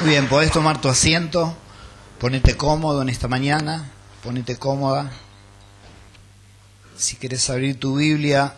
Muy 0.00 0.10
bien, 0.10 0.28
podés 0.28 0.52
tomar 0.52 0.80
tu 0.80 0.88
asiento, 0.88 1.56
ponete 2.20 2.54
cómodo 2.54 3.00
en 3.00 3.08
esta 3.08 3.28
mañana, 3.28 3.90
ponete 4.22 4.56
cómoda. 4.56 5.10
Si 6.96 7.16
quieres 7.16 7.48
abrir 7.48 7.80
tu 7.80 7.96
Biblia 7.96 8.54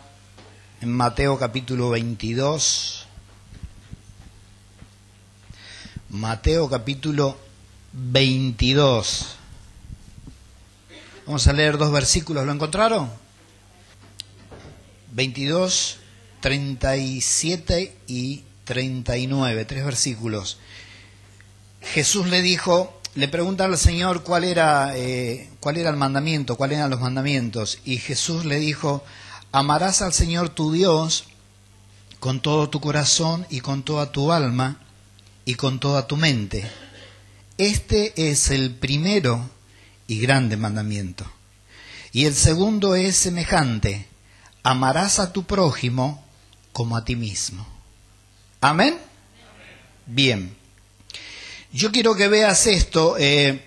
en 0.81 0.91
Mateo 0.91 1.39
capítulo 1.39 1.89
22. 1.91 3.07
Mateo 6.09 6.69
capítulo 6.69 7.37
22. 7.93 9.37
Vamos 11.25 11.47
a 11.47 11.53
leer 11.53 11.77
dos 11.77 11.91
versículos, 11.91 12.45
¿lo 12.45 12.51
encontraron? 12.51 13.09
22, 15.13 15.99
37 16.41 17.97
y 18.07 18.43
39, 18.65 19.65
tres 19.65 19.85
versículos. 19.85 20.59
Jesús 21.81 22.27
le 22.27 22.41
dijo, 22.41 22.99
le 23.15 23.27
pregunta 23.27 23.65
al 23.65 23.77
Señor 23.77 24.23
cuál 24.23 24.43
era, 24.43 24.95
eh, 24.95 25.49
cuál 25.59 25.77
era 25.77 25.89
el 25.89 25.95
mandamiento, 25.95 26.55
cuáles 26.55 26.77
eran 26.77 26.89
los 26.89 27.01
mandamientos, 27.01 27.79
y 27.85 27.97
Jesús 27.97 28.45
le 28.45 28.59
dijo, 28.59 29.03
amarás 29.51 30.01
al 30.01 30.13
Señor 30.13 30.49
tu 30.49 30.71
Dios 30.71 31.25
con 32.19 32.41
todo 32.41 32.69
tu 32.69 32.79
corazón 32.81 33.45
y 33.49 33.61
con 33.61 33.83
toda 33.83 34.11
tu 34.11 34.31
alma 34.31 34.79
y 35.45 35.55
con 35.55 35.79
toda 35.79 36.05
tu 36.05 36.17
mente. 36.17 36.69
Este 37.57 38.29
es 38.29 38.51
el 38.51 38.75
primero 38.75 39.49
y 40.07 40.19
grande 40.19 40.57
mandamiento. 40.57 41.25
Y 42.11 42.25
el 42.25 42.33
segundo 42.33 42.95
es 42.95 43.15
semejante, 43.15 44.07
amarás 44.63 45.19
a 45.19 45.31
tu 45.31 45.43
prójimo 45.43 46.23
como 46.73 46.97
a 46.97 47.05
ti 47.05 47.15
mismo. 47.15 47.67
Amén. 48.61 48.97
Bien. 50.05 50.58
Yo 51.71 51.91
quiero 51.91 52.15
que 52.15 52.27
veas 52.27 52.65
esto. 52.65 53.15
Eh, 53.19 53.63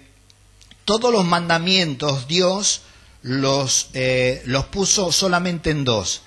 todos 0.85 1.13
los 1.13 1.25
mandamientos 1.25 2.27
Dios 2.27 2.83
los, 3.23 3.91
eh, 3.95 4.43
los 4.45 4.67
puso 4.67 5.13
solamente 5.13 5.71
en 5.71 5.85
dos. 5.85 6.23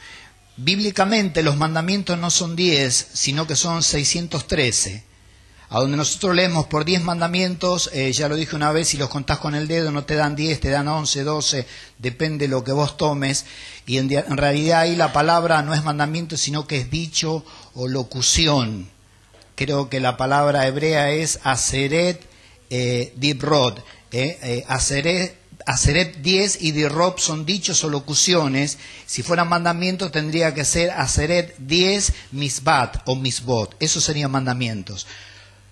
Bíblicamente 0.56 1.44
los 1.44 1.58
mandamientos 1.58 2.18
no 2.18 2.32
son 2.32 2.56
diez, 2.56 3.08
sino 3.14 3.46
que 3.46 3.58
son 3.58 3.84
613. 3.84 5.04
A 5.68 5.80
donde 5.80 5.98
nosotros 5.98 6.36
leemos 6.36 6.68
por 6.68 6.86
diez 6.86 7.02
mandamientos, 7.02 7.90
eh, 7.92 8.14
ya 8.14 8.30
lo 8.30 8.38
dije 8.38 8.56
una 8.56 8.72
vez, 8.72 8.90
si 8.90 8.98
los 8.98 9.10
contás 9.10 9.40
con 9.40 9.56
el 9.56 9.68
dedo 9.68 9.92
no 9.92 10.06
te 10.06 10.16
dan 10.16 10.36
diez, 10.36 10.62
te 10.62 10.70
dan 10.70 10.88
once, 10.88 11.24
doce, 11.24 11.68
depende 11.98 12.46
de 12.46 12.52
lo 12.52 12.64
que 12.64 12.72
vos 12.72 12.96
tomes. 12.96 13.46
Y 13.86 13.98
en, 13.98 14.10
en 14.10 14.38
realidad 14.38 14.82
ahí 14.82 14.96
la 14.96 15.12
palabra 15.12 15.62
no 15.64 15.74
es 15.74 15.84
mandamiento, 15.84 16.38
sino 16.38 16.68
que 16.68 16.78
es 16.78 16.90
dicho 16.90 17.44
o 17.74 17.90
locución 17.90 18.95
creo 19.56 19.90
que 19.90 20.00
la 20.00 20.18
palabra 20.18 20.68
hebrea 20.68 21.12
es 21.12 21.40
Aseret 21.44 22.22
eh, 22.70 23.14
Dibrod. 23.16 23.80
Eh, 24.12 24.38
eh, 24.44 24.64
Aseret, 24.68 26.18
10 26.22 26.62
y 26.62 26.72
Dirob 26.72 27.20
son 27.20 27.46
dichos 27.46 27.84
o 27.84 27.90
locuciones. 27.90 28.78
Si 29.06 29.24
fueran 29.24 29.50
mandamientos 29.50 30.12
tendría 30.12 30.54
que 30.54 30.64
ser 30.64 30.92
Aseret 30.92 31.56
10 31.58 32.14
Misbat 32.32 32.98
o 33.06 33.16
Misbot. 33.16 33.76
Esos 33.80 34.04
serían 34.04 34.32
mandamientos. 34.32 35.08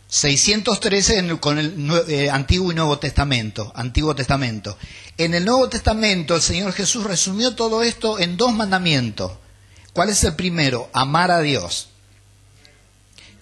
613 0.08 1.40
con 1.40 1.58
el 1.58 1.76
eh, 2.08 2.30
Antiguo 2.30 2.72
y 2.72 2.76
Nuevo 2.76 3.00
Testamento. 3.00 3.72
Antiguo 3.76 4.16
Testamento. 4.16 4.78
En 5.18 5.34
el 5.34 5.46
Nuevo 5.46 5.70
Testamento 5.70 6.36
el 6.36 6.42
Señor 6.42 6.74
Jesús 6.74 7.04
resumió 7.04 7.56
todo 7.56 7.84
esto 7.84 8.20
en 8.20 8.36
dos 8.36 8.54
mandamientos. 8.54 9.32
¿Cuál 9.94 10.10
es 10.10 10.24
el 10.24 10.36
primero? 10.36 10.90
Amar 10.94 11.32
a 11.32 11.40
Dios 11.40 11.93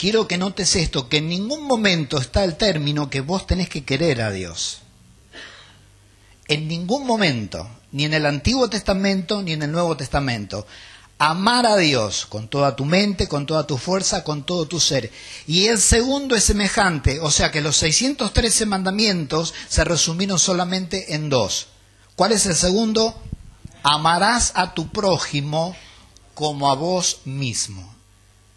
quiero 0.01 0.27
que 0.27 0.39
notes 0.39 0.75
esto, 0.75 1.09
que 1.09 1.17
en 1.17 1.29
ningún 1.29 1.67
momento 1.67 2.17
está 2.17 2.43
el 2.43 2.55
término 2.55 3.11
que 3.11 3.21
vos 3.21 3.45
tenés 3.45 3.69
que 3.69 3.83
querer 3.83 4.23
a 4.23 4.31
Dios. 4.31 4.79
En 6.47 6.67
ningún 6.67 7.05
momento, 7.05 7.69
ni 7.91 8.05
en 8.05 8.15
el 8.15 8.25
Antiguo 8.25 8.67
Testamento 8.67 9.43
ni 9.43 9.51
en 9.51 9.61
el 9.61 9.71
Nuevo 9.71 9.95
Testamento. 9.95 10.65
Amar 11.19 11.67
a 11.67 11.77
Dios 11.77 12.25
con 12.25 12.47
toda 12.47 12.75
tu 12.75 12.83
mente, 12.83 13.27
con 13.27 13.45
toda 13.45 13.67
tu 13.67 13.77
fuerza, 13.77 14.23
con 14.23 14.43
todo 14.43 14.65
tu 14.65 14.79
ser. 14.79 15.11
Y 15.45 15.67
el 15.67 15.77
segundo 15.77 16.35
es 16.35 16.45
semejante, 16.45 17.19
o 17.19 17.29
sea 17.29 17.51
que 17.51 17.61
los 17.61 17.77
613 17.77 18.65
mandamientos 18.65 19.53
se 19.69 19.83
resumieron 19.83 20.39
solamente 20.39 21.13
en 21.13 21.29
dos. 21.29 21.67
¿Cuál 22.15 22.31
es 22.31 22.47
el 22.47 22.55
segundo? 22.55 23.21
Amarás 23.83 24.51
a 24.55 24.73
tu 24.73 24.89
prójimo 24.89 25.75
como 26.33 26.71
a 26.71 26.75
vos 26.75 27.19
mismo. 27.25 27.90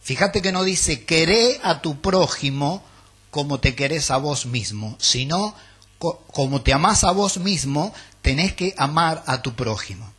Fíjate 0.04 0.42
que 0.42 0.52
no 0.52 0.64
dice, 0.64 1.04
queré 1.06 1.58
a 1.62 1.80
tu 1.80 2.02
prójimo 2.02 2.84
como 3.30 3.58
te 3.58 3.74
querés 3.74 4.10
a 4.10 4.18
vos 4.18 4.44
mismo, 4.44 4.96
sino 5.00 5.54
como 5.98 6.60
te 6.60 6.74
amás 6.74 7.04
a 7.04 7.10
vos 7.10 7.38
mismo, 7.38 7.94
tenés 8.20 8.52
que 8.52 8.74
amar 8.76 9.24
a 9.26 9.40
tu 9.40 9.54
prójimo. 9.54 10.12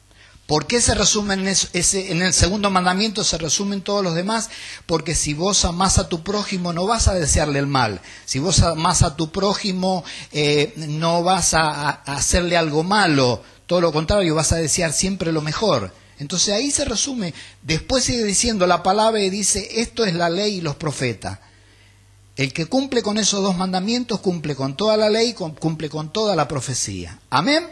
¿Por 0.48 0.66
qué 0.66 0.82
se 0.82 0.96
resume 0.96 1.36
en, 1.36 1.48
ese, 1.48 2.12
en 2.12 2.24
el 2.24 2.34
segundo 2.34 2.72
mandamiento? 2.72 3.24
Se 3.24 3.38
resumen 3.38 3.82
todos 3.82 4.04
los 4.04 4.16
demás, 4.16 4.50
porque 4.88 5.14
si 5.14 5.36
vos 5.36 5.64
amás 5.66 6.00
a 6.00 6.10
tu 6.10 6.24
prójimo 6.24 6.74
no 6.74 6.88
vas 6.88 7.08
a 7.08 7.14
desearle 7.14 7.60
el 7.60 7.68
mal. 7.68 8.02
Si 8.26 8.40
vos 8.40 8.62
amás 8.62 9.04
a 9.04 9.16
tu 9.16 9.32
prójimo 9.32 10.04
eh, 10.32 10.74
no 10.76 11.22
vas 11.22 11.54
a 11.54 11.90
hacerle 11.90 12.58
algo 12.58 12.84
malo. 12.84 13.44
Todo 13.68 13.82
lo 13.82 13.94
contrario, 13.94 14.34
vas 14.34 14.52
a 14.52 14.58
desear 14.58 14.94
siempre 14.94 15.32
lo 15.32 15.44
mejor. 15.44 15.92
Entonces 16.20 16.54
ahí 16.54 16.72
se 16.72 16.86
resume. 16.86 17.34
Después 17.62 18.04
sigue 18.04 18.24
diciendo 18.24 18.68
la 18.68 18.84
palabra 18.84 19.22
y 19.22 19.30
dice, 19.30 19.82
esto 19.82 20.06
es 20.06 20.14
la 20.14 20.30
ley 20.30 20.56
y 20.56 20.62
los 20.62 20.76
profetas. 20.76 21.40
El 22.36 22.52
que 22.52 22.66
cumple 22.66 23.02
con 23.02 23.18
esos 23.18 23.42
dos 23.42 23.56
mandamientos 23.56 24.20
cumple 24.20 24.56
con 24.56 24.76
toda 24.76 24.98
la 24.98 25.10
ley, 25.10 25.34
cumple 25.34 25.90
con 25.90 26.12
toda 26.12 26.36
la 26.36 26.48
profecía. 26.48 27.20
Amén. 27.30 27.66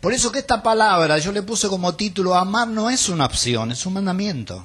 Por 0.00 0.12
eso 0.12 0.30
que 0.30 0.38
esta 0.38 0.62
palabra 0.62 1.18
yo 1.18 1.32
le 1.32 1.42
puse 1.42 1.68
como 1.68 1.94
título, 1.94 2.34
amar 2.34 2.68
no 2.68 2.90
es 2.90 3.08
una 3.08 3.26
opción, 3.26 3.72
es 3.72 3.84
un 3.86 3.94
mandamiento. 3.94 4.64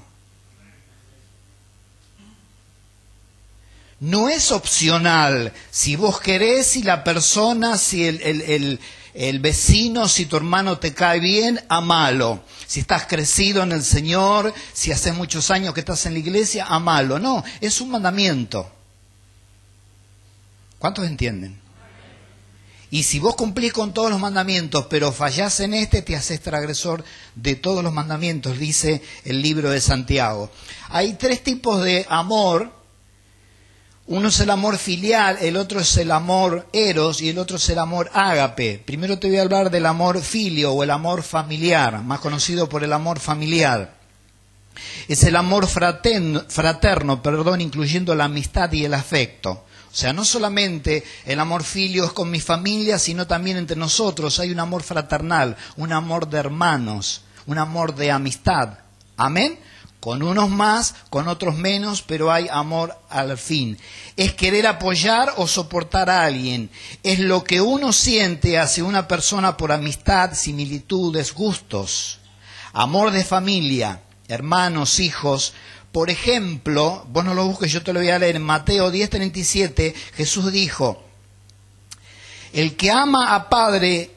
No 4.00 4.30
es 4.30 4.52
opcional 4.52 5.54
si 5.72 5.96
vos 5.96 6.20
querés, 6.20 6.68
si 6.68 6.84
la 6.84 7.04
persona, 7.04 7.78
si 7.78 8.06
el, 8.06 8.80
vecino, 9.40 10.10
si 10.10 10.26
tu 10.26 10.36
hermano 10.36 10.78
te 10.78 10.94
cae 10.94 11.22
bien, 11.22 11.64
amalo. 11.70 12.44
Si 12.68 12.82
estás 12.82 13.06
crecido 13.06 13.64
en 13.64 13.72
el 13.72 13.84
Señor, 13.84 14.54
si 14.74 14.92
hace 14.92 15.14
muchos 15.14 15.52
años 15.52 15.74
que 15.74 15.80
estás 15.80 16.06
en 16.06 16.14
la 16.14 16.20
iglesia, 16.20 16.66
amalo. 16.66 17.18
No, 17.18 17.44
es 17.62 17.80
un 17.80 17.92
mandamiento. 17.92 18.70
¿Cuántos 20.80 21.06
entienden? 21.06 21.62
Y 22.92 23.04
si 23.04 23.20
vos 23.20 23.36
cumplís 23.36 23.74
con 23.74 23.94
todos 23.94 24.12
los 24.12 24.20
mandamientos, 24.20 24.88
pero 24.90 25.12
fallás 25.12 25.62
en 25.62 25.74
este, 25.74 26.02
te 26.02 26.16
haces 26.16 26.42
transgresor 26.42 27.04
de 27.36 27.56
todos 27.56 27.84
los 27.84 27.94
mandamientos, 27.94 28.60
dice 28.60 29.02
el 29.24 29.42
libro 29.42 29.70
de 29.70 29.82
Santiago. 29.82 30.52
Hay 30.90 31.14
tres 31.14 31.42
tipos 31.42 31.82
de 31.84 32.06
amor 32.10 32.75
uno 34.08 34.28
es 34.28 34.40
el 34.40 34.52
amor 34.52 34.78
filial, 34.78 35.38
el 35.42 35.58
otro 35.58 35.80
es 35.80 35.98
el 35.98 36.12
amor 36.12 36.68
eros 36.72 37.22
y 37.22 37.30
el 37.30 37.40
otro 37.40 37.58
es 37.58 37.68
el 37.70 37.80
amor 37.80 38.12
ágape. 38.14 38.80
Primero 38.86 39.18
te 39.18 39.28
voy 39.28 39.38
a 39.38 39.42
hablar 39.42 39.72
del 39.72 39.88
amor 39.88 40.22
filio 40.22 40.74
o 40.74 40.84
el 40.84 40.92
amor 40.92 41.24
familiar, 41.24 42.04
más 42.04 42.20
conocido 42.20 42.70
por 42.70 42.84
el 42.84 42.94
amor 42.94 43.20
familiar. 43.20 43.96
Es 45.08 45.24
el 45.24 45.36
amor 45.36 45.66
fraterno, 45.66 46.44
fraterno 46.48 47.24
perdón, 47.24 47.62
incluyendo 47.62 48.14
la 48.14 48.26
amistad 48.26 48.72
y 48.74 48.86
el 48.86 48.94
afecto. 48.94 49.64
O 49.92 49.98
sea, 49.98 50.14
no 50.14 50.24
solamente 50.24 51.04
el 51.26 51.40
amor 51.40 51.64
filio 51.64 52.06
es 52.06 52.12
con 52.12 52.30
mi 52.30 52.40
familia, 52.40 53.00
sino 53.00 53.26
también 53.26 53.58
entre 53.58 53.76
nosotros 53.78 54.40
hay 54.40 54.52
un 54.52 54.60
amor 54.60 54.84
fraternal, 54.84 55.58
un 55.78 55.92
amor 55.92 56.30
de 56.30 56.38
hermanos, 56.38 57.24
un 57.48 57.58
amor 57.58 57.96
de 57.96 58.12
amistad. 58.12 58.78
Amén 59.18 59.58
con 60.06 60.22
unos 60.22 60.52
más, 60.52 60.94
con 61.10 61.28
otros 61.28 61.56
menos, 61.56 62.04
pero 62.04 62.32
hay 62.32 62.48
amor 62.52 62.96
al 63.10 63.40
fin. 63.40 63.76
Es 64.16 64.36
querer 64.36 64.68
apoyar 64.68 65.34
o 65.38 65.48
soportar 65.48 66.12
a 66.12 66.26
alguien. 66.26 66.70
Es 67.02 67.18
lo 67.18 67.44
que 67.44 67.60
uno 67.60 67.92
siente 67.92 68.60
hacia 68.60 68.84
una 68.84 69.08
persona 69.08 69.58
por 69.58 69.72
amistad, 69.72 70.36
similitudes, 70.36 71.34
gustos. 71.34 72.20
Amor 72.72 73.10
de 73.10 73.26
familia, 73.26 74.04
hermanos, 74.28 75.00
hijos. 75.00 75.56
Por 75.92 76.12
ejemplo, 76.12 77.08
vos 77.10 77.26
no 77.26 77.34
lo 77.34 77.48
busques, 77.48 77.72
yo 77.72 77.82
te 77.82 77.92
lo 77.92 78.00
voy 78.00 78.12
a 78.12 78.20
leer 78.20 78.36
en 78.36 78.44
Mateo 78.44 78.92
10:37, 78.92 79.96
Jesús 80.14 80.52
dijo, 80.52 81.04
el 82.54 82.76
que 82.76 82.92
ama 82.92 83.34
a 83.34 83.50
padre 83.50 84.12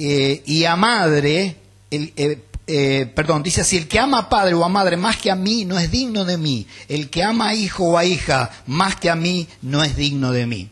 eh, 0.00 0.42
y 0.46 0.64
a 0.64 0.74
madre, 0.74 1.58
el, 1.92 2.12
eh, 2.16 2.42
eh, 2.70 3.06
perdón, 3.06 3.42
dice 3.42 3.62
así, 3.62 3.78
el 3.78 3.88
que 3.88 3.98
ama 3.98 4.18
a 4.18 4.28
padre 4.28 4.52
o 4.52 4.62
a 4.62 4.68
madre 4.68 4.98
más 4.98 5.16
que 5.16 5.30
a 5.30 5.34
mí 5.34 5.64
no 5.64 5.78
es 5.78 5.90
digno 5.90 6.26
de 6.26 6.36
mí. 6.36 6.66
El 6.88 7.08
que 7.08 7.22
ama 7.22 7.48
a 7.48 7.54
hijo 7.54 7.84
o 7.84 7.98
a 7.98 8.04
hija 8.04 8.50
más 8.66 8.96
que 8.96 9.08
a 9.08 9.16
mí 9.16 9.48
no 9.62 9.82
es 9.82 9.96
digno 9.96 10.32
de 10.32 10.46
mí. 10.46 10.70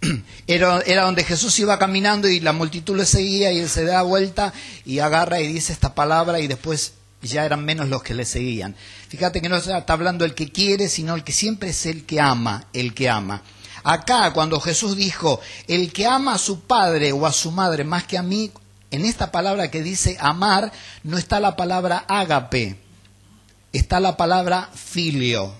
Era, 0.46 0.80
era, 0.80 1.04
donde 1.04 1.24
Jesús 1.24 1.58
iba 1.58 1.78
caminando 1.78 2.28
y 2.28 2.40
la 2.40 2.52
multitud 2.52 2.96
le 2.96 3.06
seguía 3.06 3.52
y 3.52 3.58
él 3.58 3.68
se 3.68 3.84
da 3.84 4.02
vuelta 4.02 4.52
y 4.84 4.98
agarra 4.98 5.40
y 5.40 5.50
dice 5.50 5.72
esta 5.72 5.94
palabra 5.94 6.40
y 6.40 6.46
después 6.46 6.94
ya 7.22 7.44
eran 7.44 7.64
menos 7.64 7.88
los 7.88 8.02
que 8.02 8.14
le 8.14 8.24
seguían. 8.24 8.74
Fíjate 9.08 9.40
que 9.40 9.48
no 9.48 9.56
está 9.56 9.84
hablando 9.86 10.24
el 10.24 10.34
que 10.34 10.50
quiere, 10.50 10.88
sino 10.88 11.14
el 11.14 11.24
que 11.24 11.32
siempre 11.32 11.70
es 11.70 11.86
el 11.86 12.04
que 12.04 12.20
ama, 12.20 12.66
el 12.72 12.94
que 12.94 13.08
ama. 13.08 13.42
Acá, 13.82 14.32
cuando 14.32 14.60
Jesús 14.60 14.96
dijo, 14.96 15.40
el 15.68 15.92
que 15.92 16.06
ama 16.06 16.34
a 16.34 16.38
su 16.38 16.60
padre 16.60 17.12
o 17.12 17.26
a 17.26 17.32
su 17.32 17.50
madre 17.50 17.84
más 17.84 18.04
que 18.04 18.16
a 18.16 18.22
mí, 18.22 18.50
en 18.94 19.04
esta 19.04 19.32
palabra 19.32 19.70
que 19.70 19.82
dice 19.82 20.16
amar, 20.20 20.72
no 21.02 21.18
está 21.18 21.40
la 21.40 21.56
palabra 21.56 22.04
ágape, 22.08 22.76
está 23.72 23.98
la 23.98 24.16
palabra 24.16 24.70
filio, 24.72 25.52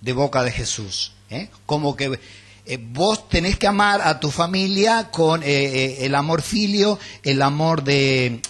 de 0.00 0.12
boca 0.14 0.42
de 0.42 0.52
Jesús. 0.52 1.12
¿eh? 1.28 1.50
Como 1.66 1.96
que 1.96 2.18
eh, 2.64 2.78
vos 2.80 3.28
tenés 3.28 3.58
que 3.58 3.66
amar 3.66 4.00
a 4.02 4.20
tu 4.20 4.30
familia 4.30 5.10
con 5.10 5.42
eh, 5.42 5.98
el 6.00 6.14
amor 6.14 6.40
filio, 6.40 6.98
el 7.22 7.42
amor 7.42 7.84
de, 7.84 8.40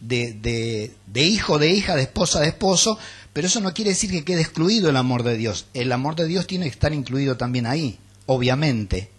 de, 0.00 0.94
de 1.06 1.22
hijo, 1.22 1.58
de 1.58 1.70
hija, 1.70 1.96
de 1.96 2.02
esposa, 2.02 2.40
de 2.40 2.48
esposo, 2.48 2.98
pero 3.34 3.46
eso 3.46 3.60
no 3.60 3.74
quiere 3.74 3.90
decir 3.90 4.10
que 4.10 4.24
quede 4.24 4.40
excluido 4.40 4.88
el 4.88 4.96
amor 4.96 5.22
de 5.22 5.36
Dios. 5.36 5.66
El 5.74 5.92
amor 5.92 6.16
de 6.16 6.26
Dios 6.26 6.46
tiene 6.46 6.64
que 6.64 6.72
estar 6.72 6.94
incluido 6.94 7.36
también 7.36 7.66
ahí, 7.66 7.98
obviamente. 8.24 9.10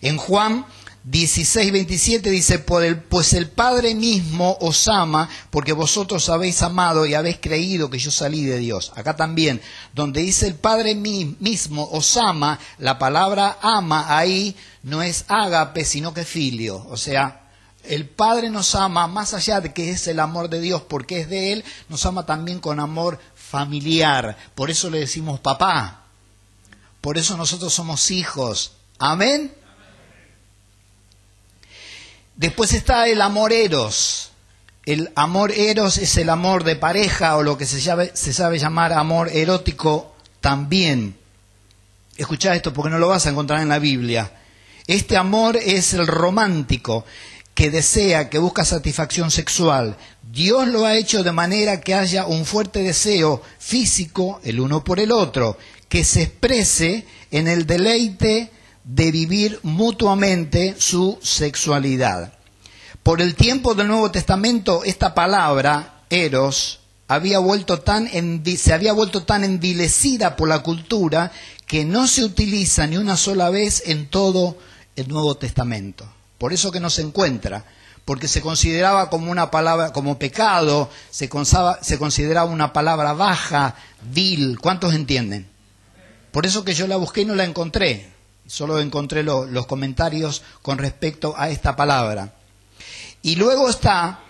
En 0.00 0.16
Juan 0.16 0.64
16, 1.10 1.72
27 1.72 2.28
dice, 2.28 2.58
pues 2.58 3.32
el 3.32 3.48
Padre 3.48 3.94
mismo 3.94 4.58
os 4.60 4.88
ama 4.88 5.26
porque 5.48 5.72
vosotros 5.72 6.28
habéis 6.28 6.60
amado 6.60 7.06
y 7.06 7.14
habéis 7.14 7.38
creído 7.38 7.88
que 7.88 7.98
yo 7.98 8.10
salí 8.10 8.44
de 8.44 8.58
Dios. 8.58 8.92
Acá 8.94 9.16
también, 9.16 9.62
donde 9.94 10.20
dice 10.20 10.46
el 10.46 10.54
Padre 10.54 10.94
mismo 10.94 11.88
os 11.92 12.14
ama, 12.18 12.58
la 12.76 12.98
palabra 12.98 13.58
ama 13.62 14.18
ahí 14.18 14.54
no 14.82 15.02
es 15.02 15.24
ágape, 15.28 15.86
sino 15.86 16.12
que 16.12 16.26
filio. 16.26 16.84
O 16.90 16.98
sea, 16.98 17.48
el 17.84 18.06
Padre 18.06 18.50
nos 18.50 18.74
ama 18.74 19.06
más 19.06 19.32
allá 19.32 19.62
de 19.62 19.72
que 19.72 19.90
es 19.90 20.06
el 20.08 20.20
amor 20.20 20.50
de 20.50 20.60
Dios 20.60 20.82
porque 20.82 21.20
es 21.20 21.30
de 21.30 21.54
Él, 21.54 21.64
nos 21.88 22.04
ama 22.04 22.26
también 22.26 22.60
con 22.60 22.80
amor 22.80 23.18
familiar. 23.34 24.36
Por 24.54 24.70
eso 24.70 24.90
le 24.90 25.00
decimos 25.00 25.40
papá. 25.40 26.02
Por 27.00 27.16
eso 27.16 27.34
nosotros 27.38 27.72
somos 27.72 28.10
hijos. 28.10 28.72
Amén. 28.98 29.54
Después 32.38 32.72
está 32.72 33.08
el 33.08 33.20
amor 33.20 33.52
eros. 33.52 34.30
El 34.86 35.10
amor 35.16 35.50
eros 35.50 35.98
es 35.98 36.16
el 36.18 36.30
amor 36.30 36.62
de 36.62 36.76
pareja 36.76 37.36
o 37.36 37.42
lo 37.42 37.58
que 37.58 37.66
se, 37.66 37.80
se 37.80 38.32
sabe 38.32 38.58
llamar 38.60 38.92
amor 38.92 39.28
erótico 39.32 40.14
también. 40.40 41.16
Escucha 42.16 42.54
esto 42.54 42.72
porque 42.72 42.90
no 42.90 43.00
lo 43.00 43.08
vas 43.08 43.26
a 43.26 43.30
encontrar 43.30 43.60
en 43.60 43.68
la 43.68 43.80
Biblia. 43.80 44.30
Este 44.86 45.16
amor 45.16 45.56
es 45.56 45.94
el 45.94 46.06
romántico 46.06 47.04
que 47.54 47.72
desea, 47.72 48.30
que 48.30 48.38
busca 48.38 48.64
satisfacción 48.64 49.32
sexual. 49.32 49.96
Dios 50.22 50.68
lo 50.68 50.86
ha 50.86 50.96
hecho 50.96 51.24
de 51.24 51.32
manera 51.32 51.80
que 51.80 51.94
haya 51.94 52.24
un 52.24 52.44
fuerte 52.44 52.84
deseo 52.84 53.42
físico 53.58 54.40
el 54.44 54.60
uno 54.60 54.84
por 54.84 55.00
el 55.00 55.10
otro, 55.10 55.58
que 55.88 56.04
se 56.04 56.22
exprese 56.22 57.04
en 57.32 57.48
el 57.48 57.66
deleite 57.66 58.52
de 58.88 59.12
vivir 59.12 59.60
mutuamente 59.62 60.74
su 60.78 61.18
sexualidad. 61.22 62.32
Por 63.02 63.20
el 63.20 63.34
tiempo 63.34 63.74
del 63.74 63.88
Nuevo 63.88 64.10
Testamento, 64.10 64.82
esta 64.82 65.14
palabra, 65.14 66.04
eros, 66.08 66.80
había 67.06 67.38
vuelto 67.38 67.80
tan 67.80 68.08
se 68.56 68.72
había 68.72 68.94
vuelto 68.94 69.24
tan 69.24 69.44
envilecida 69.44 70.36
por 70.36 70.48
la 70.48 70.62
cultura 70.62 71.32
que 71.66 71.84
no 71.84 72.06
se 72.06 72.24
utiliza 72.24 72.86
ni 72.86 72.96
una 72.96 73.18
sola 73.18 73.50
vez 73.50 73.82
en 73.86 74.08
todo 74.08 74.56
el 74.96 75.08
Nuevo 75.08 75.36
Testamento. 75.36 76.10
Por 76.38 76.54
eso 76.54 76.72
que 76.72 76.80
no 76.80 76.88
se 76.88 77.02
encuentra, 77.02 77.64
porque 78.06 78.26
se 78.26 78.40
consideraba 78.40 79.10
como 79.10 79.30
una 79.30 79.50
palabra, 79.50 79.92
como 79.92 80.18
pecado, 80.18 80.88
se, 81.10 81.28
se 81.82 81.98
consideraba 81.98 82.50
una 82.50 82.72
palabra 82.72 83.12
baja, 83.12 83.74
vil. 84.12 84.58
¿Cuántos 84.58 84.94
entienden? 84.94 85.46
Por 86.32 86.46
eso 86.46 86.64
que 86.64 86.72
yo 86.72 86.86
la 86.86 86.96
busqué 86.96 87.22
y 87.22 87.26
no 87.26 87.34
la 87.34 87.44
encontré. 87.44 88.17
Solo 88.48 88.80
encontré 88.80 89.22
los 89.22 89.66
comentarios 89.66 90.42
con 90.62 90.78
respecto 90.78 91.34
a 91.36 91.50
esta 91.50 91.76
palabra. 91.76 92.32
Y 93.20 93.36
luego 93.36 93.68
está, 93.68 94.20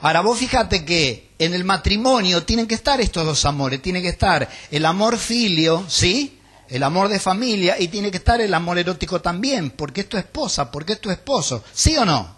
ahora 0.00 0.22
vos 0.22 0.38
fíjate 0.38 0.86
que 0.86 1.28
en 1.38 1.52
el 1.52 1.64
matrimonio 1.64 2.44
tienen 2.44 2.66
que 2.66 2.74
estar 2.74 3.02
estos 3.02 3.26
dos 3.26 3.44
amores, 3.44 3.82
tiene 3.82 4.00
que 4.00 4.08
estar 4.08 4.48
el 4.70 4.86
amor 4.86 5.18
filio, 5.18 5.84
¿sí? 5.88 6.38
El 6.70 6.82
amor 6.84 7.10
de 7.10 7.20
familia 7.20 7.78
y 7.78 7.88
tiene 7.88 8.10
que 8.10 8.16
estar 8.16 8.40
el 8.40 8.54
amor 8.54 8.78
erótico 8.78 9.20
también, 9.20 9.70
porque 9.70 10.00
es 10.00 10.08
tu 10.08 10.16
esposa, 10.16 10.70
porque 10.70 10.94
es 10.94 11.00
tu 11.00 11.10
esposo, 11.10 11.62
¿sí 11.74 11.94
o 11.98 12.06
no? 12.06 12.34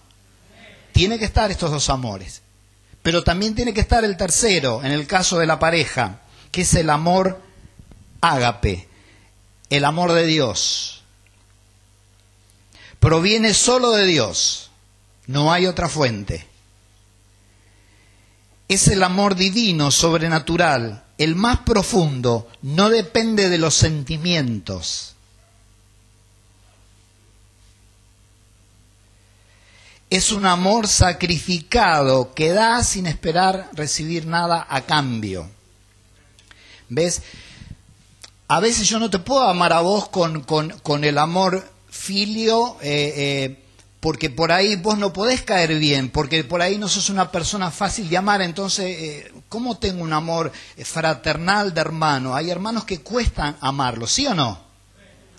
Tiene 0.93 1.21
que 1.21 1.27
estar 1.27 1.53
estos 1.53 1.71
dos 1.71 1.89
amores. 1.89 2.43
Pero 3.01 3.23
también 3.23 3.55
tiene 3.55 3.73
que 3.73 3.83
estar 3.83 4.05
el 4.05 4.17
tercero, 4.17 4.83
en 4.83 4.91
el 4.91 5.07
caso 5.07 5.39
de 5.39 5.47
la 5.47 5.61
pareja, 5.61 6.23
que 6.51 6.63
es 6.63 6.75
el 6.75 6.91
amor 6.91 7.41
ágape, 8.21 8.89
el 9.71 9.85
amor 9.85 10.13
de 10.13 10.27
Dios. 10.27 11.03
Proviene 13.01 13.53
solo 13.55 13.91
de 13.93 14.07
Dios, 14.07 14.71
no 15.27 15.53
hay 15.53 15.67
otra 15.67 15.89
fuente. 15.89 16.47
Es 18.69 18.89
el 18.89 19.03
amor 19.03 19.35
divino, 19.35 19.91
sobrenatural, 19.91 21.05
el 21.19 21.37
más 21.37 21.61
profundo, 21.61 22.49
no 22.63 22.89
depende 22.89 23.49
de 23.49 23.59
los 23.59 23.75
sentimientos. 23.75 25.15
Es 30.11 30.33
un 30.33 30.47
amor 30.47 30.87
sacrificado 30.87 32.35
que 32.35 32.51
da 32.51 32.83
sin 32.85 33.07
esperar 33.07 33.69
recibir 33.73 34.27
nada 34.27 34.67
a 34.69 34.83
cambio. 34.83 35.51
¿Ves? 36.89 37.23
A 38.49 38.61
veces 38.61 38.89
yo 38.89 38.99
no 38.99 39.11
te 39.11 39.19
puedo 39.19 39.49
amar 39.49 39.73
a 39.73 39.81
vos 39.81 40.09
con, 40.09 40.43
con, 40.43 41.05
el 41.05 41.19
amor 41.19 41.67
filio, 41.89 42.77
eh, 42.83 43.15
eh, 43.17 43.65
porque 44.01 44.29
por 44.29 44.53
ahí 44.53 44.77
vos 44.77 44.99
no 44.99 45.13
podés 45.13 45.43
caer 45.43 45.79
bien, 45.79 46.11
porque 46.11 46.45
por 46.45 46.61
ahí 46.61 46.77
no 46.77 46.89
sos 46.89 47.09
una 47.09 47.31
persona 47.31 47.71
fácil 47.71 48.09
de 48.09 48.19
amar, 48.19 48.43
entonces, 48.43 48.85
eh, 48.87 49.33
¿cómo 49.49 49.79
tengo 49.79 50.03
un 50.03 50.13
amor 50.13 50.53
fraternal 50.85 51.73
de 51.73 51.81
hermano? 51.81 52.35
Hay 52.35 52.51
hermanos 52.51 52.85
que 52.85 53.01
cuestan 53.01 53.57
amarlo, 53.61 54.07
¿sí 54.07 54.27
o 54.27 54.35
no? 54.35 54.63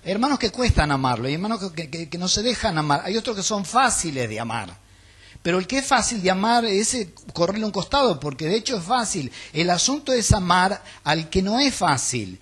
Hay 0.03 0.11
hermanos 0.11 0.39
que 0.39 0.51
cuestan 0.51 0.91
amarlo, 0.91 1.27
hay 1.27 1.35
hermanos 1.35 1.71
que, 1.73 2.09
que, 2.09 2.17
no 2.17 2.27
se 2.27 2.41
dejan 2.41 2.77
amar, 2.77 3.01
hay 3.05 3.17
otros 3.17 3.35
que 3.35 3.43
son 3.43 3.65
fáciles 3.65 4.27
de 4.27 4.39
amar. 4.39 4.75
Pero 5.43 5.59
el 5.59 5.67
que 5.67 5.77
es 5.77 5.85
fácil 5.85 6.23
de 6.23 6.31
amar 6.31 6.65
es 6.65 6.97
correrle 7.33 7.65
un 7.65 7.71
costado, 7.71 8.19
porque 8.19 8.47
de 8.47 8.55
hecho 8.55 8.77
es 8.77 8.83
fácil. 8.83 9.31
El 9.53 9.69
asunto 9.69 10.11
es 10.11 10.31
amar 10.31 10.83
al 11.03 11.29
que 11.29 11.43
no 11.43 11.59
es 11.59 11.75
fácil. 11.75 12.39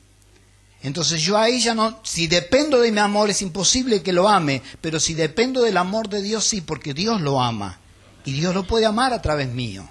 Entonces 0.83 1.21
yo 1.21 1.37
ahí 1.37 1.61
ya 1.61 1.73
no, 1.73 1.99
si 2.03 2.27
dependo 2.27 2.79
de 2.81 2.91
mi 2.91 2.99
amor 2.99 3.29
es 3.29 3.41
imposible 3.41 4.03
que 4.03 4.11
lo 4.11 4.27
ame, 4.27 4.61
pero 4.81 4.99
si 4.99 5.13
dependo 5.13 5.61
del 5.61 5.77
amor 5.77 6.09
de 6.09 6.21
Dios 6.21 6.43
sí, 6.43 6.59
porque 6.59 6.93
Dios 6.93 7.21
lo 7.21 7.41
ama 7.41 7.79
y 8.25 8.33
Dios 8.33 8.53
lo 8.53 8.67
puede 8.67 8.85
amar 8.85 9.13
a 9.13 9.21
través 9.21 9.47
mío. 9.47 9.89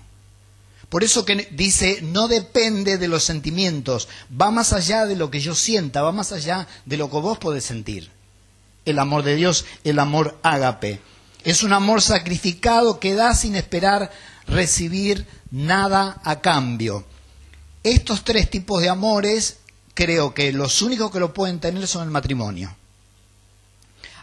Por 0.91 1.03
eso 1.03 1.25
que 1.25 1.49
dice, 1.53 2.01
no 2.03 2.29
depende 2.29 2.99
de 2.99 3.09
los 3.09 3.25
sentimientos, 3.25 4.09
va 4.39 4.51
más 4.51 4.75
allá 4.75 5.07
de 5.07 5.17
lo 5.17 5.31
que 5.31 5.41
yo 5.41 5.55
sienta, 5.55 6.03
va 6.03 6.13
más 6.13 6.33
allá 6.33 6.69
de 6.85 6.99
lo 6.99 7.11
que 7.11 7.17
vos 7.17 7.39
podés 7.39 7.65
sentir. 7.65 8.11
El 8.85 8.99
amor 8.99 9.23
de 9.23 9.35
Dios, 9.35 9.65
el 9.85 9.99
amor 9.99 10.39
ágape. 10.43 11.01
Es 11.45 11.63
un 11.63 11.73
amor 11.73 12.03
sacrificado 12.03 13.01
que 13.01 13.15
da 13.15 13.35
sin 13.35 13.57
esperar 13.57 14.11
recibir 14.47 15.27
nada 15.51 16.21
a 16.23 16.41
cambio. 16.41 17.07
Estos 17.83 18.23
tres 18.25 18.51
tipos 18.51 18.83
de 18.83 18.91
amores 18.91 19.57
creo 19.95 20.35
que 20.35 20.53
los 20.53 20.83
únicos 20.83 21.11
que 21.11 21.21
lo 21.21 21.35
pueden 21.35 21.61
tener 21.61 21.87
son 21.87 22.05
el 22.05 22.11
matrimonio. 22.11 22.75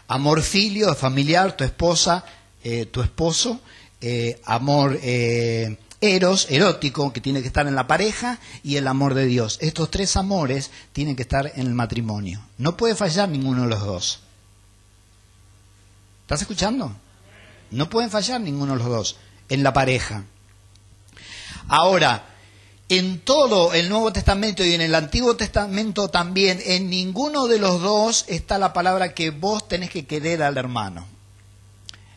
Amor 0.08 0.42
filio, 0.42 0.94
familiar, 0.94 1.56
tu 1.56 1.64
esposa, 1.64 2.24
eh, 2.64 2.86
tu 2.86 3.00
esposo, 3.00 3.60
eh, 4.00 4.40
amor 4.44 4.98
eh, 5.02 5.78
eros, 6.00 6.46
erótico, 6.50 7.12
que 7.12 7.20
tiene 7.20 7.42
que 7.42 7.46
estar 7.46 7.66
en 7.66 7.74
la 7.74 7.86
pareja, 7.86 8.38
y 8.64 8.76
el 8.76 8.88
amor 8.88 9.14
de 9.14 9.26
Dios. 9.26 9.58
Estos 9.60 9.90
tres 9.90 10.16
amores 10.16 10.70
tienen 10.92 11.14
que 11.14 11.22
estar 11.22 11.52
en 11.54 11.66
el 11.66 11.74
matrimonio. 11.74 12.40
No 12.58 12.76
puede 12.76 12.96
fallar 12.96 13.28
ninguno 13.28 13.62
de 13.62 13.68
los 13.68 13.84
dos. 13.84 14.20
¿Estás 16.22 16.40
escuchando? 16.42 16.92
No 17.70 17.88
pueden 17.88 18.10
fallar 18.10 18.40
ninguno 18.40 18.72
de 18.72 18.78
los 18.78 18.88
dos 18.88 19.16
en 19.48 19.62
la 19.62 19.72
pareja. 19.72 20.24
Ahora, 21.68 22.29
en 22.90 23.20
todo 23.20 23.72
el 23.72 23.88
Nuevo 23.88 24.12
Testamento 24.12 24.64
y 24.64 24.74
en 24.74 24.80
el 24.80 24.96
Antiguo 24.96 25.36
Testamento 25.36 26.08
también, 26.08 26.60
en 26.64 26.90
ninguno 26.90 27.46
de 27.46 27.60
los 27.60 27.80
dos 27.80 28.24
está 28.26 28.58
la 28.58 28.72
palabra 28.72 29.14
que 29.14 29.30
vos 29.30 29.68
tenés 29.68 29.90
que 29.90 30.06
querer 30.06 30.42
al 30.42 30.58
hermano. 30.58 31.06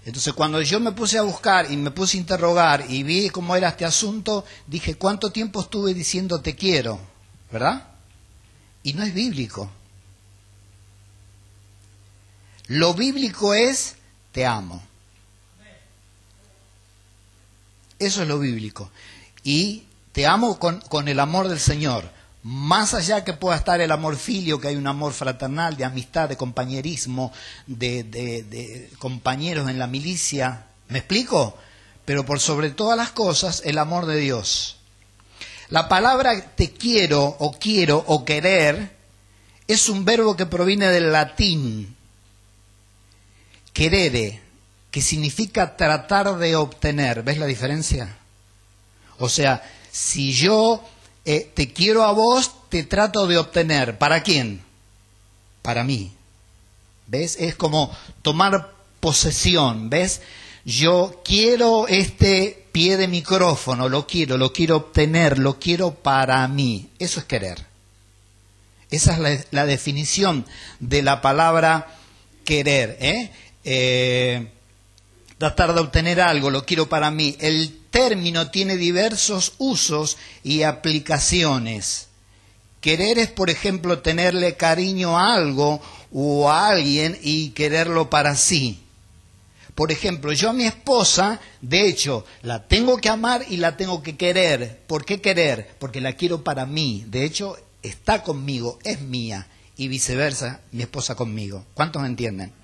Entonces 0.04 0.34
cuando 0.34 0.60
yo 0.64 0.80
me 0.80 0.92
puse 0.92 1.20
a 1.20 1.22
buscar 1.22 1.72
y 1.72 1.78
me 1.78 1.92
puse 1.92 2.18
a 2.18 2.22
interrogar 2.22 2.86
y 2.90 3.04
vi 3.04 3.30
cómo 3.30 3.56
era 3.56 3.70
este 3.70 3.86
asunto, 3.86 4.46
dije, 4.66 4.96
¿cuánto 4.96 5.32
tiempo 5.32 5.62
estuve 5.62 5.94
diciendo 5.94 6.42
te 6.42 6.56
quiero? 6.56 7.00
¿Verdad? 7.52 7.90
Y 8.82 8.94
no 8.94 9.04
es 9.04 9.14
bíblico. 9.14 9.70
Lo 12.66 12.96
bíblico 12.96 13.54
es 13.54 13.98
te 14.32 14.44
amo. 14.44 14.82
Eso 18.00 18.24
es 18.24 18.28
lo 18.28 18.40
bíblico. 18.40 18.90
Y 19.44 19.84
te 20.14 20.26
amo 20.26 20.60
con, 20.60 21.08
el 21.08 21.20
amor 21.20 21.50
del 21.50 21.60
Señor. 21.60 22.10
más 22.44 22.94
allá 22.94 23.24
que 23.24 23.34
pueda 23.34 23.56
estar 23.58 23.82
el 23.82 23.92
amor 23.92 24.18
filio, 24.18 24.60
que 24.60 24.68
hay 24.68 24.76
un 24.76 24.88
amor 24.88 25.14
fraternal, 25.14 25.78
de 25.78 25.86
amistad, 25.86 26.30
de 26.30 26.38
compañerismo, 26.38 27.32
de, 27.68 28.90
compañeros 29.00 29.70
en 29.70 29.80
la 29.80 29.88
milicia, 29.88 30.66
¿me 30.90 31.00
explico? 31.00 31.58
Pero 32.06 32.26
por 32.26 32.40
sobre 32.40 32.70
todas 32.72 32.98
las 32.98 33.12
cosas, 33.12 33.62
el 33.66 33.78
amor 33.78 34.06
de 34.06 34.18
Dios. 34.18 34.78
La 35.70 35.88
palabra 35.88 36.54
te 36.56 36.72
quiero 36.72 37.24
o 37.24 37.54
quiero 37.54 38.04
o 38.08 38.26
querer 38.26 38.92
es 39.68 39.90
un 39.90 40.04
verbo 40.06 40.36
que 40.36 40.46
proviene 40.46 40.88
del 40.88 41.12
latín, 41.12 41.96
querere, 43.72 44.42
que 44.92 45.02
significa 45.02 45.78
tratar 45.78 46.38
de 46.38 46.56
obtener. 46.56 47.24
¿Ves 47.24 47.38
la 47.38 47.46
diferencia? 47.46 48.18
O 49.18 49.30
sea, 49.30 49.64
si 49.94 50.34
yo 50.34 50.84
eh, 51.24 51.52
te 51.54 51.72
quiero 51.72 52.04
a 52.04 52.12
vos, 52.12 52.52
te 52.70 52.84
trato 52.84 53.28
de 53.28 53.38
obtener. 53.38 54.00
¿Para 54.00 54.24
quién? 54.24 54.64
Para 55.62 55.84
mí. 55.84 56.12
¿Ves? 57.06 57.38
Es 57.40 57.56
como 57.56 57.96
tomar 58.24 58.74
posesión, 59.00 59.92
¿ves? 59.92 60.22
Yo 60.66 61.22
quiero 61.24 61.88
este 61.88 62.66
pie 62.72 62.98
de 62.98 63.08
micrófono, 63.08 63.88
lo 63.88 64.08
quiero, 64.08 64.40
lo 64.40 64.52
quiero 64.52 64.78
obtener, 64.78 65.38
lo 65.38 65.60
quiero 65.60 65.94
para 65.94 66.48
mí. 66.48 66.90
Eso 66.98 67.20
es 67.20 67.28
querer. 67.28 67.64
Esa 68.90 69.14
es 69.14 69.20
la, 69.20 69.46
la 69.52 69.66
definición 69.68 70.48
de 70.80 71.04
la 71.04 71.22
palabra 71.22 72.00
querer. 72.46 72.98
¿eh? 73.00 73.32
¿eh? 73.64 74.53
Tratar 75.44 75.74
de 75.74 75.82
obtener 75.82 76.22
algo, 76.22 76.50
lo 76.50 76.66
quiero 76.66 76.88
para 76.88 77.12
mí. 77.12 77.36
El 77.42 77.78
término 77.90 78.50
tiene 78.50 78.78
diversos 78.78 79.56
usos 79.58 80.16
y 80.42 80.64
aplicaciones. 80.64 82.08
Querer 82.80 83.20
es, 83.20 83.28
por 83.28 83.50
ejemplo, 83.50 84.00
tenerle 84.00 84.56
cariño 84.56 85.20
a 85.20 85.36
algo 85.36 85.82
o 86.14 86.50
a 86.50 86.70
alguien 86.70 87.20
y 87.22 87.50
quererlo 87.50 88.10
para 88.10 88.38
sí. 88.38 88.84
Por 89.76 89.92
ejemplo, 89.92 90.32
yo 90.32 90.52
a 90.52 90.54
mi 90.54 90.64
esposa, 90.64 91.42
de 91.60 91.90
hecho, 91.90 92.26
la 92.42 92.66
tengo 92.66 93.00
que 93.00 93.10
amar 93.10 93.44
y 93.50 93.58
la 93.58 93.76
tengo 93.76 94.02
que 94.02 94.16
querer. 94.16 94.80
¿Por 94.88 95.04
qué 95.04 95.20
querer? 95.20 95.76
Porque 95.78 96.00
la 96.00 96.14
quiero 96.14 96.42
para 96.42 96.66
mí. 96.66 97.04
De 97.08 97.26
hecho, 97.26 97.58
está 97.82 98.24
conmigo, 98.24 98.80
es 98.86 99.02
mía. 99.02 99.48
Y 99.76 99.90
viceversa, 99.90 100.62
mi 100.72 100.84
esposa 100.84 101.16
conmigo. 101.16 101.66
¿Cuántos 101.74 102.06
entienden? 102.06 102.63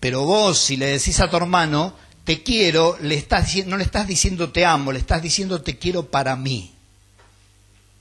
Pero 0.00 0.22
vos, 0.22 0.58
si 0.58 0.76
le 0.76 0.86
decís 0.86 1.20
a 1.20 1.28
tu 1.28 1.36
hermano, 1.36 1.94
te 2.24 2.42
quiero, 2.42 2.98
le 3.00 3.14
estás, 3.14 3.54
no 3.66 3.76
le 3.76 3.84
estás 3.84 4.06
diciendo 4.06 4.52
te 4.52 4.64
amo, 4.64 4.92
le 4.92 4.98
estás 4.98 5.22
diciendo 5.22 5.62
te 5.62 5.78
quiero 5.78 6.10
para 6.10 6.36
mí. 6.36 6.74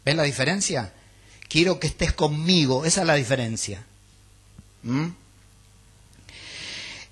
¿Ves 0.04 0.16
la 0.16 0.24
diferencia? 0.24 0.94
Quiero 1.48 1.80
que 1.80 1.88
estés 1.88 2.13
conmigo, 2.13 2.86
esa 2.86 3.01
es 3.01 3.08
la 3.08 3.16
diferencia. 3.16 3.86
¿Mm? 4.84 5.08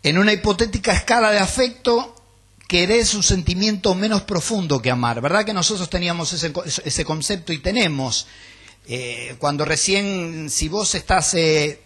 En 0.04 0.18
una 0.18 0.34
hipotética 0.34 0.94
escala 0.94 1.32
de 1.32 1.40
afecto, 1.40 2.16
querés 2.68 3.14
un 3.14 3.24
sentimiento 3.24 3.96
menos 3.96 4.22
profundo 4.24 4.82
que 4.82 4.92
amar. 4.92 5.22
¿Verdad 5.22 5.46
que 5.46 5.54
nosotros 5.54 5.90
teníamos 5.90 6.34
ese, 6.34 7.06
concepto 7.06 7.54
y 7.54 7.60
tenemos? 7.60 8.28
Eh, 8.88 9.36
cuando 9.40 9.66
recién, 9.66 10.50
si 10.50 10.68
vos 10.68 10.94
estás 10.94 11.34
eh, 11.34 11.82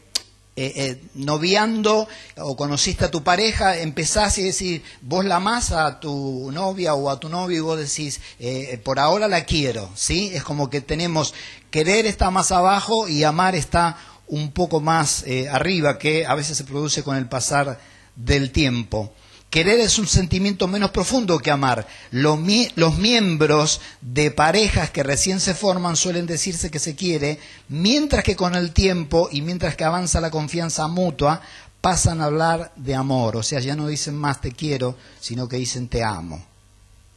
eh, 0.61 0.73
eh, 0.75 1.01
noviando 1.13 2.05
o 2.35 2.57
conociste 2.57 3.05
a 3.05 3.11
tu 3.11 3.23
pareja, 3.23 3.77
empezás 3.77 4.37
y 4.39 4.43
decís, 4.43 4.81
vos 4.99 5.23
la 5.23 5.37
amás 5.37 5.71
a 5.71 6.01
tu 6.01 6.51
novia 6.51 6.95
o 6.95 7.09
a 7.09 7.17
tu 7.17 7.29
novio 7.29 7.57
y 7.57 7.61
vos 7.61 7.79
decís, 7.79 8.19
eh, 8.39 8.77
por 8.83 8.99
ahora 8.99 9.29
la 9.29 9.45
quiero, 9.45 9.89
¿sí? 9.95 10.31
Es 10.33 10.43
como 10.43 10.69
que 10.69 10.81
tenemos, 10.81 11.33
querer 11.71 12.05
está 12.05 12.29
más 12.29 12.51
abajo 12.51 13.07
y 13.07 13.23
amar 13.23 13.55
está 13.55 13.95
un 14.27 14.51
poco 14.51 14.81
más 14.81 15.23
arriba, 15.49 15.97
que 15.97 16.25
a 16.25 16.35
veces 16.35 16.57
se 16.57 16.65
produce 16.65 17.03
con 17.03 17.15
el 17.15 17.29
pasar 17.29 17.79
del 18.17 18.51
tiempo. 18.51 19.13
Querer 19.49 19.79
es 19.79 19.97
un 19.97 20.05
sentimiento 20.05 20.67
menos 20.67 20.91
profundo 20.91 21.39
que 21.39 21.49
amar. 21.49 21.87
Los, 22.11 22.39
miembros 22.39 23.81
de 23.99 24.29
parejas 24.29 24.91
que 24.91 25.01
recién 25.01 25.39
se 25.39 25.55
forman 25.55 25.95
suelen 25.95 26.27
decirse 26.27 26.69
que 26.69 26.77
se 26.77 26.95
quiere, 26.95 27.39
mientras 27.67 28.23
que 28.23 28.35
con 28.35 28.53
el 28.53 28.71
tiempo 28.73 29.27
y 29.31 29.41
mientras 29.41 29.75
que 29.75 29.83
avanza 29.83 30.21
la 30.21 30.29
confianza 30.29 30.87
mutua, 30.87 31.41
pasan 31.81 32.21
a 32.21 32.25
hablar 32.25 32.71
de 32.75 32.93
amor. 32.93 33.37
O 33.37 33.43
sea, 33.43 33.59
ya 33.59 33.75
no 33.75 33.87
dicen 33.87 34.15
más 34.15 34.39
te 34.39 34.51
quiero, 34.51 34.95
sino 35.19 35.49
que 35.49 35.57
dicen 35.57 35.87
te 35.87 36.03
amo. 36.03 36.45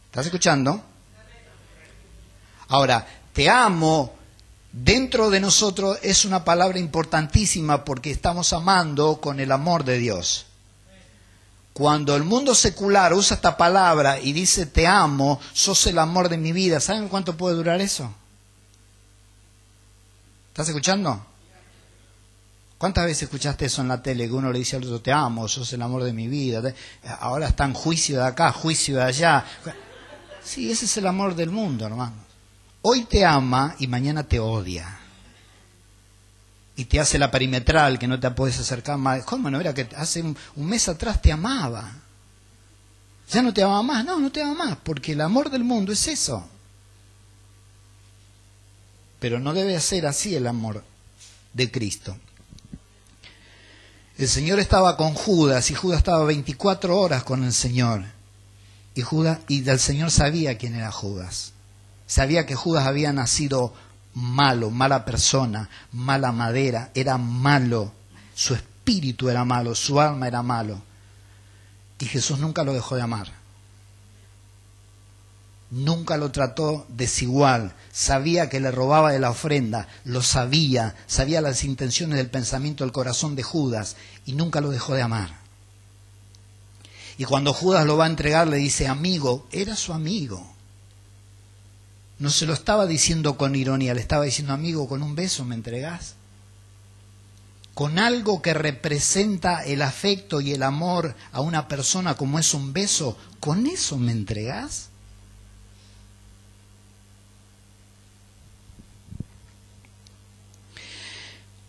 ¿Estás 0.06 0.24
escuchando? 0.24 0.82
Ahora, 2.68 3.06
te 3.34 3.50
amo 3.50 4.14
dentro 4.72 5.28
de 5.28 5.40
nosotros 5.40 5.98
es 6.02 6.24
una 6.24 6.44
palabra 6.44 6.78
importantísima 6.78 7.84
porque 7.84 8.10
estamos 8.10 8.54
amando 8.54 9.20
con 9.20 9.38
el 9.38 9.52
amor 9.52 9.84
de 9.84 9.98
Dios. 9.98 10.46
Cuando 11.72 12.14
el 12.16 12.22
mundo 12.22 12.54
secular 12.54 13.14
usa 13.14 13.36
esta 13.36 13.56
palabra 13.56 14.20
y 14.20 14.32
dice 14.32 14.66
te 14.66 14.86
amo, 14.86 15.40
sos 15.52 15.86
el 15.86 15.98
amor 15.98 16.28
de 16.28 16.36
mi 16.36 16.52
vida, 16.52 16.80
¿saben 16.80 17.08
cuánto 17.08 17.36
puede 17.36 17.56
durar 17.56 17.80
eso? 17.80 18.12
¿Estás 20.48 20.68
escuchando? 20.68 21.24
¿Cuántas 22.76 23.06
veces 23.06 23.22
escuchaste 23.22 23.66
eso 23.66 23.80
en 23.80 23.88
la 23.88 24.02
tele 24.02 24.26
que 24.26 24.32
uno 24.34 24.52
le 24.52 24.58
dice 24.58 24.76
al 24.76 24.84
otro 24.84 25.00
te 25.00 25.12
amo, 25.12 25.48
sos 25.48 25.72
el 25.72 25.80
amor 25.80 26.02
de 26.02 26.12
mi 26.12 26.28
vida? 26.28 26.74
Ahora 27.20 27.48
está 27.48 27.64
en 27.64 27.72
juicio 27.72 28.18
de 28.18 28.26
acá, 28.26 28.52
juicio 28.52 28.96
de 28.96 29.04
allá. 29.04 29.44
Sí, 30.44 30.70
ese 30.70 30.84
es 30.84 30.96
el 30.96 31.06
amor 31.06 31.34
del 31.34 31.50
mundo, 31.50 31.86
hermano. 31.86 32.16
Hoy 32.82 33.04
te 33.04 33.24
ama 33.24 33.76
y 33.78 33.86
mañana 33.86 34.24
te 34.24 34.40
odia 34.40 35.01
y 36.76 36.86
te 36.86 37.00
hace 37.00 37.18
la 37.18 37.30
perimetral 37.30 37.98
que 37.98 38.08
no 38.08 38.18
te 38.18 38.30
puedes 38.30 38.58
acercar 38.58 38.98
más. 38.98 39.24
¿Cómo 39.24 39.50
no 39.50 39.60
era 39.60 39.74
que 39.74 39.88
hace 39.96 40.22
un, 40.22 40.36
mes 40.56 40.88
atrás 40.88 41.20
te 41.20 41.30
amaba? 41.30 41.92
Ya 43.30 43.42
no 43.42 43.52
te 43.52 43.62
ama 43.62 43.82
más, 43.82 44.04
no, 44.04 44.18
no 44.18 44.30
te 44.30 44.42
ama 44.42 44.66
más, 44.66 44.78
porque 44.82 45.12
el 45.12 45.20
amor 45.20 45.50
del 45.50 45.64
mundo 45.64 45.92
es 45.92 46.06
eso. 46.08 46.46
Pero 49.20 49.38
no 49.38 49.52
debe 49.52 49.78
ser 49.80 50.06
así 50.06 50.34
el 50.34 50.46
amor 50.46 50.82
de 51.52 51.70
Cristo. 51.70 52.16
El 54.18 54.28
Señor 54.28 54.58
estaba 54.58 54.96
con 54.96 55.14
Judas 55.14 55.70
y 55.70 55.74
Judas 55.74 55.98
estaba 55.98 56.24
24 56.24 56.98
horas 56.98 57.22
con 57.22 57.44
el 57.44 57.52
Señor. 57.52 58.04
Y, 58.94 59.02
Judas, 59.02 59.40
y 59.48 59.68
el 59.68 59.78
Señor 59.78 60.10
sabía 60.10 60.58
quién 60.58 60.74
era 60.74 60.90
Judas. 60.90 61.52
Sabía 62.06 62.44
que 62.44 62.54
Judas 62.54 62.86
había 62.86 63.12
nacido 63.12 63.72
malo, 64.14 64.70
mala 64.70 65.04
persona, 65.04 65.68
mala 65.92 66.32
madera, 66.32 66.90
era 66.94 67.18
malo, 67.18 67.92
su 68.34 68.54
espíritu 68.54 69.28
era 69.28 69.44
malo, 69.44 69.74
su 69.74 70.00
alma 70.00 70.26
era 70.26 70.42
malo. 70.42 70.82
Y 71.98 72.06
Jesús 72.06 72.38
nunca 72.38 72.64
lo 72.64 72.72
dejó 72.72 72.96
de 72.96 73.02
amar. 73.02 73.32
Nunca 75.70 76.18
lo 76.18 76.30
trató 76.30 76.84
desigual, 76.88 77.74
sabía 77.92 78.50
que 78.50 78.60
le 78.60 78.70
robaba 78.70 79.10
de 79.12 79.18
la 79.18 79.30
ofrenda, 79.30 79.88
lo 80.04 80.20
sabía, 80.20 80.94
sabía 81.06 81.40
las 81.40 81.64
intenciones 81.64 82.18
del 82.18 82.28
pensamiento 82.28 82.84
del 82.84 82.92
corazón 82.92 83.36
de 83.36 83.42
Judas 83.42 83.96
y 84.26 84.34
nunca 84.34 84.60
lo 84.60 84.70
dejó 84.70 84.94
de 84.94 85.00
amar. 85.00 85.42
Y 87.16 87.24
cuando 87.24 87.54
Judas 87.54 87.86
lo 87.86 87.96
va 87.96 88.04
a 88.04 88.10
entregar 88.10 88.48
le 88.48 88.58
dice, 88.58 88.86
amigo, 88.86 89.46
era 89.50 89.74
su 89.74 89.94
amigo. 89.94 90.51
No 92.22 92.30
se 92.30 92.46
lo 92.46 92.52
estaba 92.52 92.86
diciendo 92.86 93.36
con 93.36 93.56
ironía, 93.56 93.94
le 93.94 94.00
estaba 94.00 94.24
diciendo, 94.24 94.52
amigo, 94.52 94.86
con 94.86 95.02
un 95.02 95.16
beso 95.16 95.44
me 95.44 95.56
entregás. 95.56 96.14
Con 97.74 97.98
algo 97.98 98.40
que 98.40 98.54
representa 98.54 99.64
el 99.64 99.82
afecto 99.82 100.40
y 100.40 100.52
el 100.52 100.62
amor 100.62 101.16
a 101.32 101.40
una 101.40 101.66
persona 101.66 102.14
como 102.14 102.38
es 102.38 102.54
un 102.54 102.72
beso, 102.72 103.18
¿con 103.40 103.66
eso 103.66 103.98
me 103.98 104.12
entregás? 104.12 104.90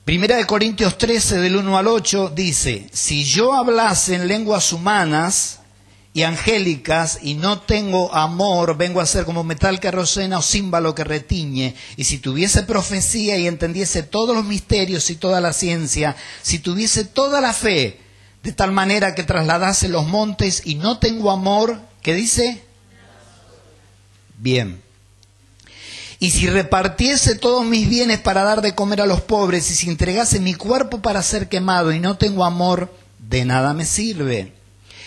Primera 0.05 0.35
de 0.35 0.45
Corintios 0.45 0.99
13 0.99 1.39
del 1.39 1.55
1 1.55 1.77
al 1.79 1.87
8 1.87 2.31
dice, 2.35 2.91
si 2.93 3.23
yo 3.23 3.55
hablase 3.55 4.13
en 4.13 4.27
lenguas 4.27 4.71
humanas 4.71 5.61
y 6.13 6.21
angélicas 6.23 7.19
y 7.23 7.33
no 7.33 7.61
tengo 7.61 8.13
amor, 8.13 8.77
vengo 8.77 9.01
a 9.01 9.05
ser 9.05 9.25
como 9.25 9.43
metal 9.43 9.79
que 9.79 9.89
rocena 9.89 10.37
o 10.37 10.41
címbalo 10.43 10.93
que 10.93 11.03
retiñe. 11.03 11.75
Y 11.97 12.03
si 12.03 12.19
tuviese 12.19 12.63
profecía 12.63 13.37
y 13.37 13.47
entendiese 13.47 14.03
todos 14.03 14.35
los 14.35 14.45
misterios 14.45 15.09
y 15.09 15.15
toda 15.15 15.41
la 15.41 15.53
ciencia, 15.53 16.15
si 16.43 16.59
tuviese 16.59 17.03
toda 17.03 17.41
la 17.41 17.51
fe, 17.51 17.99
de 18.43 18.51
tal 18.51 18.71
manera 18.71 19.15
que 19.15 19.23
trasladase 19.23 19.87
los 19.87 20.05
montes 20.05 20.61
y 20.65 20.75
no 20.75 20.99
tengo 20.99 21.31
amor, 21.31 21.79
¿qué 22.03 22.13
dice? 22.13 22.63
Bien. 24.37 24.83
Y 26.19 26.29
si 26.29 26.47
repartiese 26.47 27.35
todos 27.35 27.65
mis 27.65 27.89
bienes 27.89 28.19
para 28.19 28.43
dar 28.43 28.61
de 28.61 28.75
comer 28.75 29.01
a 29.01 29.05
los 29.07 29.21
pobres, 29.21 29.69
y 29.71 29.75
si 29.75 29.89
entregase 29.89 30.39
mi 30.39 30.53
cuerpo 30.53 31.01
para 31.01 31.23
ser 31.23 31.49
quemado 31.49 31.91
y 31.91 31.99
no 31.99 32.17
tengo 32.17 32.45
amor, 32.45 32.93
de 33.17 33.45
nada 33.45 33.73
me 33.73 33.85
sirve. 33.85 34.62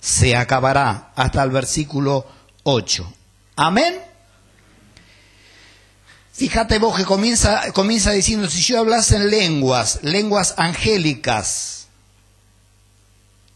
se 0.00 0.36
acabará. 0.36 1.12
Hasta 1.14 1.42
el 1.42 1.50
versículo 1.50 2.26
8. 2.64 3.12
Amén. 3.56 4.10
Fíjate 6.32 6.78
vos 6.78 6.96
que 6.96 7.04
comienza, 7.04 7.70
comienza 7.72 8.12
diciendo, 8.12 8.48
si 8.48 8.62
yo 8.62 8.78
hablase 8.78 9.16
en 9.16 9.28
lenguas, 9.28 9.98
lenguas 10.02 10.54
angélicas, 10.56 11.88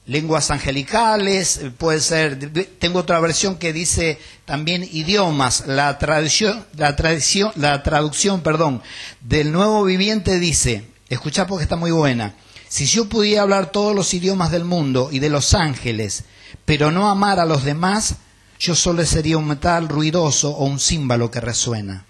lenguas 0.04 0.50
angelicales, 0.50 1.60
puede 1.78 2.00
ser, 2.00 2.52
tengo 2.78 2.98
otra 2.98 3.20
versión 3.20 3.56
que 3.56 3.72
dice 3.72 4.18
también 4.44 4.86
idiomas, 4.92 5.66
la 5.66 5.98
traducción, 5.98 6.66
la, 6.76 6.94
tradición, 6.94 7.52
la 7.56 7.82
traducción 7.82 8.42
perdón, 8.42 8.82
del 9.22 9.50
nuevo 9.50 9.82
viviente 9.84 10.38
dice, 10.38 10.84
escucha 11.08 11.46
porque 11.46 11.62
está 11.62 11.76
muy 11.76 11.90
buena, 11.90 12.34
si 12.68 12.84
yo 12.84 13.08
pudiera 13.08 13.42
hablar 13.42 13.72
todos 13.72 13.94
los 13.94 14.12
idiomas 14.12 14.50
del 14.50 14.64
mundo 14.64 15.08
y 15.10 15.20
de 15.20 15.30
los 15.30 15.54
ángeles, 15.54 16.24
pero 16.64 16.90
no 16.90 17.08
amar 17.08 17.40
a 17.40 17.44
los 17.44 17.64
demás, 17.64 18.16
yo 18.58 18.74
solo 18.74 19.04
sería 19.04 19.36
un 19.36 19.48
metal 19.48 19.88
ruidoso 19.88 20.50
o 20.50 20.64
un 20.64 20.80
címbalo 20.80 21.30
que 21.30 21.40
resuena. 21.40 22.06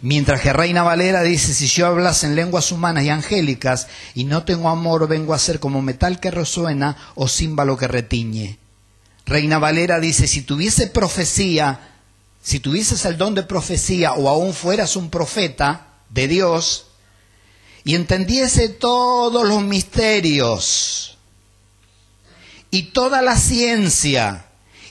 Mientras 0.00 0.40
que 0.40 0.52
Reina 0.52 0.84
Valera 0.84 1.22
dice, 1.22 1.52
si 1.52 1.66
yo 1.66 1.86
hablas 1.86 2.22
en 2.22 2.36
lenguas 2.36 2.70
humanas 2.70 3.04
y 3.04 3.10
angélicas 3.10 3.88
y 4.14 4.24
no 4.24 4.44
tengo 4.44 4.68
amor, 4.68 5.08
vengo 5.08 5.34
a 5.34 5.38
ser 5.38 5.58
como 5.58 5.82
metal 5.82 6.20
que 6.20 6.30
resuena 6.30 6.96
o 7.16 7.28
címbalo 7.28 7.76
que 7.76 7.88
retiñe. 7.88 8.58
Reina 9.26 9.58
Valera 9.58 9.98
dice, 9.98 10.28
si 10.28 10.42
tuviese 10.42 10.86
profecía, 10.86 11.96
si 12.40 12.60
tuvieses 12.60 13.04
el 13.04 13.18
don 13.18 13.34
de 13.34 13.42
profecía 13.42 14.12
o 14.12 14.28
aún 14.28 14.54
fueras 14.54 14.94
un 14.94 15.10
profeta 15.10 15.88
de 16.08 16.28
Dios 16.28 16.86
y 17.82 17.96
entendiese 17.96 18.68
todos 18.68 19.46
los 19.46 19.62
misterios 19.62 21.17
y 22.70 22.84
toda 22.84 23.22
la 23.22 23.36
ciencia, 23.36 24.46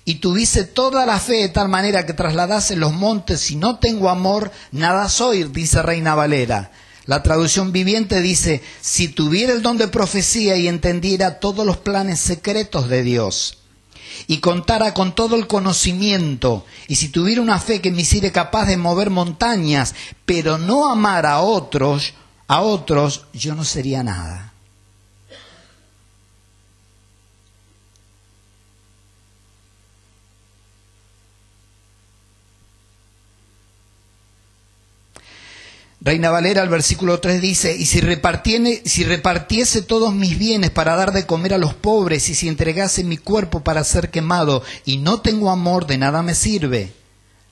y 0.05 0.15
tuviese 0.15 0.63
toda 0.63 1.05
la 1.05 1.19
fe 1.19 1.33
de 1.33 1.49
tal 1.49 1.67
manera 1.67 2.05
que 2.05 2.13
trasladase 2.13 2.75
los 2.75 2.93
montes, 2.93 3.41
si 3.41 3.55
no 3.55 3.77
tengo 3.77 4.09
amor, 4.09 4.51
nada 4.71 5.09
soy, 5.09 5.43
dice 5.43 5.81
Reina 5.81 6.15
Valera. 6.15 6.71
La 7.05 7.23
traducción 7.23 7.71
viviente 7.71 8.21
dice, 8.21 8.61
si 8.81 9.09
tuviera 9.09 9.53
el 9.53 9.61
don 9.61 9.77
de 9.77 9.87
profecía 9.87 10.57
y 10.57 10.67
entendiera 10.67 11.39
todos 11.39 11.65
los 11.65 11.77
planes 11.77 12.19
secretos 12.19 12.89
de 12.89 13.03
Dios, 13.03 13.59
y 14.27 14.39
contara 14.39 14.93
con 14.93 15.13
todo 15.13 15.35
el 15.35 15.47
conocimiento, 15.47 16.65
y 16.87 16.95
si 16.95 17.09
tuviera 17.09 17.41
una 17.41 17.59
fe 17.59 17.81
que 17.81 17.91
me 17.91 18.01
hiciera 18.01 18.31
capaz 18.31 18.65
de 18.65 18.77
mover 18.77 19.09
montañas, 19.09 19.93
pero 20.25 20.57
no 20.57 20.89
amar 20.89 21.25
a 21.25 21.41
otros, 21.41 22.13
a 22.47 22.61
otros, 22.61 23.25
yo 23.33 23.55
no 23.55 23.63
sería 23.63 24.03
nada. 24.03 24.46
Reina 36.07 36.31
Valera, 36.31 36.63
el 36.63 36.69
versículo 36.69 37.19
3 37.19 37.41
dice, 37.41 37.75
y 37.75 37.85
si, 37.85 37.99
si 38.85 39.03
repartiese 39.03 39.81
todos 39.81 40.15
mis 40.15 40.39
bienes 40.39 40.69
para 40.69 40.95
dar 40.95 41.11
de 41.11 41.25
comer 41.25 41.53
a 41.53 41.57
los 41.57 41.73
pobres, 41.73 42.29
y 42.29 42.33
si 42.33 42.47
entregase 42.47 43.03
mi 43.03 43.17
cuerpo 43.17 43.59
para 43.59 43.83
ser 43.83 44.09
quemado, 44.09 44.63
y 44.85 44.99
no 44.99 45.19
tengo 45.19 45.51
amor, 45.51 45.85
de 45.85 45.97
nada 45.97 46.23
me 46.23 46.33
sirve. 46.33 46.93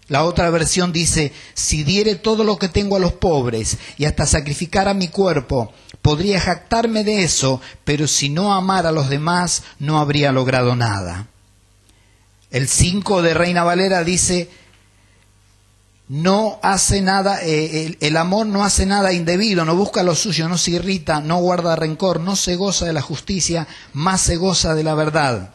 La 0.08 0.24
otra 0.24 0.50
versión 0.52 0.94
dice, 0.94 1.34
si 1.54 1.84
diere 1.84 2.15
todo 2.15 2.46
lo 2.46 2.58
que 2.58 2.70
tengo 2.70 2.96
a 2.96 3.00
los 3.00 3.12
pobres, 3.12 3.78
y 3.98 4.06
hasta 4.06 4.26
sacrificara 4.26 4.94
mi 4.94 5.10
cuerpo, 5.10 5.74
podría 6.02 6.39
jactarme 6.39 7.04
de 7.04 7.24
eso, 7.24 7.60
pero 7.84 8.08
si 8.08 8.30
no 8.30 8.54
amara 8.54 8.88
a 8.88 8.94
los 8.94 9.10
demás, 9.10 9.63
no 9.80 10.00
habría 10.00 10.32
logrado 10.32 10.78
nada. 10.78 11.28
El 12.52 12.70
5 12.70 13.22
de 13.22 13.34
Reina 13.34 13.65
Valera 13.65 14.06
dice, 14.06 14.50
no 16.08 16.60
hace 16.62 17.02
nada, 17.02 17.39
eh, 17.41 17.98
el, 18.00 18.18
amor 18.18 18.46
no 18.46 18.63
hace 18.63 18.86
nada 18.86 19.12
indebido, 19.12 19.65
no 19.65 19.76
busca 19.76 20.04
lo 20.04 20.13
suyo, 20.13 20.48
no 20.48 20.58
se 20.58 20.72
irrita, 20.72 21.20
no 21.20 21.38
guarda 21.38 21.76
rencor, 21.76 22.20
no 22.20 22.36
se 22.36 22.56
goza 22.56 22.86
de 22.86 22.94
la 22.94 23.02
justicia, 23.02 23.68
más 23.94 24.22
se 24.22 24.36
goza 24.36 24.76
de 24.76 24.84
la 24.84 24.94
verdad. 24.94 25.52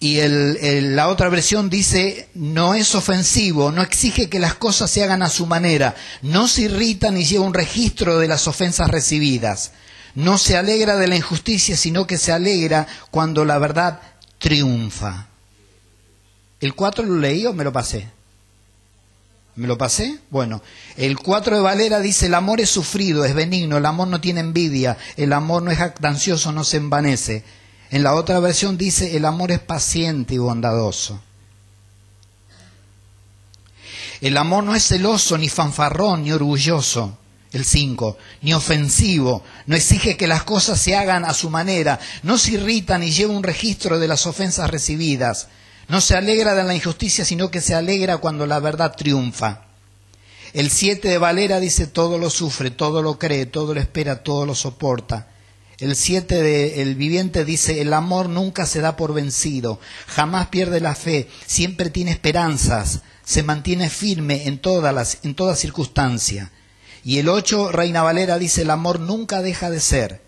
Y 0.00 0.20
la 0.20 1.08
otra 1.08 1.28
versión 1.28 1.70
dice, 1.70 2.28
no 2.34 2.74
es 2.74 2.94
ofensivo, 2.94 3.72
no 3.72 3.82
exige 3.82 4.28
que 4.28 4.38
las 4.38 4.54
cosas 4.54 4.90
se 4.90 5.02
hagan 5.02 5.22
a 5.22 5.30
su 5.30 5.46
manera, 5.46 5.96
no 6.22 6.46
se 6.46 6.62
irrita 6.62 7.10
ni 7.10 7.24
lleva 7.24 7.44
un 7.44 7.54
registro 7.54 8.18
de 8.18 8.28
las 8.28 8.46
ofensas 8.46 8.90
recibidas, 8.90 9.72
no 10.14 10.38
se 10.38 10.56
alegra 10.56 10.96
de 10.96 11.08
la 11.08 11.16
injusticia, 11.16 11.76
sino 11.76 12.06
que 12.06 12.18
se 12.18 12.30
alegra 12.30 12.86
cuando 13.10 13.44
la 13.44 13.58
verdad 13.58 14.00
triunfa. 14.38 15.26
¿El 16.60 16.74
4 16.74 17.04
lo 17.04 17.18
leí 17.18 17.46
o 17.46 17.52
me 17.52 17.64
lo 17.64 17.72
pasé? 17.72 18.17
¿Me 19.58 19.66
lo 19.66 19.76
pasé? 19.76 20.20
Bueno, 20.30 20.62
el 20.96 21.18
4 21.18 21.56
de 21.56 21.62
Valera 21.62 21.98
dice, 21.98 22.26
el 22.26 22.34
amor 22.34 22.60
es 22.60 22.70
sufrido, 22.70 23.24
es 23.24 23.34
benigno, 23.34 23.76
el 23.76 23.86
amor 23.86 24.06
no 24.06 24.20
tiene 24.20 24.38
envidia, 24.38 24.96
el 25.16 25.32
amor 25.32 25.64
no 25.64 25.72
es 25.72 25.78
jactancioso, 25.78 26.52
no 26.52 26.62
se 26.62 26.76
envanece. 26.76 27.42
En 27.90 28.04
la 28.04 28.14
otra 28.14 28.38
versión 28.38 28.78
dice, 28.78 29.16
el 29.16 29.24
amor 29.24 29.50
es 29.50 29.58
paciente 29.58 30.34
y 30.34 30.38
bondadoso. 30.38 31.20
El 34.20 34.36
amor 34.36 34.62
no 34.62 34.76
es 34.76 34.86
celoso, 34.86 35.36
ni 35.36 35.48
fanfarrón, 35.48 36.22
ni 36.22 36.30
orgulloso. 36.30 37.18
El 37.50 37.64
5, 37.64 38.16
ni 38.42 38.54
ofensivo, 38.54 39.42
no 39.66 39.74
exige 39.74 40.16
que 40.16 40.28
las 40.28 40.44
cosas 40.44 40.80
se 40.80 40.94
hagan 40.94 41.24
a 41.24 41.34
su 41.34 41.50
manera, 41.50 41.98
no 42.22 42.38
se 42.38 42.52
irrita 42.52 42.96
ni 42.96 43.10
lleva 43.10 43.32
un 43.32 43.42
registro 43.42 43.98
de 43.98 44.06
las 44.06 44.24
ofensas 44.24 44.70
recibidas. 44.70 45.48
No 45.88 46.02
se 46.02 46.14
alegra 46.14 46.54
de 46.54 46.64
la 46.64 46.74
injusticia, 46.74 47.24
sino 47.24 47.50
que 47.50 47.62
se 47.62 47.74
alegra 47.74 48.18
cuando 48.18 48.46
la 48.46 48.60
verdad 48.60 48.94
triunfa. 48.94 49.62
El 50.52 50.70
7 50.70 51.08
de 51.08 51.16
Valera 51.16 51.60
dice 51.60 51.86
todo 51.86 52.18
lo 52.18 52.28
sufre, 52.28 52.70
todo 52.70 53.00
lo 53.02 53.18
cree, 53.18 53.46
todo 53.46 53.72
lo 53.72 53.80
espera, 53.80 54.22
todo 54.22 54.44
lo 54.44 54.54
soporta. 54.54 55.28
El 55.78 55.96
7 55.96 56.42
de 56.42 56.82
El 56.82 56.94
Viviente 56.94 57.44
dice 57.46 57.80
el 57.80 57.94
amor 57.94 58.28
nunca 58.28 58.66
se 58.66 58.80
da 58.80 58.96
por 58.96 59.14
vencido, 59.14 59.80
jamás 60.06 60.48
pierde 60.48 60.80
la 60.80 60.94
fe, 60.94 61.28
siempre 61.46 61.88
tiene 61.88 62.10
esperanzas, 62.10 63.00
se 63.24 63.42
mantiene 63.42 63.88
firme 63.88 64.46
en 64.46 64.58
todas 64.58 64.94
las 64.94 65.18
en 65.22 65.34
toda 65.34 65.56
circunstancia. 65.56 66.50
Y 67.02 67.18
el 67.18 67.28
8 67.28 67.72
Reina 67.72 68.02
Valera 68.02 68.38
dice 68.38 68.62
el 68.62 68.70
amor 68.70 69.00
nunca 69.00 69.40
deja 69.40 69.70
de 69.70 69.80
ser, 69.80 70.22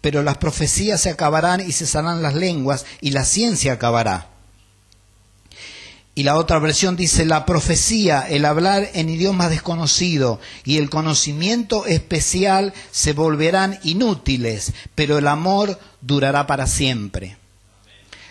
pero 0.00 0.24
las 0.24 0.38
profecías 0.38 1.00
se 1.02 1.10
acabarán 1.10 1.60
y 1.60 1.72
cesarán 1.72 2.22
las 2.22 2.34
lenguas 2.34 2.84
y 3.00 3.10
la 3.10 3.24
ciencia 3.24 3.74
acabará. 3.74 4.37
Y 6.18 6.24
la 6.24 6.34
otra 6.34 6.58
versión 6.58 6.96
dice, 6.96 7.24
la 7.24 7.46
profecía, 7.46 8.26
el 8.28 8.44
hablar 8.44 8.90
en 8.94 9.08
idioma 9.08 9.48
desconocido 9.48 10.40
y 10.64 10.78
el 10.78 10.90
conocimiento 10.90 11.86
especial 11.86 12.74
se 12.90 13.12
volverán 13.12 13.78
inútiles, 13.84 14.72
pero 14.96 15.18
el 15.18 15.28
amor 15.28 15.78
durará 16.00 16.48
para 16.48 16.66
siempre. 16.66 17.36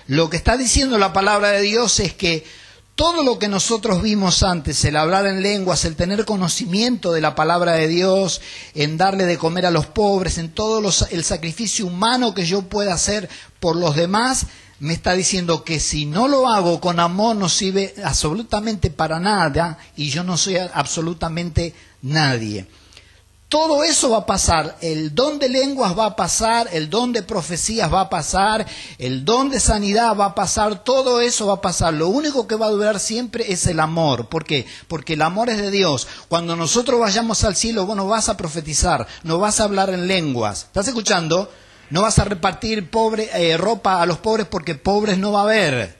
Lo 0.05 0.29
que 0.29 0.35
está 0.35 0.57
diciendo 0.57 0.97
la 0.97 1.13
palabra 1.13 1.51
de 1.51 1.61
Dios 1.61 2.01
es 2.01 2.13
que 2.13 2.43
todo 2.95 3.23
lo 3.23 3.39
que 3.39 3.47
nosotros 3.47 4.01
vimos 4.01 4.43
antes, 4.43 4.83
el 4.83 4.97
hablar 4.97 5.25
en 5.25 5.41
lenguas, 5.41 5.85
el 5.85 5.95
tener 5.95 6.25
conocimiento 6.25 7.13
de 7.13 7.21
la 7.21 7.35
palabra 7.35 7.71
de 7.75 7.87
Dios, 7.87 8.41
en 8.75 8.97
darle 8.97 9.23
de 9.23 9.37
comer 9.37 9.65
a 9.65 9.71
los 9.71 9.85
pobres, 9.85 10.37
en 10.37 10.49
todo 10.49 10.91
el 11.11 11.23
sacrificio 11.23 11.85
humano 11.85 12.33
que 12.33 12.45
yo 12.45 12.63
pueda 12.63 12.93
hacer 12.93 13.29
por 13.61 13.77
los 13.77 13.95
demás, 13.95 14.47
me 14.79 14.93
está 14.93 15.13
diciendo 15.13 15.63
que 15.63 15.79
si 15.79 16.05
no 16.05 16.27
lo 16.27 16.49
hago 16.49 16.79
con 16.79 16.99
amor 16.99 17.35
no 17.35 17.49
sirve 17.49 17.95
absolutamente 18.03 18.89
para 18.89 19.19
nada 19.19 19.77
y 19.95 20.09
yo 20.09 20.23
no 20.23 20.37
soy 20.37 20.57
absolutamente 20.57 21.73
nadie. 22.01 22.67
Todo 23.49 23.85
eso 23.85 24.09
va 24.09 24.17
a 24.17 24.25
pasar, 24.25 24.77
el 24.81 25.15
don 25.15 25.39
de 25.39 25.47
lenguas 25.47 25.97
va 25.97 26.07
a 26.07 26.15
pasar, 26.17 26.67
el 26.73 26.89
don 26.89 27.13
de 27.13 27.23
profecías 27.23 27.91
va 27.91 28.01
a 28.01 28.09
pasar, 28.09 28.65
el 28.97 29.23
don 29.23 29.49
de 29.49 29.61
sanidad 29.61 30.17
va 30.17 30.25
a 30.25 30.35
pasar, 30.35 30.83
todo 30.83 31.21
eso 31.21 31.47
va 31.47 31.53
a 31.53 31.61
pasar. 31.61 31.93
Lo 31.93 32.09
único 32.09 32.45
que 32.45 32.55
va 32.55 32.65
a 32.65 32.71
durar 32.71 32.99
siempre 32.99 33.49
es 33.49 33.65
el 33.65 33.79
amor. 33.79 34.27
¿Por 34.27 34.43
qué? 34.43 34.65
Porque 34.89 35.13
el 35.13 35.21
amor 35.21 35.49
es 35.49 35.59
de 35.59 35.71
Dios. 35.71 36.09
Cuando 36.27 36.57
nosotros 36.57 36.99
vayamos 36.99 37.45
al 37.45 37.55
cielo, 37.55 37.85
vos 37.85 37.95
no 37.95 38.05
vas 38.05 38.27
a 38.27 38.35
profetizar, 38.35 39.07
no 39.23 39.39
vas 39.39 39.61
a 39.61 39.63
hablar 39.63 39.91
en 39.91 40.07
lenguas. 40.07 40.63
¿Estás 40.63 40.89
escuchando? 40.89 41.49
No 41.89 42.01
vas 42.01 42.19
a 42.19 42.25
repartir 42.25 42.89
pobre, 42.89 43.29
eh, 43.33 43.57
ropa 43.57 44.01
a 44.01 44.05
los 44.05 44.17
pobres 44.17 44.47
porque 44.47 44.75
pobres 44.75 45.17
no 45.17 45.31
va 45.31 45.41
a 45.41 45.43
haber. 45.43 45.97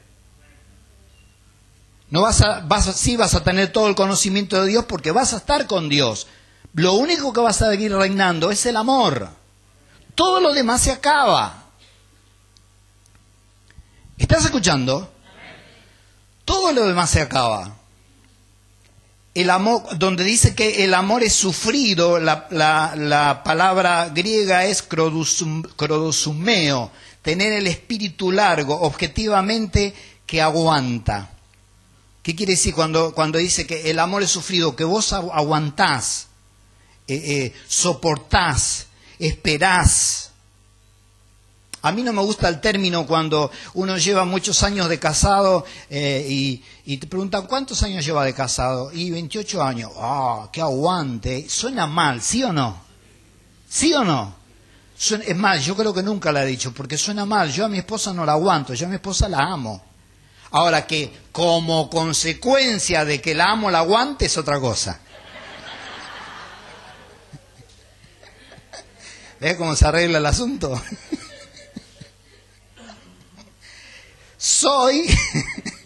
No 2.10 2.22
vas 2.22 2.42
a, 2.42 2.62
vas 2.62 2.86
sí 2.96 3.18
vas 3.18 3.36
a 3.36 3.44
tener 3.44 3.72
todo 3.72 3.88
el 3.88 3.96
conocimiento 3.96 4.62
de 4.62 4.70
Dios 4.70 4.86
porque 4.86 5.12
vas 5.12 5.34
a 5.34 5.38
estar 5.38 5.68
con 5.68 5.90
Dios. 5.90 6.28
Lo 6.74 6.94
único 6.94 7.34
que 7.34 7.42
vas 7.42 7.62
a 7.62 7.70
seguir 7.72 7.94
reinando 7.94 8.52
es 8.52 8.66
el 8.66 8.78
amor. 8.78 9.30
Todo 10.16 10.40
lo 10.40 10.54
demás 10.54 10.82
se 10.82 10.92
acaba. 10.92 11.64
¿Estás 14.18 14.46
escuchando? 14.46 15.12
Todo 16.44 16.72
lo 16.72 16.88
demás 16.88 17.10
se 17.10 17.22
acaba. 17.22 17.77
El 19.38 19.52
amor, 19.52 19.84
donde 20.00 20.24
dice 20.24 20.56
que 20.56 20.84
el 20.84 20.96
amor 20.96 21.22
es 21.22 21.34
sufrido, 21.34 22.20
la, 22.20 22.48
la, 22.50 23.44
palabra 23.44 24.10
griega 24.10 24.66
es 24.66 24.82
crodosumeo, 24.82 25.70
tener 27.22 27.54
el 27.54 27.68
espíritu 27.68 28.32
largo, 28.32 28.74
objetivamente 28.74 29.94
que 30.26 30.42
aguanta. 30.42 31.30
¿Qué 32.24 32.36
quiere 32.36 32.54
decir 32.54 32.74
cuando, 32.74 33.14
cuando 33.14 33.38
dice 33.38 33.68
que 33.68 33.92
el 33.92 34.00
amor 34.00 34.24
es 34.24 34.32
sufrido? 34.32 34.76
Que 34.76 34.86
vos 34.86 35.14
aguantás, 35.14 36.30
eh, 37.08 37.22
eh, 37.24 37.54
soportás, 37.68 38.88
esperás, 39.20 40.27
a 41.88 41.92
mí 41.92 42.04
no 42.04 42.12
me 42.12 42.22
gusta 42.22 42.50
el 42.50 42.60
término 42.60 43.08
cuando 43.08 43.50
uno 43.76 43.98
lleva 43.98 44.26
muchos 44.26 44.62
años 44.64 44.90
de 44.90 45.00
casado 45.00 45.66
eh, 45.90 46.62
y, 46.86 46.98
te 46.98 47.08
preguntan, 47.08 47.48
¿cuántos 47.48 47.82
años 47.84 48.06
lleva 48.06 48.26
de 48.26 48.34
casado? 48.34 48.92
Y 48.92 49.10
28 49.10 49.64
años. 49.64 49.92
¡Ah, 49.98 50.50
qué 50.52 50.60
aguante! 50.62 51.48
Suena 51.50 51.88
mal, 51.88 52.22
¿sí 52.22 52.44
o 52.44 52.52
no? 52.52 52.78
¿Sí 53.70 53.94
o 53.94 54.04
no? 54.04 54.36
es 54.98 55.38
más, 55.38 55.64
yo 55.64 55.76
creo 55.76 55.94
que 55.94 56.02
nunca 56.02 56.32
la 56.32 56.44
he 56.44 56.48
dicho, 56.48 56.74
porque 56.74 56.98
suena 56.98 57.24
mal. 57.26 57.52
Yo 57.52 57.66
a 57.66 57.70
mi 57.70 57.78
esposa 57.78 58.14
no 58.14 58.26
la 58.26 58.32
aguanto, 58.34 58.74
yo 58.74 58.88
a 58.88 58.90
mi 58.90 58.96
esposa 58.96 59.30
la 59.30 59.44
amo. 59.44 59.84
Ahora 60.52 60.88
que 60.88 61.28
como 61.32 61.90
consecuencia 61.90 63.06
de 63.06 63.22
que 63.22 63.36
la 63.36 63.52
amo 63.52 63.70
la 63.70 63.80
aguante 63.80 64.26
es 64.26 64.38
otra 64.38 64.60
cosa. 64.60 65.00
¿Ves 69.40 69.56
cómo 69.56 69.76
se 69.76 69.86
arregla 69.86 70.18
el 70.18 70.26
asunto? 70.26 70.82
soy, 74.38 75.06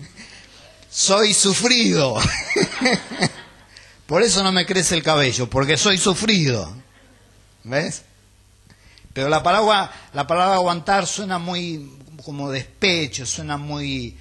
soy 0.89 1.33
sufrido. 1.33 2.17
Por 4.05 4.23
eso 4.23 4.43
no 4.43 4.51
me 4.51 4.65
crece 4.65 4.95
el 4.95 5.03
cabello, 5.03 5.49
porque 5.49 5.77
soy 5.77 5.97
sufrido. 5.97 6.75
¿Ves? 7.63 8.03
Pero 9.13 9.29
la 9.29 9.43
palabra, 9.43 9.91
la 10.13 10.27
palabra 10.27 10.55
aguantar 10.55 11.05
suena 11.07 11.37
muy 11.37 11.97
como 12.23 12.51
despecho, 12.51 13.25
suena 13.25 13.57
muy, 13.57 14.15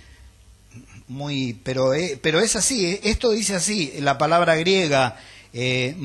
muy, 1.08 1.58
pero, 1.62 1.94
eh, 1.94 2.18
pero 2.20 2.40
es 2.40 2.56
así, 2.56 2.86
eh, 2.86 3.00
esto 3.04 3.30
dice 3.30 3.54
así, 3.54 3.92
la 3.98 4.18
palabra 4.18 4.56
griega, 4.56 5.18
eh, 5.52 5.96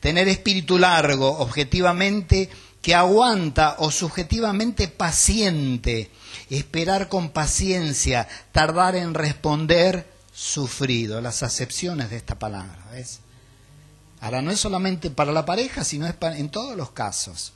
tener 0.00 0.28
espíritu 0.28 0.78
largo, 0.78 1.38
objetivamente, 1.38 2.48
que 2.82 2.94
aguanta 2.94 3.76
o 3.78 3.90
subjetivamente 3.90 4.88
paciente, 4.88 6.10
esperar 6.48 7.08
con 7.08 7.30
paciencia, 7.30 8.26
tardar 8.52 8.96
en 8.96 9.14
responder, 9.14 10.10
sufrido, 10.32 11.20
las 11.20 11.42
acepciones 11.42 12.10
de 12.10 12.16
esta 12.16 12.38
palabra. 12.38 12.78
¿ves? 12.92 13.20
Ahora, 14.20 14.40
no 14.40 14.50
es 14.50 14.60
solamente 14.60 15.10
para 15.10 15.32
la 15.32 15.44
pareja, 15.44 15.84
sino 15.84 16.06
es 16.06 16.14
en 16.20 16.48
todos 16.48 16.76
los 16.76 16.90
casos. 16.92 17.52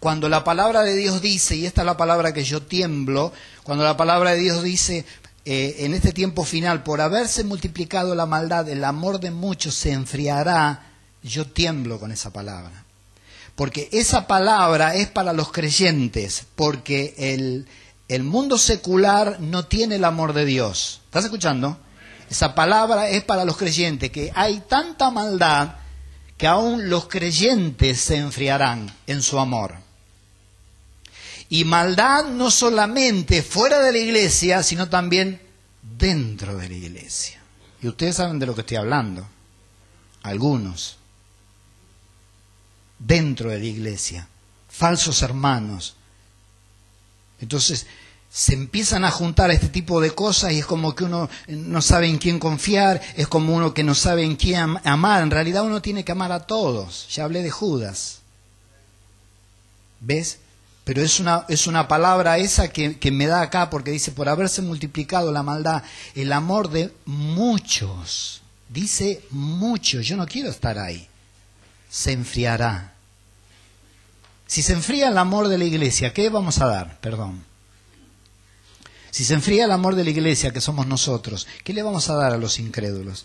Cuando 0.00 0.28
la 0.28 0.44
palabra 0.44 0.82
de 0.82 0.94
Dios 0.94 1.20
dice, 1.20 1.56
y 1.56 1.66
esta 1.66 1.82
es 1.82 1.86
la 1.86 1.96
palabra 1.96 2.32
que 2.32 2.44
yo 2.44 2.62
tiemblo, 2.62 3.32
cuando 3.62 3.84
la 3.84 3.96
palabra 3.96 4.32
de 4.32 4.38
Dios 4.38 4.62
dice, 4.62 5.04
eh, 5.44 5.76
en 5.80 5.94
este 5.94 6.12
tiempo 6.12 6.44
final, 6.44 6.82
por 6.82 7.00
haberse 7.00 7.44
multiplicado 7.44 8.14
la 8.14 8.26
maldad, 8.26 8.68
el 8.68 8.84
amor 8.84 9.20
de 9.20 9.30
muchos 9.30 9.74
se 9.74 9.92
enfriará, 9.92 10.92
yo 11.22 11.46
tiemblo 11.46 11.98
con 11.98 12.12
esa 12.12 12.30
palabra 12.30 12.85
porque 13.56 13.88
esa 13.90 14.26
palabra 14.26 14.94
es 14.94 15.08
para 15.08 15.32
los 15.32 15.50
creyentes, 15.50 16.46
porque 16.54 17.14
el, 17.16 17.66
el 18.08 18.22
mundo 18.22 18.58
secular 18.58 19.40
no 19.40 19.64
tiene 19.66 19.96
el 19.96 20.04
amor 20.04 20.34
de 20.34 20.44
Dios. 20.44 21.00
¿Estás 21.06 21.24
escuchando? 21.24 21.78
Esa 22.30 22.54
palabra 22.54 23.08
es 23.08 23.24
para 23.24 23.46
los 23.46 23.56
creyentes, 23.56 24.10
que 24.10 24.30
hay 24.34 24.62
tanta 24.68 25.10
maldad 25.10 25.76
que 26.36 26.46
aún 26.46 26.90
los 26.90 27.08
creyentes 27.08 27.98
se 27.98 28.16
enfriarán 28.18 28.94
en 29.06 29.22
su 29.22 29.38
amor. 29.38 29.74
Y 31.48 31.64
maldad 31.64 32.26
no 32.26 32.50
solamente 32.50 33.42
fuera 33.42 33.80
de 33.80 33.92
la 33.92 33.98
iglesia, 33.98 34.62
sino 34.62 34.90
también 34.90 35.40
dentro 35.80 36.58
de 36.58 36.68
la 36.68 36.74
iglesia. 36.74 37.40
Y 37.80 37.88
ustedes 37.88 38.16
saben 38.16 38.38
de 38.38 38.46
lo 38.46 38.54
que 38.54 38.62
estoy 38.62 38.76
hablando. 38.76 39.26
Algunos 40.22 40.98
dentro 42.98 43.50
de 43.50 43.58
la 43.58 43.64
iglesia, 43.64 44.28
falsos 44.68 45.22
hermanos. 45.22 45.96
Entonces 47.40 47.86
se 48.30 48.54
empiezan 48.54 49.04
a 49.04 49.10
juntar 49.10 49.50
este 49.50 49.68
tipo 49.68 50.00
de 50.00 50.10
cosas 50.10 50.52
y 50.52 50.58
es 50.58 50.66
como 50.66 50.94
que 50.94 51.04
uno 51.04 51.28
no 51.48 51.80
sabe 51.80 52.08
en 52.08 52.18
quién 52.18 52.38
confiar, 52.38 53.00
es 53.16 53.28
como 53.28 53.54
uno 53.54 53.72
que 53.72 53.82
no 53.82 53.94
sabe 53.94 54.24
en 54.24 54.36
quién 54.36 54.76
amar. 54.84 55.22
En 55.22 55.30
realidad 55.30 55.64
uno 55.64 55.80
tiene 55.80 56.04
que 56.04 56.12
amar 56.12 56.32
a 56.32 56.40
todos. 56.40 57.08
Ya 57.14 57.24
hablé 57.24 57.42
de 57.42 57.50
Judas. 57.50 58.20
¿Ves? 60.00 60.38
Pero 60.84 61.02
es 61.02 61.18
una, 61.18 61.44
es 61.48 61.66
una 61.66 61.88
palabra 61.88 62.38
esa 62.38 62.68
que, 62.68 62.98
que 62.98 63.10
me 63.10 63.26
da 63.26 63.40
acá 63.40 63.70
porque 63.70 63.90
dice, 63.90 64.12
por 64.12 64.28
haberse 64.28 64.62
multiplicado 64.62 65.32
la 65.32 65.42
maldad, 65.42 65.82
el 66.14 66.32
amor 66.32 66.70
de 66.70 66.92
muchos. 67.06 68.42
Dice 68.68 69.24
muchos, 69.30 70.06
yo 70.06 70.16
no 70.16 70.26
quiero 70.26 70.50
estar 70.50 70.78
ahí 70.78 71.08
se 71.90 72.12
enfriará. 72.12 72.94
Si 74.46 74.62
se 74.62 74.72
enfría 74.72 75.08
el 75.08 75.18
amor 75.18 75.48
de 75.48 75.58
la 75.58 75.64
iglesia, 75.64 76.12
¿qué 76.12 76.28
vamos 76.28 76.60
a 76.60 76.66
dar? 76.66 77.00
Perdón. 77.00 77.44
Si 79.10 79.24
se 79.24 79.34
enfría 79.34 79.64
el 79.64 79.72
amor 79.72 79.94
de 79.94 80.04
la 80.04 80.10
iglesia, 80.10 80.52
que 80.52 80.60
somos 80.60 80.86
nosotros, 80.86 81.46
¿qué 81.64 81.72
le 81.72 81.82
vamos 81.82 82.10
a 82.10 82.14
dar 82.14 82.32
a 82.32 82.36
los 82.36 82.58
incrédulos? 82.58 83.24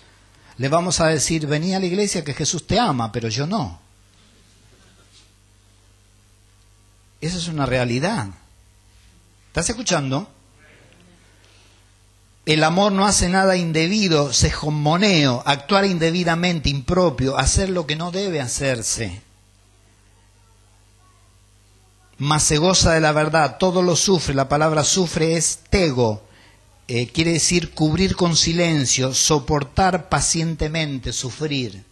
Le 0.57 0.69
vamos 0.69 0.99
a 0.99 1.07
decir, 1.07 1.47
vení 1.47 1.73
a 1.73 1.79
la 1.79 1.85
iglesia 1.85 2.23
que 2.23 2.33
Jesús 2.33 2.65
te 2.65 2.79
ama, 2.79 3.11
pero 3.11 3.27
yo 3.27 3.45
no. 3.45 3.79
Esa 7.19 7.37
es 7.37 7.47
una 7.47 7.65
realidad. 7.65 8.29
¿Estás 9.47 9.69
escuchando? 9.69 10.29
El 12.45 12.63
amor 12.63 12.91
no 12.91 13.05
hace 13.05 13.29
nada 13.29 13.55
indebido, 13.55 14.33
sejomoneo, 14.33 15.43
actuar 15.45 15.85
indebidamente, 15.85 16.69
impropio, 16.69 17.37
hacer 17.37 17.69
lo 17.69 17.85
que 17.85 17.95
no 17.95 18.11
debe 18.11 18.41
hacerse. 18.41 19.21
Mas 22.17 22.43
se 22.43 22.57
goza 22.57 22.93
de 22.93 23.01
la 23.01 23.11
verdad, 23.11 23.57
todo 23.57 23.81
lo 23.81 23.95
sufre, 23.95 24.33
la 24.33 24.49
palabra 24.49 24.83
sufre 24.83 25.37
es 25.37 25.59
tego, 25.69 26.23
eh, 26.87 27.07
quiere 27.07 27.33
decir 27.33 27.73
cubrir 27.73 28.15
con 28.15 28.35
silencio, 28.35 29.13
soportar 29.13 30.09
pacientemente, 30.09 31.13
sufrir 31.13 31.90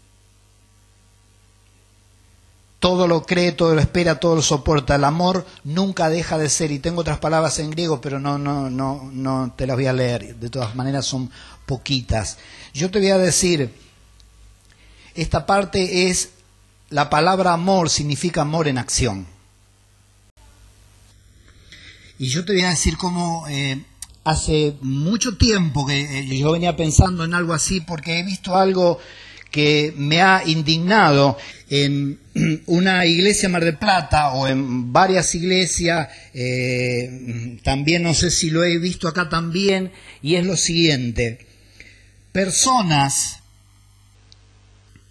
todo 2.80 3.08
lo 3.08 3.24
cree, 3.24 3.52
todo 3.52 3.76
lo 3.76 3.82
espera, 3.82 4.20
todo 4.20 4.36
lo 4.36 4.42
soporta. 4.42 4.96
El 4.96 5.04
amor 5.04 5.46
nunca 5.64 6.10
deja 6.10 6.38
de 6.38 6.50
ser. 6.50 6.72
Y 6.72 6.80
tengo 6.80 7.02
otras 7.02 7.20
palabras 7.20 7.60
en 7.60 7.72
griego, 7.72 8.00
pero 8.02 8.20
no, 8.20 8.38
no, 8.38 8.70
no, 8.70 9.10
no 9.12 9.54
te 9.56 9.68
las 9.68 9.76
voy 9.76 9.88
a 9.88 9.94
leer. 9.94 10.36
De 10.38 10.50
todas 10.50 10.76
maneras 10.76 11.06
son 11.06 11.30
poquitas. 11.66 12.38
Yo 12.74 12.90
te 12.90 13.00
voy 13.00 13.10
a 13.10 13.18
decir, 13.18 13.74
esta 15.14 15.46
parte 15.46 16.10
es, 16.10 16.30
la 16.90 17.10
palabra 17.10 17.54
amor 17.54 17.90
significa 17.90 18.42
amor 18.42 18.68
en 18.68 18.78
acción. 18.78 19.28
Y 22.18 22.28
yo 22.28 22.44
te 22.46 22.54
voy 22.54 22.64
a 22.64 22.70
decir 22.70 22.98
cómo 22.98 23.46
eh, 23.50 23.84
hace 24.24 24.76
mucho 24.82 25.38
tiempo 25.38 25.86
que 25.86 26.20
eh, 26.20 26.38
yo 26.38 26.52
venía 26.52 26.76
pensando 26.76 27.24
en 27.26 27.34
algo 27.34 27.54
así, 27.54 27.82
porque 27.82 28.20
he 28.20 28.24
visto 28.24 28.56
algo 28.56 29.00
que 29.52 29.94
me 29.98 30.22
ha 30.22 30.44
indignado 30.46 31.38
en 31.70 32.20
una 32.68 33.06
iglesia 33.06 33.50
Mar 33.50 33.64
del 33.64 33.78
Plata 33.78 34.34
o 34.34 34.48
en 34.48 34.92
varias 34.92 35.34
iglesias, 35.36 36.10
eh, 36.34 37.60
también 37.64 38.04
no 38.04 38.14
sé 38.14 38.32
si 38.32 38.50
lo 38.50 38.64
he 38.64 38.78
visto 38.78 39.08
acá 39.08 39.30
también, 39.30 39.92
y 40.22 40.36
es 40.36 40.46
lo 40.46 40.58
siguiente, 40.58 41.46
personas 42.32 43.40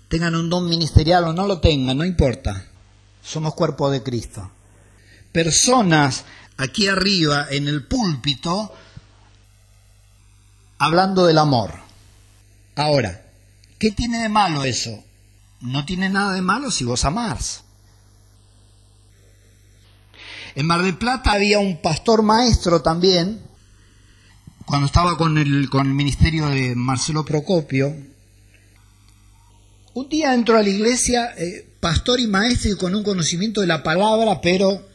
tengan 0.08 0.34
un 0.34 0.48
don 0.48 0.68
ministerial 0.68 1.24
o 1.24 1.32
no 1.32 1.46
lo 1.46 1.60
tengan, 1.60 1.98
no 1.98 2.04
importa, 2.04 2.66
somos 3.22 3.54
cuerpo 3.54 3.90
de 3.90 4.02
Cristo. 4.02 4.50
Personas 5.32 6.24
aquí 6.56 6.88
arriba 6.88 7.46
en 7.50 7.68
el 7.68 7.84
púlpito 7.84 8.72
hablando 10.78 11.26
del 11.26 11.38
amor. 11.38 11.74
Ahora, 12.74 13.27
¿qué 13.78 13.90
tiene 13.90 14.22
de 14.22 14.28
malo 14.28 14.64
eso? 14.64 15.04
no 15.60 15.84
tiene 15.84 16.08
nada 16.08 16.34
de 16.34 16.42
malo 16.42 16.70
si 16.70 16.84
vos 16.84 17.04
amás. 17.04 17.64
En 20.54 20.66
Mar 20.66 20.82
del 20.82 20.96
Plata 20.96 21.32
había 21.32 21.58
un 21.58 21.80
pastor 21.80 22.22
maestro 22.22 22.80
también 22.82 23.40
cuando 24.64 24.86
estaba 24.86 25.16
con 25.16 25.38
el, 25.38 25.70
con 25.70 25.86
el 25.86 25.94
ministerio 25.94 26.46
de 26.48 26.74
Marcelo 26.74 27.24
Procopio, 27.24 27.96
un 29.94 30.08
día 30.10 30.34
entró 30.34 30.58
a 30.58 30.62
la 30.62 30.68
iglesia 30.68 31.32
eh, 31.38 31.66
pastor 31.80 32.20
y 32.20 32.26
maestro 32.26 32.72
y 32.72 32.76
con 32.76 32.94
un 32.94 33.02
conocimiento 33.02 33.62
de 33.62 33.66
la 33.66 33.82
palabra, 33.82 34.40
pero 34.42 34.86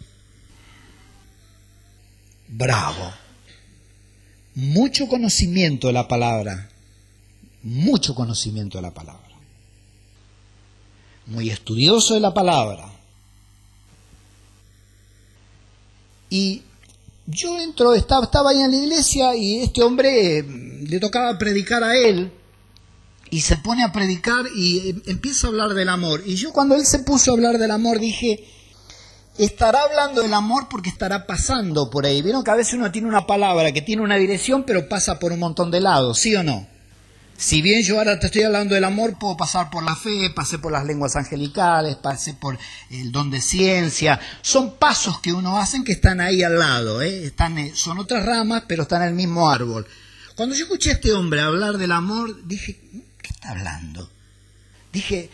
bravo. 2.48 3.14
Mucho 4.54 5.08
conocimiento 5.08 5.88
de 5.88 5.94
la 5.94 6.08
palabra, 6.08 6.70
mucho 7.64 8.14
conocimiento 8.14 8.78
de 8.78 8.84
la 8.84 8.94
palabra. 8.94 9.22
Muy 11.26 11.50
estudioso 11.50 12.14
de 12.14 12.20
la 12.20 12.34
palabra. 12.34 12.90
Y 16.30 16.64
yo 17.26 17.58
entro, 17.60 17.94
estaba, 17.94 18.26
estaba 18.26 18.50
ahí 18.50 18.62
en 18.62 18.72
la 18.72 18.78
iglesia 18.78 19.36
y 19.36 19.62
este 19.62 19.82
hombre 19.82 20.40
eh, 20.40 20.44
le 20.44 21.00
tocaba 21.00 21.38
predicar 21.38 21.84
a 21.84 21.96
él 21.96 22.32
y 23.30 23.42
se 23.42 23.58
pone 23.58 23.84
a 23.84 23.92
predicar 23.92 24.46
y 24.54 24.90
eh, 24.90 24.96
empieza 25.06 25.48
a 25.48 25.50
hablar 25.52 25.74
del 25.74 25.90
amor. 25.90 26.24
Y 26.26 26.36
yo 26.36 26.52
cuando 26.52 26.76
él 26.76 26.86
se 26.86 27.00
puso 27.00 27.32
a 27.32 27.36
hablar 27.36 27.58
del 27.60 27.72
amor 27.72 28.00
dije, 28.00 28.46
estará 29.38 29.84
hablando 29.84 30.22
del 30.22 30.34
amor 30.34 30.68
porque 30.70 30.90
estará 30.90 31.26
pasando 31.26 31.90
por 31.90 32.06
ahí. 32.06 32.22
Vieron 32.22 32.44
que 32.44 32.52
a 32.52 32.56
veces 32.56 32.74
uno 32.74 32.92
tiene 32.92 33.08
una 33.08 33.26
palabra 33.26 33.72
que 33.72 33.82
tiene 33.82 34.02
una 34.02 34.18
dirección 34.18 34.64
pero 34.64 34.90
pasa 34.90 35.20
por 35.20 35.32
un 35.32 35.40
montón 35.40 35.72
de 35.72 35.80
lados, 35.80 36.20
¿sí 36.20 36.36
o 36.36 36.44
no? 36.44 36.73
Si 37.38 37.62
bien 37.62 37.84
yo 37.84 37.98
ahora 37.98 38.20
te 38.20 38.28
estoy 38.28 38.44
hablando 38.44 38.76
del 38.76 38.84
amor, 38.84 39.18
puedo 39.20 39.36
pasar 39.36 39.70
por 39.70 39.84
la 39.84 39.96
fe, 39.96 40.30
pasé 40.30 40.60
por 40.60 40.72
las 40.72 40.86
lenguas 40.86 41.16
angelicales, 41.16 41.96
pasé 41.96 42.34
por 42.34 42.58
el 42.90 43.12
don 43.12 43.32
de 43.32 43.42
ciencia. 43.42 44.20
Son 44.42 44.76
pasos 44.76 45.20
que 45.20 45.34
uno 45.34 45.58
hace 45.58 45.84
que 45.84 45.94
están 45.94 46.22
ahí 46.22 46.44
al 46.44 46.60
lado, 46.60 47.02
¿eh? 47.02 47.26
están, 47.26 47.58
eh, 47.58 47.74
son 47.76 48.00
otras 48.00 48.26
ramas, 48.26 48.64
pero 48.68 48.84
están 48.84 49.02
en 49.02 49.10
el 49.10 49.16
mismo 49.16 49.50
árbol. 49.50 49.88
Cuando 50.36 50.56
yo 50.56 50.66
escuché 50.66 50.92
a 50.92 50.94
este 50.94 51.14
hombre 51.14 51.42
hablar 51.42 51.78
del 51.78 51.92
amor, 51.92 52.48
dije, 52.48 52.80
¿qué 53.22 53.30
está 53.30 53.52
hablando? 53.52 54.10
Dije, 54.92 55.30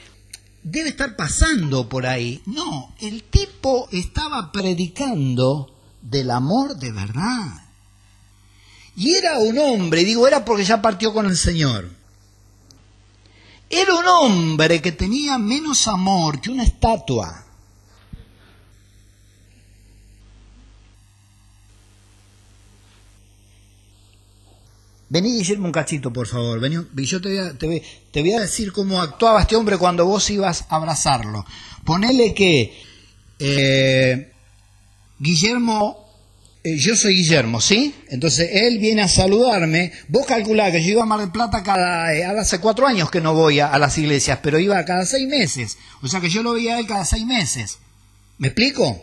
debe 0.63 0.89
estar 0.89 1.15
pasando 1.15 1.89
por 1.89 2.05
ahí. 2.05 2.41
No, 2.45 2.95
el 3.01 3.23
tipo 3.23 3.87
estaba 3.91 4.51
predicando 4.51 5.75
del 6.01 6.31
amor 6.31 6.77
de 6.77 6.91
verdad. 6.91 7.68
Y 8.99 9.15
era 9.15 9.39
un 9.39 9.57
hombre, 9.57 10.03
digo 10.03 10.27
era 10.27 10.43
porque 10.43 10.65
ya 10.65 10.81
partió 10.81 11.13
con 11.13 11.25
el 11.25 11.37
Señor. 11.37 11.89
Era 13.69 13.95
un 13.95 14.05
hombre 14.05 14.81
que 14.81 14.91
tenía 14.91 15.37
menos 15.37 15.87
amor 15.87 16.41
que 16.41 16.49
una 16.49 16.63
estatua. 16.63 17.45
Vení, 25.07 25.31
Guillermo, 25.37 25.67
un 25.67 25.71
cachito, 25.71 26.11
por 26.11 26.27
favor. 26.27 26.59
Vení, 26.59 26.75
yo 27.05 27.21
te 27.21 27.55
voy, 28.11 28.33
a, 28.33 28.39
decir 28.41 28.73
cómo 28.73 29.01
actuaba 29.01 29.39
este 29.39 29.55
hombre 29.55 29.77
cuando 29.77 30.05
vos 30.05 30.29
ibas 30.29 30.65
a 30.67 30.75
abrazarlo. 30.75 31.45
Ponele 31.85 32.33
que 32.33 32.77
eh, 33.39 34.33
Guillermo 35.19 35.98
eh, 36.61 36.77
yo 36.77 36.93
soy 36.95 37.15
Guillermo, 37.15 37.61
¿sí? 37.61 37.95
Entonces 38.09 38.49
él 38.51 38.79
viene 38.79 39.01
a 39.01 39.07
saludarme. 39.07 39.93
Vos 40.09 40.25
calculás 40.25 40.71
que 40.71 40.83
yo 40.83 40.91
iba 40.91 41.03
a 41.03 41.05
Mar 41.05 41.21
del 41.21 41.31
Plata 41.31 41.63
cada, 41.63 42.13
eh, 42.13 42.25
hace 42.25 42.59
cuatro 42.59 42.85
años 42.85 43.09
que 43.09 43.21
no 43.21 43.33
voy 43.33 43.61
a, 43.61 43.77
las 43.79 43.97
iglesias, 43.97 44.39
pero 44.43 44.59
iba 44.59 44.83
cada 44.83 45.05
seis 45.05 45.27
meses. 45.27 45.77
O 46.01 46.07
sea 46.09 46.19
que 46.19 46.29
yo 46.29 46.43
lo 46.43 46.53
veía 46.53 46.75
a 46.75 46.79
él 46.79 46.87
cada 46.87 47.05
seis 47.05 47.25
meses. 47.25 47.77
¿Me 48.39 48.49
explico? 48.49 49.01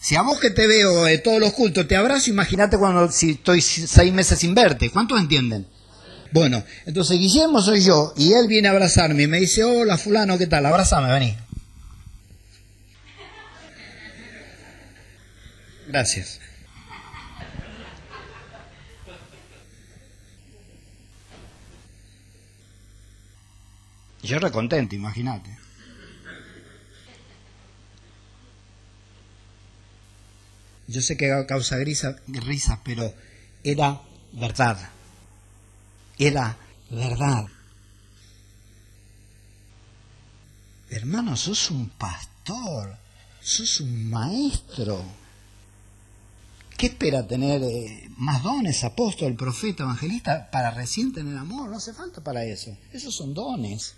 Si 0.00 0.16
a 0.16 0.22
vos 0.22 0.40
que 0.40 0.50
te 0.50 0.66
veo 0.66 1.06
eh, 1.06 1.18
todos 1.18 1.38
los 1.38 1.52
cultos 1.52 1.86
te 1.86 1.96
abrazo, 1.96 2.30
imagínate 2.30 2.78
cuando 2.78 3.10
si 3.12 3.32
estoy 3.32 3.60
seis 3.60 4.12
meses 4.12 4.40
sin 4.40 4.54
verte. 4.54 4.90
¿Cuántos 4.90 5.20
entienden? 5.20 5.66
Bueno, 6.32 6.64
entonces 6.84 7.18
Guillermo 7.18 7.62
soy 7.62 7.80
yo 7.80 8.12
y 8.16 8.32
él 8.32 8.48
viene 8.48 8.68
a 8.68 8.72
abrazarme 8.72 9.22
y 9.22 9.26
me 9.28 9.38
dice, 9.38 9.62
hola 9.62 9.96
fulano, 9.98 10.36
¿qué 10.36 10.48
tal? 10.48 10.66
Abrázame, 10.66 11.12
vení. 11.12 11.36
Gracias. 15.86 16.40
Yo 24.22 24.38
recontento, 24.38 24.94
imagínate. 24.94 25.56
Yo 30.88 31.02
sé 31.02 31.16
que 31.16 31.44
causa 31.46 31.76
risa, 31.76 32.16
risa, 32.26 32.80
pero 32.82 33.14
era 33.62 34.00
verdad. 34.32 34.90
Era 36.18 36.56
verdad. 36.90 37.46
Hermano, 40.90 41.36
sos 41.36 41.70
un 41.70 41.90
pastor, 41.90 42.96
sos 43.40 43.80
un 43.80 44.08
maestro. 44.08 45.04
¿Qué 46.78 46.86
espera 46.86 47.26
tener 47.26 47.62
eh, 47.62 48.08
más 48.16 48.42
dones, 48.42 48.82
apóstol, 48.84 49.34
profeta, 49.34 49.82
evangelista, 49.82 50.50
para 50.50 50.70
recién 50.70 51.12
tener 51.12 51.36
amor? 51.36 51.68
No 51.68 51.76
hace 51.76 51.92
falta 51.92 52.24
para 52.24 52.44
eso. 52.44 52.74
Esos 52.92 53.14
son 53.14 53.34
dones. 53.34 53.94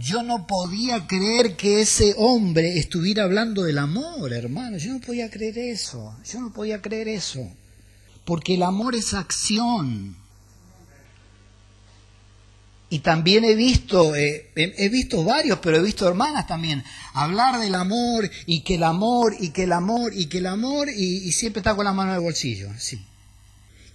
Yo 0.00 0.22
no 0.22 0.46
podía 0.46 1.06
creer 1.06 1.56
que 1.56 1.82
ese 1.82 2.14
hombre 2.16 2.78
estuviera 2.78 3.24
hablando 3.24 3.64
del 3.64 3.76
amor, 3.76 4.32
hermano. 4.32 4.78
Yo 4.78 4.94
no 4.94 5.00
podía 5.00 5.28
creer 5.28 5.58
eso. 5.58 6.16
Yo 6.24 6.40
no 6.40 6.54
podía 6.54 6.80
creer 6.80 7.06
eso. 7.08 7.46
Porque 8.24 8.54
el 8.54 8.62
amor 8.62 8.94
es 8.94 9.12
acción. 9.12 10.16
Y 12.88 13.00
también 13.00 13.44
he 13.44 13.54
visto, 13.54 14.16
eh, 14.16 14.50
he, 14.56 14.88
visto 14.88 15.22
varios, 15.22 15.58
pero 15.58 15.76
he 15.76 15.82
visto 15.82 16.08
hermanas 16.08 16.46
también, 16.46 16.82
hablar 17.12 17.60
del 17.60 17.74
amor 17.74 18.28
y 18.46 18.62
que 18.62 18.76
el 18.76 18.84
amor 18.84 19.36
y 19.38 19.50
que 19.50 19.64
el 19.64 19.72
amor 19.72 20.12
y 20.14 20.26
que 20.26 20.38
el 20.38 20.46
amor 20.46 20.88
y, 20.88 21.28
y 21.28 21.32
siempre 21.32 21.60
está 21.60 21.76
con 21.76 21.84
la 21.84 21.92
mano 21.92 22.12
en 22.12 22.16
el 22.16 22.22
bolsillo. 22.22 22.70
Sí 22.78 22.98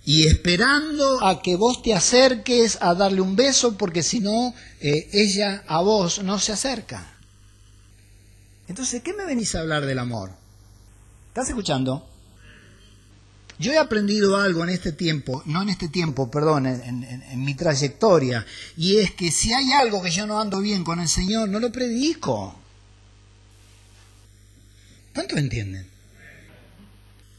y 0.06 0.28
esperando 0.28 1.26
a 1.26 1.42
que 1.42 1.56
vos 1.56 1.82
te 1.82 1.94
acerques 1.94 2.78
a 2.80 2.94
darle 2.94 3.22
un 3.22 3.36
beso, 3.36 3.76
porque 3.76 4.04
si 4.04 4.20
no, 4.20 4.54
eh, 4.80 5.10
ella 5.12 5.64
a 5.68 5.82
vos 5.82 6.22
no 6.24 6.38
se 6.38 6.52
acerca. 6.52 7.18
Entonces, 8.68 9.02
¿qué 9.02 9.14
me 9.14 9.26
venís 9.26 9.56
a 9.56 9.62
hablar 9.62 9.86
del 9.86 9.98
amor? 9.98 10.32
¿Estás 11.30 11.50
escuchando? 11.50 12.08
Yo 13.58 13.72
he 13.72 13.78
aprendido 13.78 14.38
algo 14.38 14.64
en 14.64 14.70
este 14.70 14.92
tiempo, 14.92 15.42
no 15.46 15.64
en 15.64 15.70
este 15.70 15.88
tiempo, 15.88 16.30
perdón, 16.30 16.68
en, 16.68 17.04
en 17.04 17.44
mi 17.44 17.56
trayectoria, 17.56 18.46
y 18.78 18.98
es 18.98 19.12
que 19.12 19.32
si 19.32 19.54
hay 19.54 19.72
algo 19.72 20.04
que 20.04 20.12
yo 20.12 20.28
no 20.28 20.40
ando 20.40 20.60
bien 20.60 20.84
con 20.84 21.00
el 21.00 21.08
Señor, 21.08 21.50
no 21.50 21.60
lo 21.60 21.72
predico. 21.72 22.56
¿Cuántos 25.14 25.40
entienden? 25.40 25.95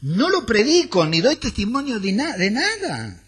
No 0.01 0.29
lo 0.29 0.45
predico 0.45 1.05
ni 1.05 1.21
doy 1.21 1.37
testimonio 1.37 1.99
de, 1.99 2.11
de 2.11 2.51
nada. 2.51 3.23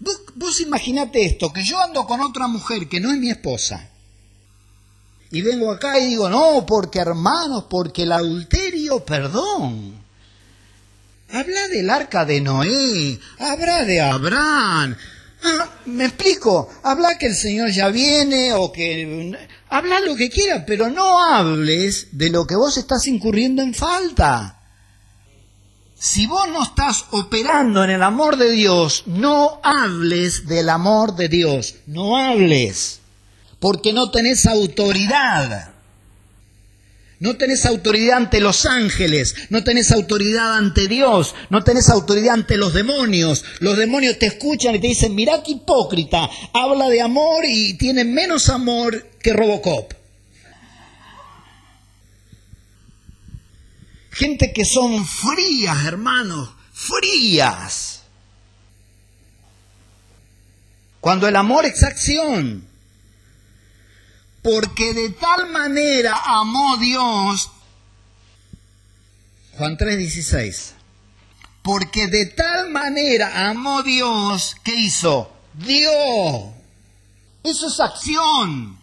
Vos, 0.00 0.20
vos 0.34 0.60
imaginate 0.60 1.24
esto, 1.24 1.52
que 1.52 1.64
yo 1.64 1.80
ando 1.80 2.06
con 2.06 2.20
otra 2.20 2.46
mujer 2.48 2.88
que 2.88 3.00
no 3.00 3.10
es 3.12 3.18
mi 3.18 3.30
esposa. 3.30 3.88
Y 5.30 5.40
vengo 5.40 5.72
acá 5.72 5.98
y 5.98 6.08
digo, 6.08 6.28
no, 6.28 6.66
porque 6.66 6.98
hermanos, 6.98 7.64
porque 7.70 8.02
el 8.02 8.12
adulterio, 8.12 9.02
perdón. 9.04 9.94
Habla 11.30 11.68
del 11.68 11.88
arca 11.88 12.26
de 12.26 12.42
Noé, 12.42 13.18
habla 13.38 13.84
de 13.84 14.02
Abraham. 14.02 14.94
Ah, 15.42 15.70
me 15.86 16.04
explico, 16.04 16.68
habla 16.82 17.16
que 17.16 17.26
el 17.26 17.34
Señor 17.34 17.70
ya 17.70 17.88
viene 17.88 18.52
o 18.52 18.70
que... 18.70 19.38
Habla 19.70 20.00
lo 20.00 20.14
que 20.14 20.28
quiera, 20.28 20.66
pero 20.66 20.90
no 20.90 21.18
hables 21.18 22.08
de 22.12 22.28
lo 22.28 22.46
que 22.46 22.54
vos 22.54 22.76
estás 22.76 23.06
incurriendo 23.06 23.62
en 23.62 23.72
falta. 23.72 24.61
Si 26.04 26.26
vos 26.26 26.48
no 26.48 26.64
estás 26.64 27.04
operando 27.12 27.84
en 27.84 27.90
el 27.90 28.02
amor 28.02 28.36
de 28.36 28.50
Dios, 28.50 29.04
no 29.06 29.60
hables 29.62 30.48
del 30.48 30.68
amor 30.68 31.14
de 31.14 31.28
Dios, 31.28 31.76
no 31.86 32.16
hables, 32.16 32.98
porque 33.60 33.92
no 33.92 34.10
tenés 34.10 34.46
autoridad. 34.46 35.74
No 37.20 37.36
tenés 37.36 37.66
autoridad 37.66 38.16
ante 38.16 38.40
los 38.40 38.66
ángeles, 38.66 39.36
no 39.48 39.62
tenés 39.62 39.92
autoridad 39.92 40.56
ante 40.56 40.88
Dios, 40.88 41.36
no 41.50 41.62
tenés 41.62 41.88
autoridad 41.88 42.34
ante 42.34 42.56
los 42.56 42.74
demonios. 42.74 43.44
Los 43.60 43.78
demonios 43.78 44.18
te 44.18 44.26
escuchan 44.26 44.74
y 44.74 44.80
te 44.80 44.88
dicen, 44.88 45.14
mirá 45.14 45.40
qué 45.44 45.52
hipócrita, 45.52 46.28
habla 46.52 46.88
de 46.88 47.00
amor 47.00 47.44
y 47.46 47.74
tiene 47.74 48.04
menos 48.04 48.48
amor 48.48 49.06
que 49.20 49.32
Robocop. 49.32 50.01
Gente 54.12 54.52
que 54.52 54.66
son 54.66 55.06
frías, 55.06 55.86
hermanos, 55.86 56.50
frías. 56.72 58.02
Cuando 61.00 61.26
el 61.26 61.34
amor 61.34 61.64
es 61.64 61.82
acción. 61.82 62.68
Porque 64.42 64.92
de 64.92 65.10
tal 65.10 65.50
manera 65.50 66.20
amó 66.26 66.76
Dios. 66.76 67.50
Juan 69.56 69.78
3:16. 69.78 70.74
Porque 71.62 72.08
de 72.08 72.26
tal 72.26 72.70
manera 72.70 73.48
amó 73.48 73.82
Dios, 73.82 74.56
¿qué 74.62 74.74
hizo? 74.74 75.32
Dio. 75.54 76.52
Eso 77.44 77.68
es 77.68 77.80
acción. 77.80 78.78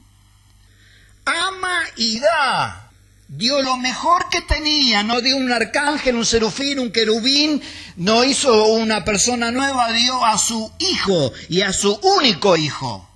Ama 1.25 1.81
y 1.97 2.19
da. 2.19 2.88
Dio 3.31 3.61
lo 3.61 3.77
mejor 3.77 4.27
que 4.29 4.41
tenía, 4.41 5.03
no 5.03 5.21
dio 5.21 5.37
un 5.37 5.51
arcángel, 5.51 6.15
un 6.15 6.25
serufín, 6.25 6.79
un 6.79 6.91
querubín, 6.91 7.61
no 7.95 8.23
hizo 8.23 8.69
una 8.69 9.05
persona 9.05 9.51
nueva, 9.51 9.91
dio 9.93 10.25
a 10.25 10.35
su 10.39 10.71
hijo 10.79 11.31
y 11.47 11.61
a 11.61 11.71
su 11.71 11.93
único 12.01 12.57
hijo. 12.57 13.07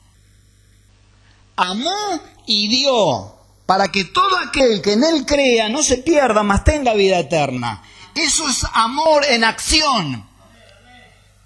Amó 1.55 2.21
y 2.45 2.67
dio 2.67 3.33
para 3.65 3.87
que 3.87 4.05
todo 4.05 4.37
aquel 4.37 4.83
que 4.83 4.93
en 4.93 5.03
él 5.03 5.25
crea 5.25 5.67
no 5.69 5.81
se 5.81 5.97
pierda, 5.97 6.43
mas 6.43 6.63
tenga 6.63 6.93
vida 6.93 7.17
eterna. 7.17 7.81
Eso 8.13 8.47
es 8.47 8.63
amor 8.71 9.25
en 9.27 9.43
acción. 9.43 10.27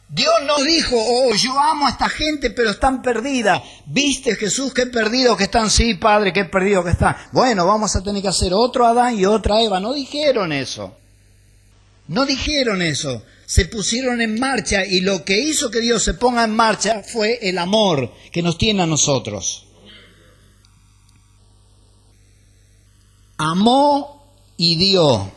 Dios 0.10 0.34
no 0.46 0.63
dijo, 0.63 0.96
oh, 0.98 1.36
yo 1.36 1.60
amo 1.60 1.86
a 1.86 1.89
esta 1.89 2.08
gente, 2.08 2.50
pero 2.52 2.70
están 2.70 3.02
perdidas. 3.02 3.62
¿Viste, 3.86 4.36
Jesús, 4.36 4.74
qué 4.74 4.86
perdido 4.86 5.36
que 5.36 5.43
están? 5.43 5.70
Sí, 5.70 5.96
Padre, 5.96 6.32
qué 6.32 6.46
perdido 6.46 6.84
que 6.84 6.91
están. 6.91 7.17
Bueno, 7.34 7.67
vamos 7.67 7.93
a 7.96 8.02
tener 8.02 8.22
que 8.22 8.30
hacer 8.30 8.54
otro 8.54 8.86
Adán 8.86 9.20
y 9.20 9.26
otra 9.26 9.62
Eva. 9.62 9.82
No 9.82 9.93
dijeron 9.93 10.54
eso. 10.54 10.96
No 12.08 12.26
dijeron 12.26 12.82
eso. 12.82 13.22
Se 13.46 13.65
pusieron 13.65 14.22
en 14.22 14.39
marcha 14.39 14.86
y 14.86 15.02
lo 15.02 15.26
que 15.26 15.39
hizo 15.39 15.70
que 15.70 15.82
Dios 15.82 16.04
se 16.04 16.13
ponga 16.13 16.46
en 16.46 16.56
marcha 16.56 17.04
fue 17.04 17.39
el 17.41 17.58
amor 17.58 18.13
que 18.32 18.41
nos 18.41 18.58
tiene 18.58 18.84
a 18.84 18.88
nosotros. 18.88 19.67
Amó 23.38 24.26
y 24.56 24.78
dio. 24.78 25.37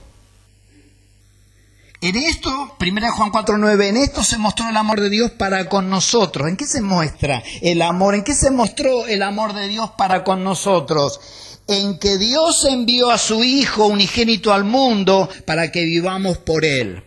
En 2.02 2.16
esto, 2.16 2.76
1 2.80 3.12
Juan 3.12 3.30
4.9, 3.30 3.88
en 3.88 3.96
esto 3.98 4.24
se 4.24 4.38
mostró 4.38 4.70
el 4.70 4.76
amor 4.78 5.02
de 5.02 5.10
Dios 5.10 5.32
para 5.32 5.68
con 5.68 5.90
nosotros. 5.90 6.48
¿En 6.48 6.56
qué 6.56 6.66
se 6.66 6.80
muestra 6.80 7.42
el 7.60 7.82
amor? 7.82 8.14
¿En 8.14 8.24
qué 8.24 8.34
se 8.34 8.50
mostró 8.50 9.06
el 9.06 9.22
amor 9.22 9.52
de 9.52 9.68
Dios 9.68 9.90
para 9.98 10.24
con 10.24 10.42
nosotros? 10.42 11.20
En 11.66 11.98
que 11.98 12.16
Dios 12.16 12.64
envió 12.64 13.10
a 13.10 13.18
su 13.18 13.44
Hijo 13.44 13.84
unigénito 13.84 14.54
al 14.54 14.64
mundo 14.64 15.28
para 15.44 15.70
que 15.70 15.84
vivamos 15.84 16.38
por 16.38 16.64
Él. 16.64 17.04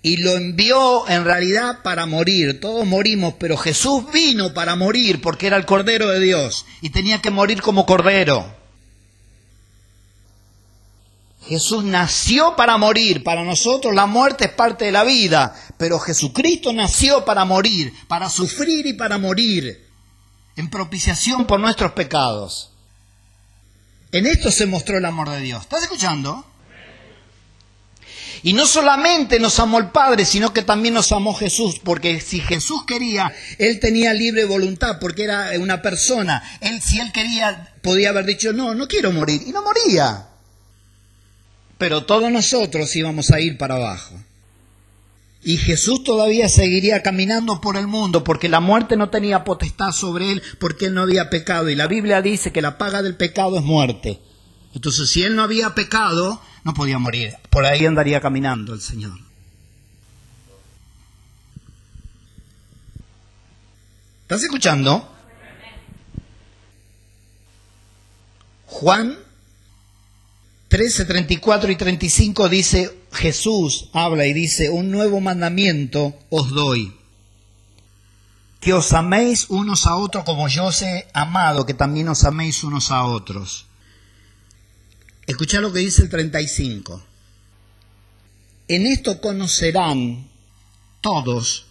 Y 0.00 0.18
lo 0.18 0.36
envió 0.36 1.08
en 1.08 1.24
realidad 1.24 1.82
para 1.82 2.06
morir. 2.06 2.60
Todos 2.60 2.86
morimos, 2.86 3.34
pero 3.36 3.56
Jesús 3.56 4.04
vino 4.12 4.54
para 4.54 4.76
morir 4.76 5.20
porque 5.20 5.48
era 5.48 5.56
el 5.56 5.66
Cordero 5.66 6.06
de 6.06 6.20
Dios 6.20 6.66
y 6.82 6.90
tenía 6.90 7.20
que 7.20 7.32
morir 7.32 7.60
como 7.60 7.84
Cordero. 7.84 8.55
Jesús 11.48 11.84
nació 11.84 12.56
para 12.56 12.76
morir. 12.76 13.22
Para 13.22 13.44
nosotros 13.44 13.94
la 13.94 14.06
muerte 14.06 14.46
es 14.46 14.52
parte 14.52 14.86
de 14.86 14.92
la 14.92 15.04
vida, 15.04 15.54
pero 15.78 15.98
Jesucristo 15.98 16.72
nació 16.72 17.24
para 17.24 17.44
morir, 17.44 17.92
para 18.08 18.28
sufrir 18.28 18.86
y 18.86 18.94
para 18.94 19.18
morir, 19.18 19.86
en 20.56 20.70
propiciación 20.70 21.46
por 21.46 21.60
nuestros 21.60 21.92
pecados. 21.92 22.72
En 24.12 24.26
esto 24.26 24.50
se 24.50 24.66
mostró 24.66 24.98
el 24.98 25.04
amor 25.04 25.30
de 25.30 25.40
Dios. 25.40 25.62
¿Estás 25.62 25.82
escuchando? 25.82 26.44
Y 28.42 28.52
no 28.52 28.66
solamente 28.66 29.40
nos 29.40 29.58
amó 29.58 29.78
el 29.78 29.90
Padre, 29.90 30.24
sino 30.24 30.52
que 30.52 30.62
también 30.62 30.94
nos 30.94 31.10
amó 31.10 31.34
Jesús, 31.34 31.80
porque 31.82 32.20
si 32.20 32.40
Jesús 32.40 32.84
quería, 32.86 33.32
Él 33.58 33.80
tenía 33.80 34.12
libre 34.12 34.44
voluntad, 34.44 34.98
porque 35.00 35.24
era 35.24 35.50
una 35.58 35.82
persona. 35.82 36.42
Él, 36.60 36.80
si 36.80 37.00
Él 37.00 37.12
quería, 37.12 37.74
podía 37.82 38.10
haber 38.10 38.24
dicho, 38.24 38.52
no, 38.52 38.74
no 38.74 38.86
quiero 38.86 39.10
morir, 39.10 39.42
y 39.46 39.50
no 39.50 39.62
moría 39.62 40.28
pero 41.78 42.04
todos 42.04 42.30
nosotros 42.30 42.94
íbamos 42.96 43.30
a 43.30 43.40
ir 43.40 43.58
para 43.58 43.76
abajo. 43.76 44.14
Y 45.42 45.58
Jesús 45.58 46.02
todavía 46.02 46.48
seguiría 46.48 47.02
caminando 47.02 47.60
por 47.60 47.76
el 47.76 47.86
mundo 47.86 48.24
porque 48.24 48.48
la 48.48 48.58
muerte 48.58 48.96
no 48.96 49.10
tenía 49.10 49.44
potestad 49.44 49.92
sobre 49.92 50.32
él 50.32 50.42
porque 50.58 50.86
él 50.86 50.94
no 50.94 51.02
había 51.02 51.30
pecado. 51.30 51.70
Y 51.70 51.76
la 51.76 51.86
Biblia 51.86 52.20
dice 52.20 52.52
que 52.52 52.62
la 52.62 52.78
paga 52.78 53.00
del 53.02 53.16
pecado 53.16 53.56
es 53.56 53.62
muerte. 53.62 54.20
Entonces 54.74 55.08
si 55.08 55.22
él 55.22 55.36
no 55.36 55.42
había 55.42 55.74
pecado, 55.74 56.42
no 56.64 56.74
podía 56.74 56.98
morir. 56.98 57.34
Por 57.48 57.64
ahí 57.64 57.86
andaría 57.86 58.20
caminando 58.20 58.74
el 58.74 58.80
Señor. 58.80 59.18
¿Estás 64.22 64.42
escuchando? 64.42 65.08
Juan 68.66 69.16
13, 70.76 71.06
34 71.06 71.72
y 71.72 71.76
35 71.76 72.50
dice, 72.50 72.94
Jesús 73.10 73.88
habla 73.94 74.26
y 74.26 74.34
dice, 74.34 74.68
un 74.68 74.90
nuevo 74.90 75.22
mandamiento 75.22 76.14
os 76.28 76.50
doy, 76.50 76.94
que 78.60 78.74
os 78.74 78.92
améis 78.92 79.46
unos 79.48 79.86
a 79.86 79.96
otros 79.96 80.24
como 80.24 80.48
yo 80.48 80.66
os 80.66 80.82
he 80.82 81.08
amado, 81.14 81.64
que 81.64 81.72
también 81.72 82.10
os 82.10 82.24
améis 82.24 82.62
unos 82.62 82.90
a 82.90 83.04
otros. 83.04 83.64
Escucha 85.26 85.62
lo 85.62 85.72
que 85.72 85.78
dice 85.78 86.02
el 86.02 86.10
35. 86.10 87.02
En 88.68 88.84
esto 88.84 89.22
conocerán 89.22 90.28
todos 91.00 91.68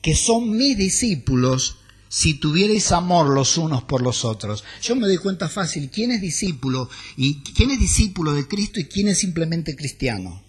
que 0.00 0.16
son 0.16 0.56
mis 0.56 0.78
discípulos 0.78 1.76
si 2.08 2.34
tuvierais 2.34 2.92
amor 2.92 3.28
los 3.28 3.56
unos 3.58 3.82
por 3.82 4.02
los 4.02 4.24
otros. 4.24 4.64
Yo 4.82 4.96
me 4.96 5.06
doy 5.06 5.18
cuenta 5.18 5.48
fácil 5.48 5.90
quién 5.90 6.12
es 6.12 6.20
discípulo 6.20 6.88
y 7.16 7.42
quién 7.42 7.70
es 7.70 7.80
discípulo 7.80 8.34
de 8.34 8.46
Cristo 8.46 8.80
y 8.80 8.84
quién 8.84 9.08
es 9.08 9.18
simplemente 9.18 9.76
cristiano. 9.76 10.42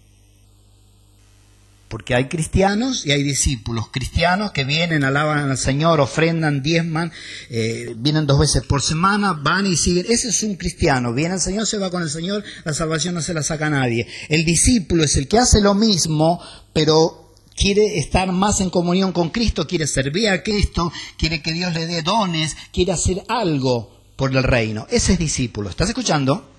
Porque 1.88 2.14
hay 2.14 2.28
cristianos 2.28 3.06
y 3.06 3.12
hay 3.12 3.22
discípulos. 3.22 3.86
Cristianos 3.90 4.52
que 4.52 4.64
vienen, 4.64 5.04
alaban 5.04 5.50
al 5.50 5.56
Señor, 5.56 6.00
ofrendan, 6.00 6.62
diezman, 6.62 7.10
eh, 7.48 7.94
vienen 7.96 8.26
dos 8.26 8.38
veces 8.38 8.62
por 8.62 8.82
semana, 8.82 9.32
van 9.32 9.64
y 9.64 9.74
siguen. 9.74 10.04
Ese 10.06 10.28
es 10.28 10.42
un 10.42 10.56
cristiano. 10.56 11.14
Viene 11.14 11.34
al 11.34 11.40
Señor, 11.40 11.66
se 11.66 11.78
va 11.78 11.90
con 11.90 12.02
el 12.02 12.10
Señor, 12.10 12.44
la 12.64 12.74
salvación 12.74 13.14
no 13.14 13.22
se 13.22 13.32
la 13.32 13.42
saca 13.42 13.68
a 13.68 13.70
nadie. 13.70 14.06
El 14.28 14.44
discípulo 14.44 15.02
es 15.02 15.16
el 15.16 15.28
que 15.28 15.38
hace 15.38 15.62
lo 15.62 15.74
mismo, 15.74 16.42
pero 16.74 17.27
quiere 17.58 17.98
estar 17.98 18.30
más 18.30 18.60
en 18.60 18.70
comunión 18.70 19.12
con 19.12 19.30
Cristo, 19.30 19.66
quiere 19.66 19.86
servir 19.86 20.28
a 20.28 20.42
Cristo, 20.42 20.92
quiere 21.18 21.42
que 21.42 21.52
Dios 21.52 21.74
le 21.74 21.86
dé 21.86 22.02
dones, 22.02 22.56
quiere 22.72 22.92
hacer 22.92 23.24
algo 23.28 23.98
por 24.16 24.34
el 24.34 24.42
reino. 24.42 24.86
Ese 24.90 25.14
es 25.14 25.18
discípulo. 25.18 25.68
¿Estás 25.68 25.88
escuchando? 25.88 26.52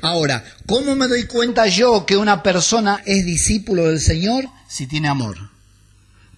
Ahora, 0.00 0.44
¿cómo 0.66 0.94
me 0.94 1.08
doy 1.08 1.26
cuenta 1.26 1.66
yo 1.66 2.06
que 2.06 2.16
una 2.16 2.42
persona 2.42 3.02
es 3.04 3.26
discípulo 3.26 3.86
del 3.86 4.00
Señor? 4.00 4.48
Si 4.68 4.86
tiene 4.86 5.08
amor. 5.08 5.50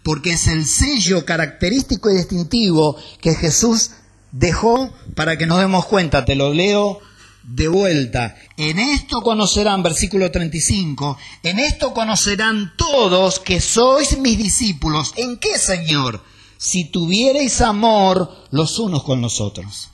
Porque 0.02 0.30
es 0.30 0.46
el 0.48 0.66
sello 0.66 1.26
característico 1.26 2.10
y 2.10 2.16
distintivo 2.16 2.96
que 3.20 3.34
Jesús 3.34 3.90
dejó 4.32 4.90
para 5.14 5.36
que 5.36 5.46
nos 5.46 5.58
demos 5.58 5.84
cuenta. 5.84 6.24
Te 6.24 6.34
lo 6.34 6.54
leo 6.54 7.00
de 7.42 7.68
vuelta. 7.68 8.36
En 8.56 8.78
esto 8.78 9.22
conocerán, 9.22 9.82
versículo 9.82 10.30
35, 10.30 11.18
en 11.42 11.58
esto 11.58 11.92
conocerán 11.94 12.74
todos 12.76 13.40
que 13.40 13.60
sois 13.60 14.18
mis 14.18 14.38
discípulos. 14.38 15.12
¿En 15.16 15.38
qué, 15.38 15.58
Señor? 15.58 16.22
Si 16.58 16.84
tuvierais 16.84 17.60
amor 17.60 18.46
los 18.50 18.78
unos 18.78 19.02
con 19.02 19.20
los 19.20 19.40
otros. 19.40 19.88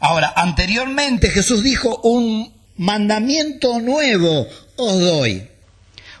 Ahora, 0.00 0.32
anteriormente 0.36 1.30
Jesús 1.30 1.62
dijo, 1.62 2.00
un 2.02 2.52
mandamiento 2.76 3.80
nuevo 3.80 4.46
os 4.76 5.00
doy. 5.00 5.48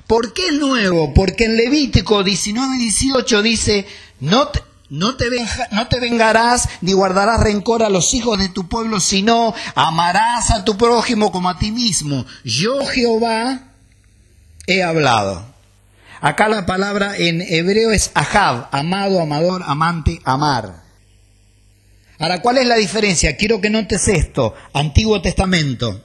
¿Por 0.08 0.32
qué 0.32 0.46
es 0.46 0.54
nuevo? 0.54 1.12
Porque 1.14 1.44
en 1.44 1.56
Levítico 1.56 2.24
19 2.24 2.76
y 2.76 2.78
18 2.78 3.42
dice, 3.42 3.86
no 4.20 4.48
te, 4.48 4.60
no 4.90 5.16
te, 5.16 5.28
vengarás 6.00 6.68
ni 6.80 6.92
guardarás 6.92 7.40
rencor 7.40 7.82
a 7.82 7.90
los 7.90 8.14
hijos 8.14 8.38
de 8.38 8.48
tu 8.48 8.68
pueblo, 8.68 9.00
sino 9.00 9.54
amarás 9.74 10.50
a 10.50 10.64
tu 10.64 10.78
prójimo 10.78 11.30
como 11.30 11.50
a 11.50 11.58
ti 11.58 11.72
mismo. 11.72 12.24
Yo 12.44 12.86
Jehová 12.86 13.60
he 14.66 14.82
hablado. 14.82 15.46
Acá 16.20 16.48
la 16.48 16.66
palabra 16.66 17.16
en 17.16 17.42
hebreo 17.42 17.92
es 17.92 18.10
ahab, 18.14 18.68
amado, 18.72 19.20
amador, 19.20 19.62
amante, 19.66 20.20
amar. 20.24 20.82
Ahora, 22.18 22.42
¿cuál 22.42 22.58
es 22.58 22.66
la 22.66 22.74
diferencia? 22.74 23.36
Quiero 23.36 23.60
que 23.60 23.70
notes 23.70 24.08
esto. 24.08 24.54
Antiguo 24.72 25.22
Testamento. 25.22 26.04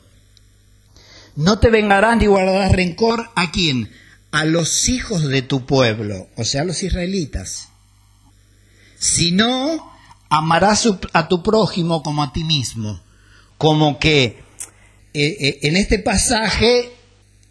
No 1.36 1.58
te 1.58 1.70
vengarás 1.70 2.18
ni 2.18 2.28
guardarás 2.28 2.72
rencor 2.72 3.32
a 3.36 3.50
quién? 3.50 3.92
A 4.30 4.46
los 4.46 4.88
hijos 4.90 5.28
de 5.28 5.42
tu 5.42 5.66
pueblo, 5.66 6.28
o 6.36 6.44
sea, 6.44 6.62
a 6.62 6.66
los 6.66 6.84
israelitas. 6.84 7.70
Si 9.04 9.34
no, 9.34 9.92
amarás 10.30 10.88
a 11.12 11.28
tu 11.28 11.44
prójimo 11.44 12.04
como 12.04 12.24
a 12.24 12.32
ti 12.32 12.46
mismo. 12.46 13.02
Como 13.58 14.00
que 14.00 14.24
eh, 14.24 15.38
eh, 15.42 15.60
en 15.64 15.76
este 15.76 16.00
pasaje 16.00 16.90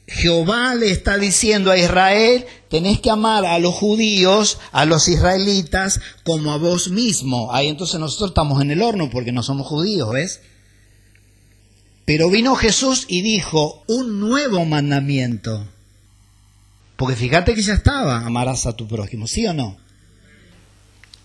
Jehová 0.07 0.75
le 0.75 0.91
está 0.91 1.19
diciendo 1.19 1.71
a 1.71 1.77
Israel, 1.77 2.47
tenés 2.71 3.01
que 3.01 3.11
amar 3.11 3.45
a 3.45 3.59
los 3.59 3.75
judíos, 3.75 4.61
a 4.73 4.87
los 4.87 5.09
israelitas, 5.09 6.01
como 6.25 6.53
a 6.53 6.57
vos 6.57 6.89
mismo. 6.89 7.53
Ahí 7.53 7.69
entonces 7.69 8.01
nosotros 8.01 8.31
estamos 8.31 8.63
en 8.63 8.71
el 8.71 8.81
horno 8.81 9.11
porque 9.11 9.31
no 9.31 9.43
somos 9.43 9.67
judíos, 9.67 10.11
¿ves? 10.11 10.41
Pero 12.07 12.31
vino 12.31 12.55
Jesús 12.55 13.05
y 13.09 13.21
dijo, 13.21 13.85
un 13.89 14.21
nuevo 14.21 14.65
mandamiento. 14.65 15.69
Porque 16.97 17.15
fíjate 17.15 17.55
que 17.55 17.61
ya 17.61 17.75
estaba, 17.75 18.25
amarás 18.25 18.65
a 18.65 18.75
tu 18.75 18.89
prójimo, 18.89 19.27
¿sí 19.27 19.47
o 19.47 19.53
no? 19.53 19.82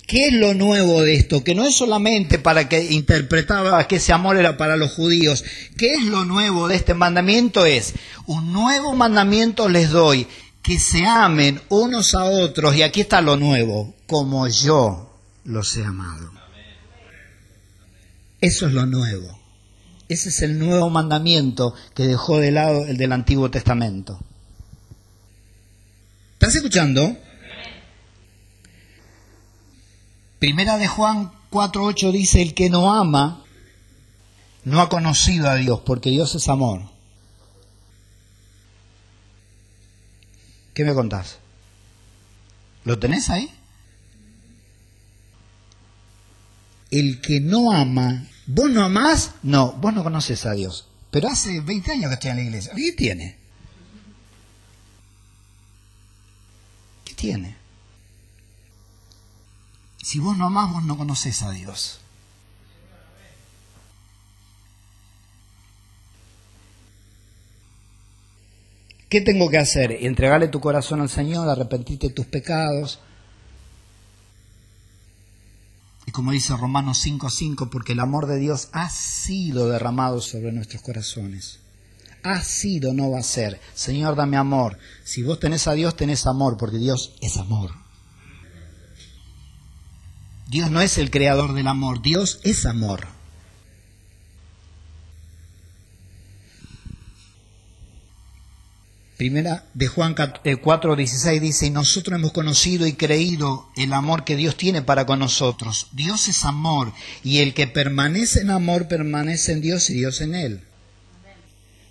¿Qué 0.08 0.28
es 0.28 0.34
lo 0.34 0.54
nuevo 0.54 1.02
de 1.04 1.16
esto? 1.16 1.44
Que 1.44 1.54
no 1.54 1.66
es 1.66 1.76
solamente 1.76 2.40
para 2.40 2.70
que 2.70 2.94
interpretaba 2.94 3.86
que 3.90 3.98
ese 3.98 4.14
amor 4.14 4.38
era 4.38 4.56
para 4.56 4.78
los 4.78 4.94
judíos. 4.94 5.44
¿Qué 5.76 5.96
es 5.96 6.04
lo 6.04 6.24
nuevo 6.24 6.70
de 6.70 6.78
este 6.78 6.94
mandamiento? 6.94 7.66
Es, 7.66 7.94
un 8.26 8.54
nuevo 8.54 8.96
mandamiento 8.96 9.68
les 9.68 9.90
doy, 9.90 10.26
que 10.64 10.80
se 10.80 11.06
amen 11.06 11.60
unos 11.68 12.16
a 12.16 12.24
otros, 12.24 12.74
y 12.78 12.84
aquí 12.84 13.02
está 13.02 13.20
lo 13.20 13.36
nuevo, 13.36 13.96
como 14.08 14.48
yo 14.48 15.14
los 15.44 15.76
he 15.76 15.84
amado. 15.84 16.32
Eso 18.40 18.68
es 18.68 18.74
lo 18.74 18.86
nuevo. 18.86 19.38
Ese 20.08 20.30
es 20.30 20.42
el 20.42 20.58
nuevo 20.58 20.90
mandamiento 20.90 21.74
que 21.94 22.04
dejó 22.04 22.40
de 22.40 22.52
lado 22.52 22.86
el 22.86 22.96
del 22.96 23.12
Antiguo 23.12 23.52
Testamento. 23.52 24.18
¿Estás 26.36 26.56
escuchando? 26.56 27.18
Primera 30.40 30.78
de 30.78 30.88
Juan 30.88 31.32
4.8 31.52 32.12
dice, 32.12 32.42
el 32.42 32.54
que 32.54 32.70
no 32.70 32.94
ama 32.94 33.44
no 34.64 34.82
ha 34.82 34.90
conocido 34.90 35.50
a 35.50 35.56
Dios, 35.56 35.80
porque 35.86 36.10
Dios 36.10 36.36
es 36.36 36.48
amor. 36.50 36.82
¿Qué 40.74 40.84
me 40.84 40.94
contás? 40.94 41.40
¿Lo 42.84 43.00
tenés 43.00 43.30
ahí? 43.30 43.52
El 46.92 47.20
que 47.22 47.40
no 47.40 47.72
ama, 47.72 48.28
vos 48.46 48.70
no 48.70 48.84
amás, 48.84 49.32
no, 49.42 49.74
vos 49.74 49.94
no 49.94 50.04
conoces 50.04 50.46
a 50.46 50.52
Dios. 50.52 50.88
Pero 51.10 51.30
hace 51.30 51.62
20 51.62 51.94
años 51.94 52.10
que 52.10 52.14
estoy 52.14 52.32
en 52.32 52.38
la 52.38 52.44
iglesia. 52.44 52.74
¿Qué 52.76 52.92
tiene? 52.92 53.38
¿Qué 57.06 57.14
tiene? 57.16 57.67
Si 60.08 60.20
vos 60.20 60.38
no 60.38 60.46
amás, 60.46 60.72
vos 60.72 60.86
no 60.86 60.98
conoces 60.98 61.42
a 61.42 61.52
Dios. 61.52 62.00
¿Qué 69.10 69.20
tengo 69.20 69.50
que 69.50 69.58
hacer? 69.58 69.92
Entregarle 69.92 70.48
tu 70.48 70.62
corazón 70.62 71.02
al 71.02 71.10
Señor, 71.10 71.50
arrepentirte 71.50 72.08
de 72.08 72.14
tus 72.14 72.26
pecados. 72.26 73.00
Y 76.06 76.12
como 76.12 76.32
dice 76.32 76.56
Romanos 76.56 77.00
5:5, 77.06 77.70
porque 77.70 77.92
el 77.92 78.00
amor 78.00 78.28
de 78.28 78.40
Dios 78.40 78.70
ha 78.72 78.90
sido 78.90 79.68
derramado 79.68 80.22
sobre 80.22 80.54
nuestros 80.54 80.84
corazones. 80.84 81.60
Ha 82.24 82.42
sido, 82.44 82.94
no 82.94 83.12
va 83.12 83.20
a 83.20 83.24
ser. 83.24 83.60
Señor, 83.74 84.16
dame 84.16 84.38
amor. 84.38 84.78
Si 85.04 85.22
vos 85.22 85.38
tenés 85.38 85.68
a 85.68 85.74
Dios, 85.74 85.98
tenés 85.98 86.26
amor, 86.28 86.56
porque 86.56 86.78
Dios 86.78 87.14
es 87.20 87.36
amor. 87.36 87.87
Dios 90.48 90.72
no 90.72 90.82
es 90.82 90.98
el 90.98 91.12
creador 91.12 91.54
del 91.54 91.68
amor, 91.68 92.02
Dios 92.02 92.40
es 92.44 92.66
amor. 92.66 93.08
Primera 99.18 99.66
de 99.74 99.88
Juan 99.88 100.16
4:16 100.16 101.26
eh, 101.26 101.40
dice, 101.40 101.66
y 101.66 101.70
nosotros 101.72 102.20
hemos 102.20 102.32
conocido 102.32 102.86
y 102.86 102.94
creído 102.94 103.68
el 103.76 103.92
amor 103.92 104.24
que 104.24 104.36
Dios 104.36 104.56
tiene 104.56 104.84
para 104.84 105.06
con 105.06 105.20
nosotros. 105.20 105.88
Dios 105.92 106.28
es 106.28 106.46
amor, 106.46 106.94
y 107.24 107.40
el 107.40 107.54
que 107.54 107.68
permanece 107.68 108.42
en 108.42 108.52
amor 108.52 108.88
permanece 108.88 109.54
en 109.54 109.62
Dios 109.62 109.90
y 109.90 109.96
Dios 109.96 110.22
en 110.22 110.36
él. 110.36 110.64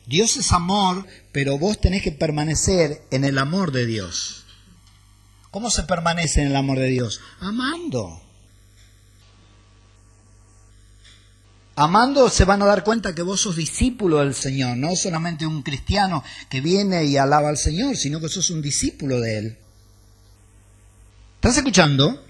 Dios 0.07 0.37
es 0.37 0.53
amor, 0.53 1.05
pero 1.33 1.59
vos 1.59 1.81
tenés 1.81 2.03
que 2.03 2.13
permanecer 2.13 3.03
en 3.11 3.25
el 3.25 3.39
amor 3.39 3.73
de 3.73 3.87
Dios. 3.87 4.45
¿Cómo 5.51 5.69
se 5.71 5.83
permanece 5.83 6.43
en 6.43 6.49
el 6.49 6.57
amor 6.57 6.79
de 6.79 6.89
Dios? 6.89 7.21
Amando. 7.41 8.26
Amando 11.79 12.31
se 12.31 12.47
van 12.47 12.63
a 12.63 12.67
dar 12.67 12.83
cuenta 12.83 13.15
que 13.15 13.21
vos 13.21 13.43
sos 13.43 13.55
discípulo 13.55 14.21
del 14.21 14.35
Señor, 14.35 14.79
no 14.79 14.97
solamente 14.97 15.47
un 15.47 15.63
cristiano 15.63 16.25
que 16.49 16.63
viene 16.63 17.05
y 17.05 17.19
alaba 17.19 17.51
al 17.51 17.59
Señor, 17.59 17.99
sino 17.99 18.19
que 18.19 18.31
sos 18.31 18.49
un 18.49 18.63
discípulo 18.63 19.21
de 19.21 19.39
Él. 19.39 19.59
¿Estás 21.35 21.59
escuchando? 21.59 22.25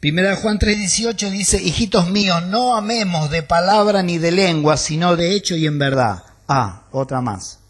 Primera 0.00 0.34
Juan 0.34 0.58
3:18 0.58 1.30
dice, 1.30 1.62
hijitos 1.62 2.10
míos, 2.10 2.42
no 2.48 2.74
amemos 2.74 3.30
de 3.30 3.44
palabra 3.44 4.02
ni 4.02 4.18
de 4.18 4.32
lengua, 4.32 4.76
sino 4.76 5.14
de 5.14 5.36
hecho 5.36 5.54
y 5.54 5.66
en 5.66 5.78
verdad. 5.78 6.24
Ah, 6.48 6.82
otra 6.90 7.20
más. 7.20 7.61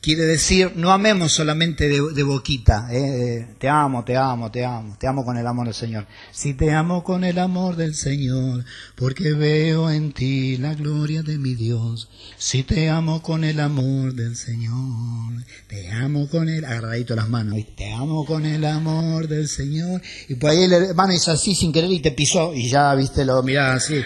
Quiere 0.00 0.26
decir, 0.26 0.74
no 0.76 0.92
amemos 0.92 1.32
solamente 1.32 1.88
de, 1.88 2.22
boquita, 2.22 2.86
eh, 2.92 3.56
te 3.58 3.68
amo, 3.68 4.04
te 4.04 4.16
amo, 4.16 4.48
te 4.48 4.64
amo, 4.64 4.96
te 4.96 5.08
amo 5.08 5.24
con 5.24 5.36
el 5.36 5.44
amor 5.44 5.66
del 5.66 5.74
Señor. 5.74 6.06
Si 6.30 6.54
te 6.54 6.70
amo 6.70 7.02
con 7.02 7.24
el 7.24 7.36
amor 7.36 7.74
del 7.74 7.96
Señor, 7.96 8.64
porque 8.94 9.32
veo 9.32 9.90
en 9.90 10.12
ti 10.12 10.56
la 10.56 10.74
gloria 10.74 11.24
de 11.24 11.38
mi 11.38 11.56
Dios. 11.56 12.08
Si 12.36 12.62
te 12.62 12.88
amo 12.88 13.22
con 13.22 13.42
el 13.42 13.58
amor 13.58 14.14
del 14.14 14.36
Señor, 14.36 15.32
te 15.66 15.90
amo 15.90 16.28
con 16.28 16.48
el, 16.48 16.64
agarradito 16.64 17.16
las 17.16 17.28
manos, 17.28 17.58
te 17.76 17.92
amo 17.92 18.24
con 18.24 18.46
el 18.46 18.64
amor 18.66 19.26
del 19.26 19.48
Señor. 19.48 20.00
Y 20.28 20.36
por 20.36 20.50
ahí 20.50 20.62
el 20.62 20.74
hermano 20.74 21.12
hizo 21.12 21.32
así 21.32 21.56
sin 21.56 21.72
querer 21.72 21.90
y 21.90 21.98
te 21.98 22.12
pisó 22.12 22.54
y 22.54 22.68
ya, 22.68 22.94
viste, 22.94 23.24
lo 23.24 23.42
mirá 23.42 23.72
así. 23.72 24.00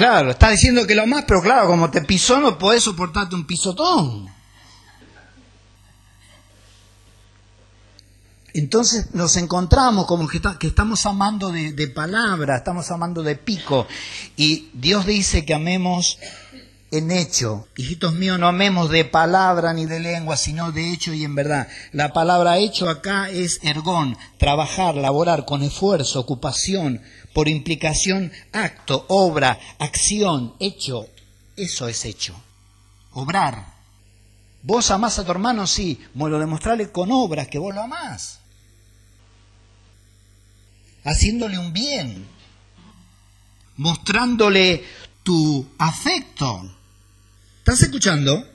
Claro, 0.00 0.30
está 0.30 0.48
diciendo 0.48 0.86
que 0.86 0.94
lo 0.94 1.06
más, 1.06 1.26
pero 1.28 1.42
claro, 1.42 1.66
como 1.66 1.90
te 1.90 2.00
pisó 2.00 2.40
no 2.40 2.56
podés 2.56 2.84
soportarte 2.84 3.34
un 3.34 3.46
pisotón. 3.46 4.30
Entonces 8.54 9.14
nos 9.14 9.36
encontramos 9.36 10.06
como 10.06 10.26
que, 10.26 10.40
estamos 10.66 11.04
amando 11.04 11.52
de, 11.52 11.74
de, 11.74 11.86
palabra, 11.88 12.56
estamos 12.56 12.90
amando 12.90 13.22
de 13.22 13.36
pico. 13.36 13.86
Y 14.38 14.70
Dios 14.72 15.04
dice 15.04 15.44
que 15.44 15.52
amemos 15.52 16.18
en 16.90 17.10
hecho. 17.10 17.68
Hijitos 17.76 18.14
míos, 18.14 18.38
no 18.38 18.48
amemos 18.48 18.90
de 18.90 19.04
palabra 19.04 19.72
ni 19.72 19.86
de 19.86 20.00
lengua, 20.00 20.38
sino 20.38 20.72
de 20.72 20.92
hecho 20.92 21.12
y 21.12 21.24
en 21.24 21.34
verdad. 21.34 21.68
La 21.92 22.14
palabra 22.14 22.56
hecho 22.56 22.88
acá 22.88 23.28
es 23.28 23.60
ergón, 23.62 24.16
trabajar, 24.38 24.94
laborar 24.94 25.44
con 25.44 25.62
esfuerzo, 25.62 26.20
ocupación, 26.20 27.02
por 27.32 27.48
implicación, 27.48 28.32
acto, 28.52 29.04
obra, 29.08 29.58
acción, 29.78 30.54
hecho. 30.58 31.08
Eso 31.56 31.88
es 31.88 32.04
hecho. 32.04 32.34
Obrar. 33.12 33.74
¿Vos 34.62 34.90
amás 34.90 35.18
a 35.18 35.24
tu 35.24 35.30
hermano? 35.30 35.66
Sí. 35.66 36.00
Bueno, 36.14 36.38
demostrarle 36.38 36.90
con 36.90 37.10
obras 37.12 37.48
que 37.48 37.58
vos 37.58 37.74
lo 37.74 37.82
amás. 37.82 38.40
Haciéndole 41.04 41.58
un 41.58 41.72
bien. 41.72 42.26
Mostrándole 43.76 44.84
tu 45.22 45.66
afecto. 45.78 46.74
¿Estás 47.58 47.82
escuchando? 47.82 48.46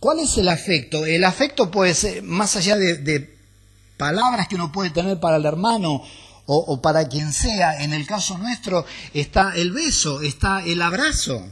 ¿Cuál 0.00 0.20
es 0.20 0.36
el 0.38 0.48
afecto? 0.48 1.04
El 1.04 1.24
afecto 1.24 1.70
puede 1.70 1.92
ser, 1.92 2.22
más 2.22 2.54
allá 2.54 2.76
de 2.76 3.37
palabras 3.98 4.48
que 4.48 4.54
uno 4.54 4.72
puede 4.72 4.90
tener 4.90 5.20
para 5.20 5.36
el 5.36 5.44
hermano 5.44 6.02
o, 6.50 6.80
para 6.80 7.06
quien 7.08 7.32
sea. 7.32 7.82
En 7.82 7.92
el 7.92 8.06
caso 8.06 8.38
nuestro 8.38 8.86
está 9.12 9.52
el 9.54 9.72
beso, 9.72 10.22
está 10.22 10.64
el 10.64 10.80
abrazo. 10.80 11.46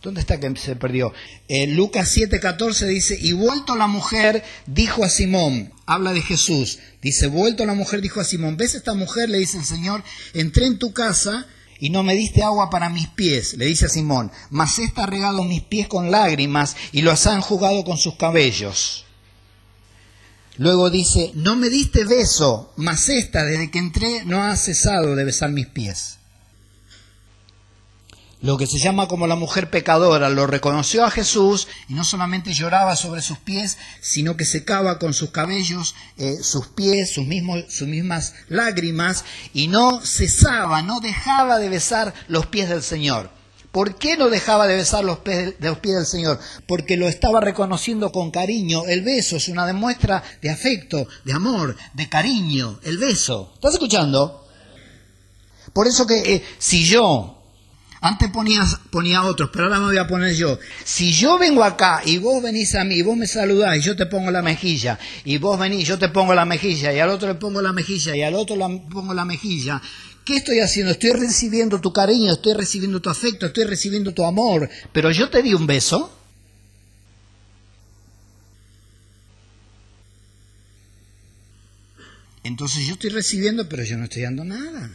¿Dónde 0.00 0.20
está 0.20 0.38
que 0.38 0.54
se 0.56 0.76
perdió? 0.76 1.12
En 1.48 1.74
Lucas 1.74 2.16
7:14 2.16 2.86
dice, 2.86 3.18
y 3.20 3.32
vuelto 3.32 3.74
la 3.74 3.88
mujer 3.88 4.44
dijo 4.66 5.04
a 5.04 5.08
Simón, 5.08 5.72
habla 5.86 6.12
de 6.12 6.22
Jesús, 6.22 6.78
dice, 7.02 7.26
vuelto 7.26 7.66
la 7.66 7.74
mujer 7.74 8.00
dijo 8.00 8.20
a 8.20 8.24
Simón, 8.24 8.56
¿ves 8.56 8.76
esta 8.76 8.94
mujer? 8.94 9.28
Le 9.28 9.38
dice 9.38 9.58
el 9.58 9.64
Señor, 9.64 10.04
entré 10.34 10.66
en 10.66 10.78
tu 10.78 10.92
casa 10.92 11.46
y 11.80 11.90
no 11.90 12.04
me 12.04 12.14
diste 12.14 12.44
agua 12.44 12.70
para 12.70 12.88
mis 12.88 13.08
pies, 13.08 13.54
le 13.54 13.66
dice 13.66 13.86
a 13.86 13.88
Simón, 13.88 14.30
mas 14.50 14.78
esta 14.78 15.02
ha 15.02 15.06
regado 15.06 15.42
mis 15.42 15.62
pies 15.62 15.88
con 15.88 16.12
lágrimas 16.12 16.76
y 16.92 17.02
los 17.02 17.26
ha 17.26 17.34
enjugado 17.34 17.84
con 17.84 17.98
sus 17.98 18.14
cabellos. 18.14 19.07
Luego 20.58 20.90
dice, 20.90 21.30
no 21.34 21.54
me 21.54 21.70
diste 21.70 22.04
beso, 22.04 22.72
mas 22.76 23.08
esta 23.08 23.44
desde 23.44 23.70
que 23.70 23.78
entré 23.78 24.24
no 24.24 24.42
ha 24.42 24.56
cesado 24.56 25.14
de 25.14 25.24
besar 25.24 25.50
mis 25.50 25.68
pies. 25.68 26.18
Lo 28.40 28.56
que 28.56 28.66
se 28.66 28.78
llama 28.78 29.08
como 29.08 29.26
la 29.26 29.34
mujer 29.34 29.70
pecadora, 29.70 30.28
lo 30.30 30.46
reconoció 30.46 31.04
a 31.04 31.10
Jesús 31.10 31.66
y 31.88 31.94
no 31.94 32.04
solamente 32.04 32.52
lloraba 32.52 32.94
sobre 32.94 33.22
sus 33.22 33.38
pies, 33.38 33.78
sino 34.00 34.36
que 34.36 34.44
secaba 34.44 34.98
con 34.98 35.12
sus 35.14 35.30
cabellos 35.30 35.96
eh, 36.16 36.36
sus 36.42 36.68
pies, 36.68 37.12
sus, 37.12 37.26
mismos, 37.26 37.64
sus 37.68 37.88
mismas 37.88 38.34
lágrimas 38.48 39.24
y 39.54 39.66
no 39.66 40.00
cesaba, 40.04 40.82
no 40.82 41.00
dejaba 41.00 41.58
de 41.58 41.68
besar 41.68 42.14
los 42.28 42.46
pies 42.46 42.68
del 42.68 42.82
Señor. 42.82 43.37
¿Por 43.72 43.96
qué 43.96 44.16
no 44.16 44.30
dejaba 44.30 44.66
de 44.66 44.76
besar 44.76 45.04
los 45.04 45.18
pies, 45.18 45.54
los 45.60 45.78
pies 45.78 45.96
del 45.96 46.06
Señor? 46.06 46.40
Porque 46.66 46.96
lo 46.96 47.06
estaba 47.06 47.40
reconociendo 47.40 48.10
con 48.10 48.30
cariño. 48.30 48.84
El 48.86 49.02
beso 49.02 49.36
es 49.36 49.48
una 49.48 49.66
demuestra 49.66 50.22
de 50.40 50.50
afecto, 50.50 51.06
de 51.24 51.32
amor, 51.32 51.76
de 51.92 52.08
cariño. 52.08 52.80
El 52.82 52.98
beso. 52.98 53.52
¿Estás 53.54 53.74
escuchando? 53.74 54.46
Por 55.72 55.86
eso 55.86 56.06
que 56.06 56.34
eh, 56.34 56.44
si 56.58 56.84
yo 56.84 57.38
antes 58.00 58.30
ponías, 58.30 58.78
ponía 58.90 59.24
otros, 59.24 59.50
pero 59.52 59.64
ahora 59.64 59.80
me 59.80 59.86
voy 59.86 59.98
a 59.98 60.06
poner 60.06 60.34
yo. 60.34 60.58
Si 60.84 61.12
yo 61.12 61.36
vengo 61.36 61.64
acá 61.64 62.02
y 62.04 62.18
vos 62.18 62.42
venís 62.42 62.74
a 62.76 62.84
mí, 62.84 62.96
y 62.96 63.02
vos 63.02 63.16
me 63.16 63.26
saludás 63.26 63.76
y 63.76 63.80
yo 63.80 63.96
te 63.96 64.06
pongo 64.06 64.30
la 64.30 64.40
mejilla, 64.42 64.98
y 65.24 65.38
vos 65.38 65.58
venís, 65.58 65.86
yo 65.86 65.98
te 65.98 66.08
pongo 66.08 66.32
la 66.34 66.44
mejilla, 66.44 66.92
y 66.92 67.00
al 67.00 67.10
otro 67.10 67.28
le 67.28 67.34
pongo 67.34 67.60
la 67.60 67.72
mejilla, 67.72 68.14
y 68.14 68.22
al 68.22 68.34
otro 68.34 68.56
le 68.56 68.78
pongo 68.88 69.14
la 69.14 69.24
mejilla, 69.24 69.82
¿qué 70.28 70.36
estoy 70.36 70.60
haciendo? 70.60 70.92
Estoy 70.92 71.12
recibiendo 71.12 71.80
tu 71.80 71.90
cariño, 71.90 72.34
estoy 72.34 72.52
recibiendo 72.52 73.00
tu 73.00 73.08
afecto, 73.08 73.46
estoy 73.46 73.64
recibiendo 73.64 74.12
tu 74.12 74.26
amor, 74.26 74.68
pero 74.92 75.10
yo 75.10 75.30
te 75.30 75.42
di 75.42 75.54
un 75.54 75.66
beso. 75.66 76.14
Entonces 82.44 82.86
yo 82.86 82.92
estoy 82.92 83.08
recibiendo, 83.08 83.70
pero 83.70 83.84
yo 83.84 83.96
no 83.96 84.04
estoy 84.04 84.22
dando 84.22 84.44
nada. 84.44 84.90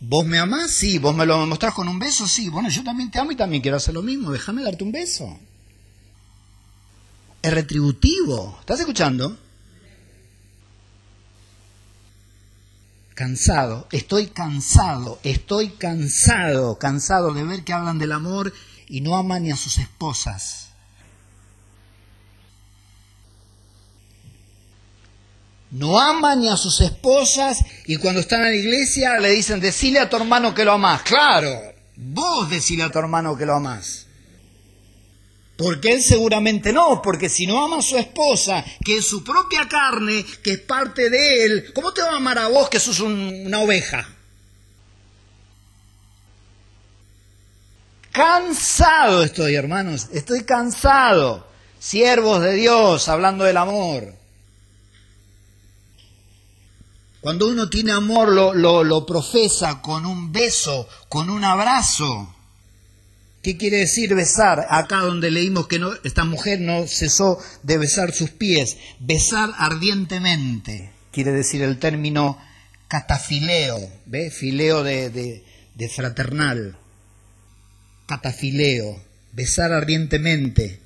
¿Vos 0.00 0.26
me 0.26 0.38
amás? 0.38 0.72
Sí. 0.72 0.98
¿Vos 0.98 1.14
me 1.14 1.24
lo 1.24 1.46
mostrás 1.46 1.72
con 1.72 1.86
un 1.86 2.00
beso? 2.00 2.26
Sí. 2.26 2.48
Bueno, 2.48 2.68
yo 2.68 2.82
también 2.82 3.12
te 3.12 3.20
amo 3.20 3.30
y 3.30 3.36
también 3.36 3.62
quiero 3.62 3.76
hacer 3.76 3.94
lo 3.94 4.02
mismo. 4.02 4.32
Déjame 4.32 4.64
darte 4.64 4.82
un 4.82 4.90
beso. 4.90 5.38
Es 7.42 7.54
retributivo. 7.54 8.56
¿Estás 8.60 8.80
escuchando? 8.80 9.43
Cansado. 13.14 13.88
Estoy 13.92 14.26
cansado. 14.28 15.20
Estoy 15.22 15.70
cansado. 15.70 16.78
Cansado 16.78 17.32
de 17.32 17.44
ver 17.44 17.64
que 17.64 17.72
hablan 17.72 17.98
del 17.98 18.12
amor 18.12 18.52
y 18.88 19.00
no 19.00 19.16
aman 19.16 19.44
ni 19.44 19.50
a 19.50 19.56
sus 19.56 19.78
esposas. 19.78 20.64
no 25.74 25.98
aman 25.98 26.40
ni 26.40 26.48
a 26.48 26.56
sus 26.56 26.80
esposas 26.80 27.64
y 27.86 27.96
cuando 27.96 28.20
están 28.20 28.42
en 28.42 28.50
la 28.52 28.56
iglesia 28.56 29.18
le 29.18 29.30
dicen, 29.30 29.58
decile 29.58 29.98
a 29.98 30.08
tu 30.08 30.16
hermano 30.16 30.54
que 30.54 30.64
lo 30.64 30.72
amás. 30.72 31.02
Claro, 31.02 31.50
vos 31.96 32.48
decile 32.48 32.84
a 32.84 32.90
tu 32.90 33.00
hermano 33.00 33.36
que 33.36 33.44
lo 33.44 33.56
amás. 33.56 34.03
Porque 35.56 35.92
él 35.92 36.02
seguramente 36.02 36.72
no, 36.72 37.00
porque 37.00 37.28
si 37.28 37.46
no 37.46 37.64
ama 37.64 37.78
a 37.78 37.82
su 37.82 37.96
esposa, 37.96 38.64
que 38.84 38.98
es 38.98 39.06
su 39.06 39.22
propia 39.22 39.68
carne, 39.68 40.24
que 40.42 40.52
es 40.52 40.60
parte 40.60 41.10
de 41.10 41.44
él, 41.44 41.72
¿cómo 41.72 41.92
te 41.92 42.02
va 42.02 42.12
a 42.12 42.16
amar 42.16 42.38
a 42.38 42.48
vos 42.48 42.68
que 42.68 42.80
sos 42.80 43.00
una 43.00 43.60
oveja? 43.60 44.08
Cansado 48.14 49.24
estoy, 49.24 49.56
hermanos, 49.56 50.08
estoy 50.12 50.44
cansado. 50.44 51.48
Siervos 51.80 52.40
de 52.42 52.54
Dios, 52.54 53.08
hablando 53.08 53.44
del 53.44 53.56
amor. 53.56 54.14
Cuando 57.20 57.48
uno 57.48 57.68
tiene 57.68 57.90
amor 57.90 58.28
lo, 58.28 58.84
lo, 58.84 59.06
profesa 59.06 59.82
con 59.82 60.06
un 60.06 60.30
beso, 60.30 60.88
con 61.08 61.28
un 61.28 61.42
abrazo. 61.42 62.34
¿Qué 63.44 63.58
quiere 63.58 63.76
decir 63.76 64.14
besar? 64.14 64.66
Acá 64.70 65.00
donde 65.00 65.30
leímos 65.30 65.66
que 65.66 65.78
esta 66.02 66.24
mujer 66.24 66.62
no 66.62 66.86
cesó 66.86 67.38
de 67.62 67.76
besar 67.76 68.14
sus 68.14 68.30
pies. 68.30 68.78
Besar 69.00 69.50
ardientemente, 69.58 70.92
quiere 71.12 71.30
decir 71.30 71.60
el 71.60 71.78
término 71.78 72.38
catafileo, 72.88 73.92
¿ve? 74.06 74.30
Fileo 74.30 74.82
de, 74.82 75.10
de, 75.10 75.44
de 75.74 75.88
fraternal. 75.90 76.78
Catafileo, 78.06 78.98
besar 79.32 79.72
ardientemente. 79.72 80.80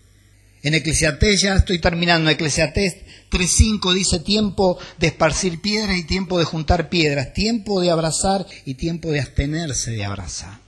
En 0.64 0.74
Eclesiastés, 0.74 1.40
ya 1.40 1.54
estoy 1.54 1.78
terminando, 1.78 2.28
Eclesiastés 2.28 2.96
3.5 3.30 3.94
dice 3.94 4.18
tiempo 4.18 4.80
de 4.98 5.06
esparcir 5.06 5.60
piedras 5.60 5.96
y 5.96 6.02
tiempo 6.02 6.40
de 6.40 6.44
juntar 6.44 6.88
piedras, 6.88 7.32
tiempo 7.34 7.80
de 7.80 7.92
abrazar 7.92 8.44
y 8.64 8.74
tiempo 8.74 9.12
de 9.12 9.20
abstenerse 9.20 9.92
de 9.92 10.04
abrazar. 10.04 10.67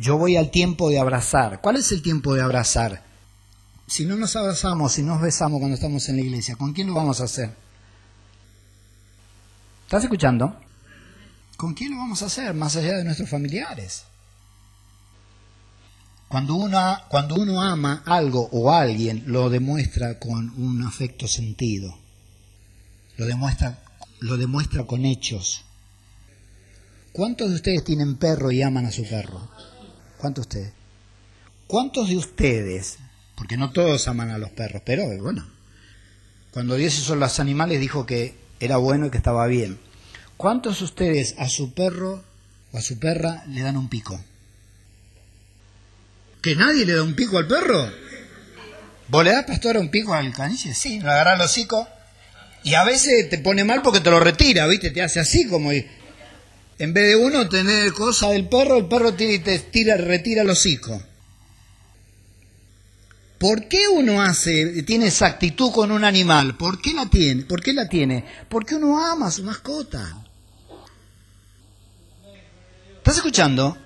Yo 0.00 0.16
voy 0.16 0.38
al 0.38 0.50
tiempo 0.50 0.88
de 0.88 0.98
abrazar. 0.98 1.60
¿Cuál 1.60 1.76
es 1.76 1.92
el 1.92 2.00
tiempo 2.00 2.34
de 2.34 2.40
abrazar? 2.40 3.02
Si 3.86 4.06
no 4.06 4.16
nos 4.16 4.34
abrazamos, 4.34 4.92
si 4.92 5.02
nos 5.02 5.20
besamos 5.20 5.58
cuando 5.58 5.74
estamos 5.74 6.08
en 6.08 6.16
la 6.16 6.22
iglesia, 6.22 6.56
¿con 6.56 6.72
quién 6.72 6.86
lo 6.86 6.94
vamos 6.94 7.20
a 7.20 7.24
hacer? 7.24 7.54
¿Estás 9.84 10.04
escuchando? 10.04 10.58
¿Con 11.58 11.74
quién 11.74 11.90
lo 11.90 11.98
vamos 11.98 12.22
a 12.22 12.26
hacer 12.26 12.54
más 12.54 12.76
allá 12.76 12.96
de 12.96 13.04
nuestros 13.04 13.28
familiares? 13.28 14.04
Cuando 16.28 16.54
uno, 16.54 16.96
cuando 17.10 17.34
uno 17.34 17.60
ama 17.60 18.02
algo 18.06 18.48
o 18.52 18.72
alguien, 18.72 19.24
lo 19.26 19.50
demuestra 19.50 20.18
con 20.18 20.48
un 20.56 20.82
afecto 20.82 21.28
sentido. 21.28 21.94
Lo 23.18 23.26
demuestra, 23.26 23.80
lo 24.20 24.38
demuestra 24.38 24.84
con 24.84 25.04
hechos. 25.04 25.62
¿Cuántos 27.12 27.50
de 27.50 27.56
ustedes 27.56 27.84
tienen 27.84 28.16
perro 28.16 28.50
y 28.50 28.62
aman 28.62 28.86
a 28.86 28.92
su 28.92 29.06
perro? 29.06 29.59
¿Cuántos 30.20 30.48
de 30.48 30.58
ustedes? 30.58 30.74
¿Cuántos 31.66 32.08
de 32.08 32.16
ustedes, 32.16 32.98
porque 33.36 33.56
no 33.56 33.70
todos 33.70 34.06
aman 34.08 34.30
a 34.30 34.38
los 34.38 34.50
perros, 34.50 34.82
pero 34.84 35.06
bueno, 35.22 35.46
cuando 36.50 36.74
Dios 36.76 36.98
hizo 36.98 37.16
los 37.16 37.40
animales 37.40 37.80
dijo 37.80 38.04
que 38.04 38.34
era 38.60 38.76
bueno 38.76 39.06
y 39.06 39.10
que 39.10 39.16
estaba 39.16 39.46
bien. 39.46 39.78
¿Cuántos 40.36 40.78
de 40.78 40.84
ustedes 40.84 41.34
a 41.38 41.48
su 41.48 41.72
perro 41.72 42.22
o 42.72 42.78
a 42.78 42.82
su 42.82 42.98
perra 42.98 43.42
le 43.48 43.62
dan 43.62 43.76
un 43.76 43.88
pico? 43.88 44.22
¿Que 46.42 46.54
nadie 46.54 46.84
le 46.84 46.94
da 46.94 47.02
un 47.02 47.14
pico 47.14 47.38
al 47.38 47.46
perro? 47.46 47.90
¿Vos 49.08 49.24
le 49.24 49.32
das, 49.32 49.44
pastor, 49.44 49.78
un 49.78 49.90
pico 49.90 50.14
al 50.14 50.32
caniche? 50.32 50.74
Sí, 50.74 51.00
lo 51.00 51.10
agarra 51.10 51.34
el 51.34 51.40
hocico. 51.40 51.88
Y 52.62 52.74
a 52.74 52.84
veces 52.84 53.28
te 53.30 53.38
pone 53.38 53.64
mal 53.64 53.82
porque 53.82 54.00
te 54.00 54.10
lo 54.10 54.20
retira, 54.20 54.66
¿viste? 54.66 54.90
Te 54.90 55.02
hace 55.02 55.20
así 55.20 55.48
como... 55.48 55.70
En 56.80 56.94
vez 56.94 57.08
de 57.08 57.16
uno 57.16 57.46
tener 57.46 57.92
cosa 57.92 58.30
del 58.30 58.48
perro, 58.48 58.78
el 58.78 58.86
perro 58.86 59.12
tira 59.12 59.32
y 59.34 59.38
te 59.40 59.58
tira, 59.58 59.98
retira 59.98 60.40
el 60.40 60.48
hocico. 60.48 60.98
¿Por 63.36 63.68
qué 63.68 63.86
uno 63.92 64.22
hace, 64.22 64.82
tiene 64.84 65.08
esa 65.08 65.26
actitud 65.26 65.72
con 65.72 65.92
un 65.92 66.04
animal? 66.04 66.56
¿Por 66.56 66.80
qué 66.80 66.94
la 66.94 67.04
tiene? 67.04 67.42
¿Por 67.42 67.62
qué 67.62 67.74
la 67.74 67.86
tiene? 67.86 68.24
Porque 68.48 68.76
uno 68.76 68.98
ama 68.98 69.26
a 69.26 69.30
su 69.30 69.42
mascota. 69.44 70.24
¿Estás 72.96 73.16
escuchando? 73.16 73.76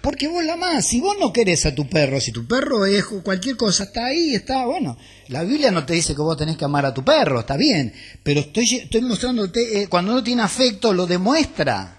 Porque 0.00 0.26
vos 0.26 0.42
la 0.42 0.54
amás. 0.54 0.86
Si 0.86 1.02
vos 1.02 1.14
no 1.20 1.34
querés 1.34 1.66
a 1.66 1.74
tu 1.74 1.86
perro, 1.86 2.18
si 2.18 2.32
tu 2.32 2.46
perro 2.46 2.86
es 2.86 3.04
cualquier 3.04 3.58
cosa, 3.58 3.84
está 3.84 4.06
ahí, 4.06 4.34
está, 4.34 4.64
bueno. 4.64 4.96
La 5.28 5.44
Biblia 5.44 5.70
no 5.70 5.84
te 5.84 5.92
dice 5.92 6.14
que 6.14 6.22
vos 6.22 6.38
tenés 6.38 6.56
que 6.56 6.64
amar 6.64 6.86
a 6.86 6.94
tu 6.94 7.04
perro, 7.04 7.40
está 7.40 7.58
bien. 7.58 7.92
Pero 8.22 8.40
estoy, 8.40 8.76
estoy 8.76 9.02
mostrándote, 9.02 9.82
eh, 9.82 9.88
cuando 9.88 10.12
uno 10.12 10.24
tiene 10.24 10.40
afecto, 10.40 10.94
lo 10.94 11.06
demuestra. 11.06 11.98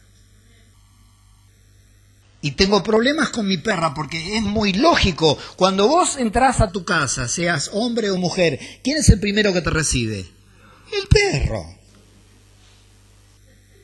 Y 2.44 2.52
tengo 2.52 2.84
problemas 2.84 3.30
con 3.30 3.48
mi 3.48 3.56
perra 3.56 3.94
porque 3.94 4.36
es 4.36 4.44
muy 4.44 4.74
lógico. 4.74 5.38
Cuando 5.56 5.88
vos 5.88 6.18
entras 6.18 6.60
a 6.60 6.72
tu 6.72 6.84
casa, 6.84 7.30
seas 7.30 7.70
hombre 7.72 8.12
o 8.12 8.18
mujer, 8.18 8.60
¿quién 8.84 8.98
es 8.98 9.08
el 9.08 9.22
primero 9.22 9.54
que 9.54 9.62
te 9.62 9.70
recibe? 9.70 10.26
El 10.92 11.08
perro. 11.08 11.64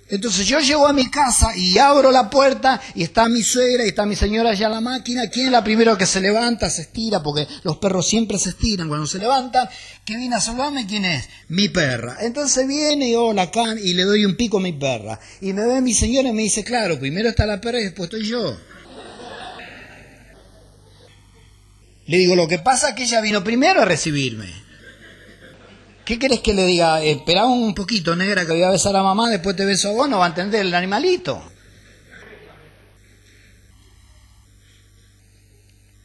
Entonces 0.10 0.47
yo 0.47 0.60
llego 0.60 0.88
a 0.88 0.93
mi 0.93 1.10
casa 1.12 1.55
y 1.55 1.78
abro 1.78 2.12
la 2.12 2.32
puerta 2.32 2.82
y 2.95 3.03
está 3.03 3.30
mi 3.30 3.43
suegra 3.43 3.86
y 3.86 3.89
está 3.89 4.07
mi 4.07 4.16
señora 4.16 4.49
allá 4.51 4.66
en 4.66 4.72
la 4.72 4.82
máquina. 4.82 5.30
¿Quién 5.30 5.47
es 5.47 5.51
la 5.51 5.64
primera 5.64 5.95
que 5.97 6.07
se 6.07 6.20
levanta, 6.20 6.68
se 6.70 6.82
estira? 6.82 7.22
Porque 7.22 7.47
los 7.64 7.78
perros 7.78 8.07
siempre 8.07 8.39
se 8.39 8.49
estiran 8.49 8.88
cuando 8.88 9.05
se 9.05 9.20
levantan. 9.20 9.70
¿Qué 10.05 10.18
viene 10.18 10.36
a 10.36 10.41
saludarme? 10.41 10.88
¿Quién 10.88 11.05
es? 11.05 11.30
Mi 11.49 11.70
perra. 11.70 12.18
Entonces 12.22 12.68
viene 12.68 13.10
y 13.10 13.16
hola, 13.16 13.51
can, 13.51 13.78
y 13.78 13.93
le 13.93 14.03
doy 14.03 14.26
un 14.26 14.36
pico 14.36 14.57
a 14.57 14.62
mi 14.62 14.74
perra. 14.74 15.20
Y 15.41 15.53
me 15.53 15.66
ve 15.68 15.80
mi 15.82 15.93
señora 15.93 16.30
y 16.30 16.34
me 16.34 16.41
dice, 16.41 16.64
claro, 16.64 16.99
primero 16.99 17.30
está 17.30 17.45
la 17.45 17.62
perra 17.62 17.80
y 17.80 17.84
después 17.84 18.07
estoy 18.07 18.28
yo. 18.28 18.57
Le 22.07 22.18
digo, 22.18 22.36
lo 22.36 22.47
que 22.47 22.57
pasa 22.57 22.89
es 22.89 22.95
que 22.95 23.03
ella 23.03 23.22
vino 23.22 23.43
primero 23.43 23.84
a 23.84 23.86
recibirme. 23.86 24.68
¿Qué 26.10 26.18
querés 26.18 26.39
que 26.39 26.55
le 26.55 26.66
diga? 26.66 27.03
Espera 27.03 27.45
un 27.45 27.76
poquito, 27.76 28.16
negra, 28.16 28.43
que 28.43 28.53
voy 28.53 28.64
a 28.64 28.72
besar 28.72 28.95
a 28.95 29.03
mamá, 29.03 29.30
después 29.30 29.55
te 29.55 29.64
beso 29.64 29.89
a 29.89 29.91
vos, 29.91 30.10
no 30.10 30.18
va 30.18 30.26
a 30.26 30.30
entender 30.30 30.62
el 30.62 30.74
animalito. 30.74 31.39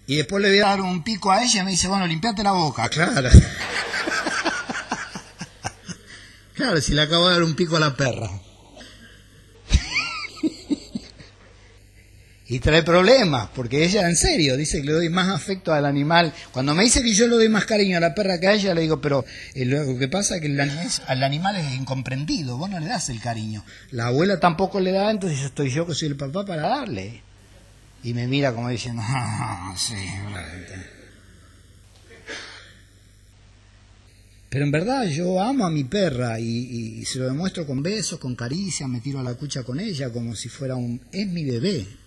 Y 0.06 0.16
después 0.16 0.42
le 0.42 0.50
voy 0.50 0.58
a 0.58 0.66
dar 0.66 0.82
un 0.82 1.02
pico 1.02 1.32
a 1.32 1.42
ella 1.42 1.62
y 1.62 1.64
me 1.64 1.70
dice, 1.70 1.88
bueno, 1.88 2.06
limpiate 2.06 2.42
la 2.42 2.52
boca. 2.52 2.86
Claro. 2.90 3.30
claro, 6.54 6.82
si 6.82 6.92
le 6.92 7.00
acabo 7.00 7.26
de 7.28 7.36
dar 7.36 7.42
un 7.42 7.56
pico 7.56 7.76
a 7.76 7.80
la 7.80 7.96
perra. 7.96 8.28
Y 12.46 12.58
trae 12.58 12.82
problemas, 12.82 13.48
porque 13.54 13.84
ella 13.84 14.06
en 14.06 14.16
serio 14.16 14.58
dice 14.58 14.82
que 14.82 14.86
le 14.86 14.92
doy 14.92 15.08
más 15.08 15.30
afecto 15.30 15.72
al 15.72 15.86
animal. 15.86 16.34
Cuando 16.52 16.74
me 16.74 16.84
dice 16.84 17.02
que 17.02 17.14
yo 17.14 17.26
le 17.26 17.36
doy 17.36 17.48
más 17.48 17.64
cariño 17.64 17.96
a 17.96 18.00
la 18.00 18.14
perra 18.14 18.38
que 18.38 18.48
a 18.48 18.52
ella, 18.52 18.74
le 18.74 18.82
digo, 18.82 19.00
pero 19.00 19.24
eh, 19.54 19.64
lo 19.64 19.98
que 19.98 20.08
pasa 20.08 20.34
es 20.34 20.42
que 20.42 20.48
el 20.48 20.60
animal, 20.60 20.90
al 21.06 21.22
animal 21.22 21.56
es 21.56 21.74
incomprendido, 21.74 22.58
vos 22.58 22.68
no 22.68 22.78
le 22.80 22.86
das 22.86 23.08
el 23.08 23.20
cariño. 23.20 23.64
La 23.92 24.08
abuela 24.08 24.40
tampoco 24.40 24.78
le 24.78 24.92
da, 24.92 25.10
entonces 25.10 25.40
estoy 25.40 25.70
yo 25.70 25.86
que 25.86 25.94
soy 25.94 26.08
el 26.08 26.16
papá 26.16 26.44
para 26.44 26.68
darle. 26.68 27.22
Y 28.02 28.12
me 28.12 28.26
mira 28.26 28.52
como 28.52 28.68
diciendo, 28.68 29.00
ah, 29.06 29.74
sí, 29.78 29.94
Pero 34.50 34.66
en 34.66 34.70
verdad 34.70 35.04
yo 35.06 35.40
amo 35.42 35.64
a 35.64 35.70
mi 35.70 35.84
perra 35.84 36.38
y, 36.38 36.44
y, 37.00 37.04
se 37.06 37.18
lo 37.18 37.24
demuestro 37.24 37.66
con 37.66 37.82
besos, 37.82 38.20
con 38.20 38.36
caricias, 38.36 38.88
me 38.88 39.00
tiro 39.00 39.18
a 39.18 39.22
la 39.22 39.34
cucha 39.34 39.62
con 39.62 39.80
ella 39.80 40.10
como 40.12 40.36
si 40.36 40.50
fuera 40.50 40.76
un... 40.76 41.00
es 41.10 41.26
mi 41.26 41.42
bebé. 41.44 42.03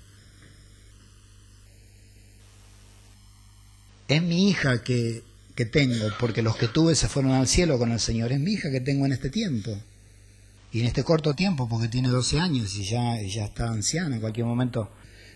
Es 4.08 4.22
mi 4.22 4.50
hija 4.50 4.84
que, 4.84 5.24
que 5.56 5.66
tengo, 5.66 6.08
porque 6.20 6.42
los 6.42 6.56
que 6.56 6.68
tuve 6.68 6.96
se 6.96 7.08
fueron 7.08 7.34
al 7.34 7.48
cielo 7.48 7.78
con 7.78 7.92
el 7.92 8.00
Señor. 8.00 8.32
Es 8.32 8.40
mi 8.40 8.54
hija 8.54 8.72
que 8.72 8.80
tengo 8.80 9.06
en 9.06 9.14
este 9.14 9.30
tiempo. 9.30 9.78
Y 10.72 10.82
en 10.82 10.86
este 10.86 11.04
corto 11.04 11.34
tiempo, 11.34 11.68
porque 11.68 11.88
tiene 11.88 12.10
12 12.10 12.40
años 12.40 12.76
y 12.76 12.84
ya, 12.84 13.22
ya 13.22 13.46
está 13.46 13.70
anciana, 13.70 14.16
en 14.16 14.22
cualquier 14.22 14.46
momento 14.46 14.92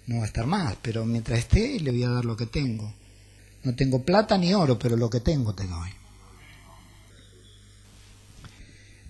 no 0.07 0.17
va 0.17 0.23
a 0.23 0.27
estar 0.27 0.45
más. 0.45 0.75
Pero 0.81 1.05
mientras 1.05 1.39
esté, 1.39 1.79
le 1.79 1.91
voy 1.91 2.03
a 2.03 2.09
dar 2.09 2.25
lo 2.25 2.37
que 2.37 2.45
tengo. 2.45 2.93
No 3.63 3.75
tengo 3.75 4.03
plata 4.03 4.37
ni 4.37 4.53
oro, 4.53 4.77
pero 4.77 4.95
lo 4.95 5.09
que 5.09 5.19
tengo 5.19 5.53
te 5.53 5.67
doy. 5.67 5.89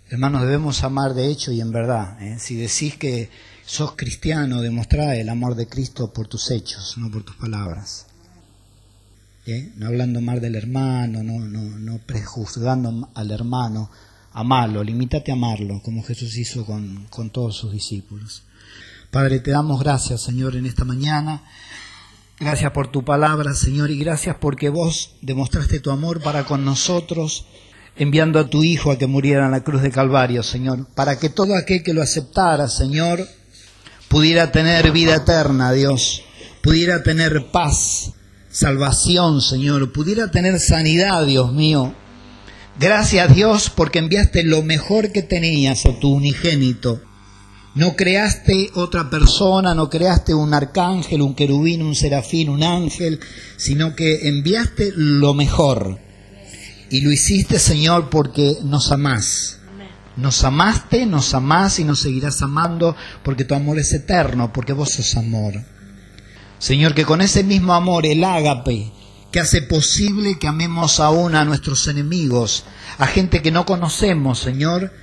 Hermanos, 0.10 0.42
debemos 0.42 0.84
amar 0.84 1.14
de 1.14 1.28
hecho 1.28 1.52
y 1.52 1.62
en 1.62 1.72
verdad. 1.72 2.22
¿eh? 2.22 2.38
Si 2.38 2.56
decís 2.56 2.98
que 2.98 3.30
sos 3.66 3.94
cristiano, 3.96 4.62
demostrá 4.62 5.16
el 5.16 5.30
amor 5.30 5.56
de 5.56 5.68
Cristo 5.68 6.12
por 6.12 6.28
tus 6.28 6.52
hechos, 6.52 6.98
no 6.98 7.10
por 7.10 7.24
tus 7.24 7.38
palabras. 7.38 8.08
No 9.76 9.88
hablando 9.88 10.22
mal 10.22 10.40
del 10.40 10.56
hermano, 10.56 11.24
no, 11.24 11.40
no, 11.40 11.62
no 11.62 11.98
prejuzgando 12.06 13.10
al 13.16 13.32
hermano, 13.32 13.90
amarlo, 14.34 14.84
limítate 14.84 15.32
a 15.32 15.36
amarlo, 15.36 15.82
como 15.82 16.04
Jesús 16.04 16.38
hizo 16.38 16.66
con, 16.66 17.08
con 17.10 17.32
todos 17.32 17.56
sus 17.58 17.72
discípulos. 17.72 18.44
Padre, 19.10 19.40
te 19.40 19.52
damos 19.52 19.82
gracias, 19.82 20.22
Señor, 20.22 20.56
en 20.56 20.66
esta 20.66 20.86
mañana. 20.86 21.44
Gracias 22.40 22.72
por 22.72 22.92
tu 22.92 23.04
palabra, 23.04 23.54
Señor, 23.54 23.92
y 23.92 24.00
gracias 24.00 24.38
porque 24.40 24.70
vos 24.70 25.16
demostraste 25.22 25.80
tu 25.80 25.92
amor 25.92 26.22
para 26.22 26.46
con 26.46 26.64
nosotros, 26.64 27.46
enviando 27.98 28.40
a 28.40 28.50
tu 28.50 28.64
Hijo 28.64 28.92
a 28.92 28.98
que 28.98 29.08
muriera 29.08 29.46
en 29.46 29.52
la 29.52 29.64
cruz 29.64 29.82
de 29.82 29.92
Calvario, 29.92 30.44
Señor, 30.44 30.88
para 30.96 31.20
que 31.20 31.30
todo 31.30 31.56
aquel 31.56 31.84
que 31.84 31.94
lo 31.94 32.02
aceptara, 32.02 32.68
Señor, 32.68 33.28
pudiera 34.08 34.52
tener 34.52 34.92
vida 34.92 35.16
eterna, 35.16 35.72
Dios, 35.72 36.24
pudiera 36.62 37.04
tener 37.04 37.52
paz, 37.52 38.14
salvación, 38.52 39.42
Señor, 39.42 39.92
pudiera 39.92 40.30
tener 40.30 40.60
sanidad, 40.60 41.26
Dios 41.26 41.54
mío. 41.54 41.94
Gracias, 42.80 43.36
Dios, 43.36 43.70
porque 43.70 44.00
enviaste 44.00 44.44
lo 44.44 44.64
mejor 44.64 45.12
que 45.12 45.22
tenías 45.22 45.86
a 45.86 46.00
tu 46.00 46.14
unigénito. 46.14 47.02
No 47.74 47.96
creaste 47.96 48.70
otra 48.76 49.10
persona, 49.10 49.74
no 49.74 49.90
creaste 49.90 50.34
un 50.34 50.54
arcángel, 50.54 51.22
un 51.22 51.36
querubín, 51.36 51.82
un 51.82 51.96
serafín, 51.96 52.50
un 52.50 52.64
ángel, 52.64 53.20
sino 53.56 53.96
que 53.96 54.28
enviaste 54.28 54.92
lo 54.96 55.34
mejor. 55.34 55.98
Y 56.90 57.00
lo 57.00 57.12
hiciste, 57.12 57.60
Señor, 57.60 58.10
porque 58.10 58.58
nos 58.64 58.92
amás. 58.92 59.60
Nos 60.18 60.44
amaste, 60.44 61.06
nos 61.06 61.34
amás 61.34 61.80
y 61.80 61.86
nos 61.86 62.02
seguirás 62.02 62.42
amando 62.42 62.96
porque 63.24 63.46
tu 63.46 63.56
amor 63.56 63.80
es 63.80 63.94
eterno, 63.94 64.52
porque 64.52 64.74
vos 64.74 64.90
sos 64.90 65.16
amor. 65.16 65.54
Señor, 66.62 66.94
que 66.94 67.06
con 67.06 67.22
ese 67.22 67.44
mismo 67.44 67.74
amor, 67.74 68.06
el 68.06 68.24
ágape, 68.24 68.92
que 69.32 69.40
hace 69.40 69.64
posible 69.64 70.38
que 70.38 70.48
amemos 70.48 71.00
aún 71.00 71.34
a 71.34 71.44
nuestros 71.44 71.88
enemigos, 71.88 72.66
a 73.00 73.08
gente 73.08 73.42
que 73.42 73.50
no 73.50 73.66
conocemos, 73.66 74.38
Señor, 74.38 74.94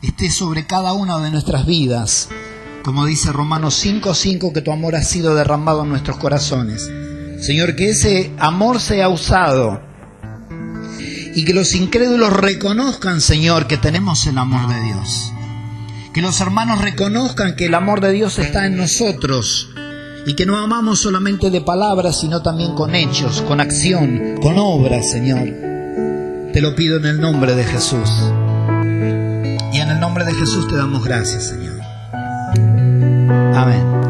esté 0.00 0.30
sobre 0.30 0.68
cada 0.68 0.92
una 0.92 1.18
de 1.18 1.32
nuestras 1.32 1.66
vidas. 1.66 2.28
Como 2.84 3.04
dice 3.04 3.32
Romanos 3.32 3.74
5:5, 3.84 4.52
que 4.52 4.60
tu 4.60 4.70
amor 4.70 4.94
ha 4.94 5.02
sido 5.02 5.34
derramado 5.34 5.82
en 5.82 5.88
nuestros 5.88 6.18
corazones. 6.18 6.88
Señor, 7.40 7.74
que 7.74 7.90
ese 7.90 8.32
amor 8.38 8.80
sea 8.80 9.08
usado 9.08 9.82
y 11.34 11.44
que 11.44 11.52
los 11.52 11.74
incrédulos 11.74 12.32
reconozcan, 12.32 13.20
Señor, 13.20 13.66
que 13.66 13.76
tenemos 13.76 14.24
el 14.28 14.38
amor 14.38 14.72
de 14.72 14.80
Dios. 14.82 15.32
Que 16.14 16.22
los 16.22 16.40
hermanos 16.40 16.80
reconozcan 16.80 17.56
que 17.56 17.66
el 17.66 17.74
amor 17.74 18.00
de 18.00 18.12
Dios 18.12 18.38
está 18.38 18.66
en 18.66 18.76
nosotros 18.76 19.70
y 20.28 20.34
que 20.34 20.44
no 20.44 20.58
amamos 20.58 21.00
solamente 21.00 21.50
de 21.50 21.62
palabras, 21.62 22.20
sino 22.20 22.42
también 22.42 22.74
con 22.74 22.94
hechos, 22.94 23.40
con 23.48 23.62
acción, 23.62 24.36
con 24.42 24.58
obras, 24.58 25.10
Señor. 25.10 25.48
Te 26.52 26.60
lo 26.60 26.74
pido 26.76 26.98
en 26.98 27.06
el 27.06 27.18
nombre 27.18 27.54
de 27.54 27.64
Jesús. 27.64 28.10
Y 29.72 29.78
en 29.80 29.88
el 29.88 29.98
nombre 29.98 30.26
de 30.26 30.34
Jesús 30.34 30.68
te 30.68 30.76
damos 30.76 31.02
gracias, 31.02 31.44
Señor. 31.44 31.80
Amén. 33.54 34.07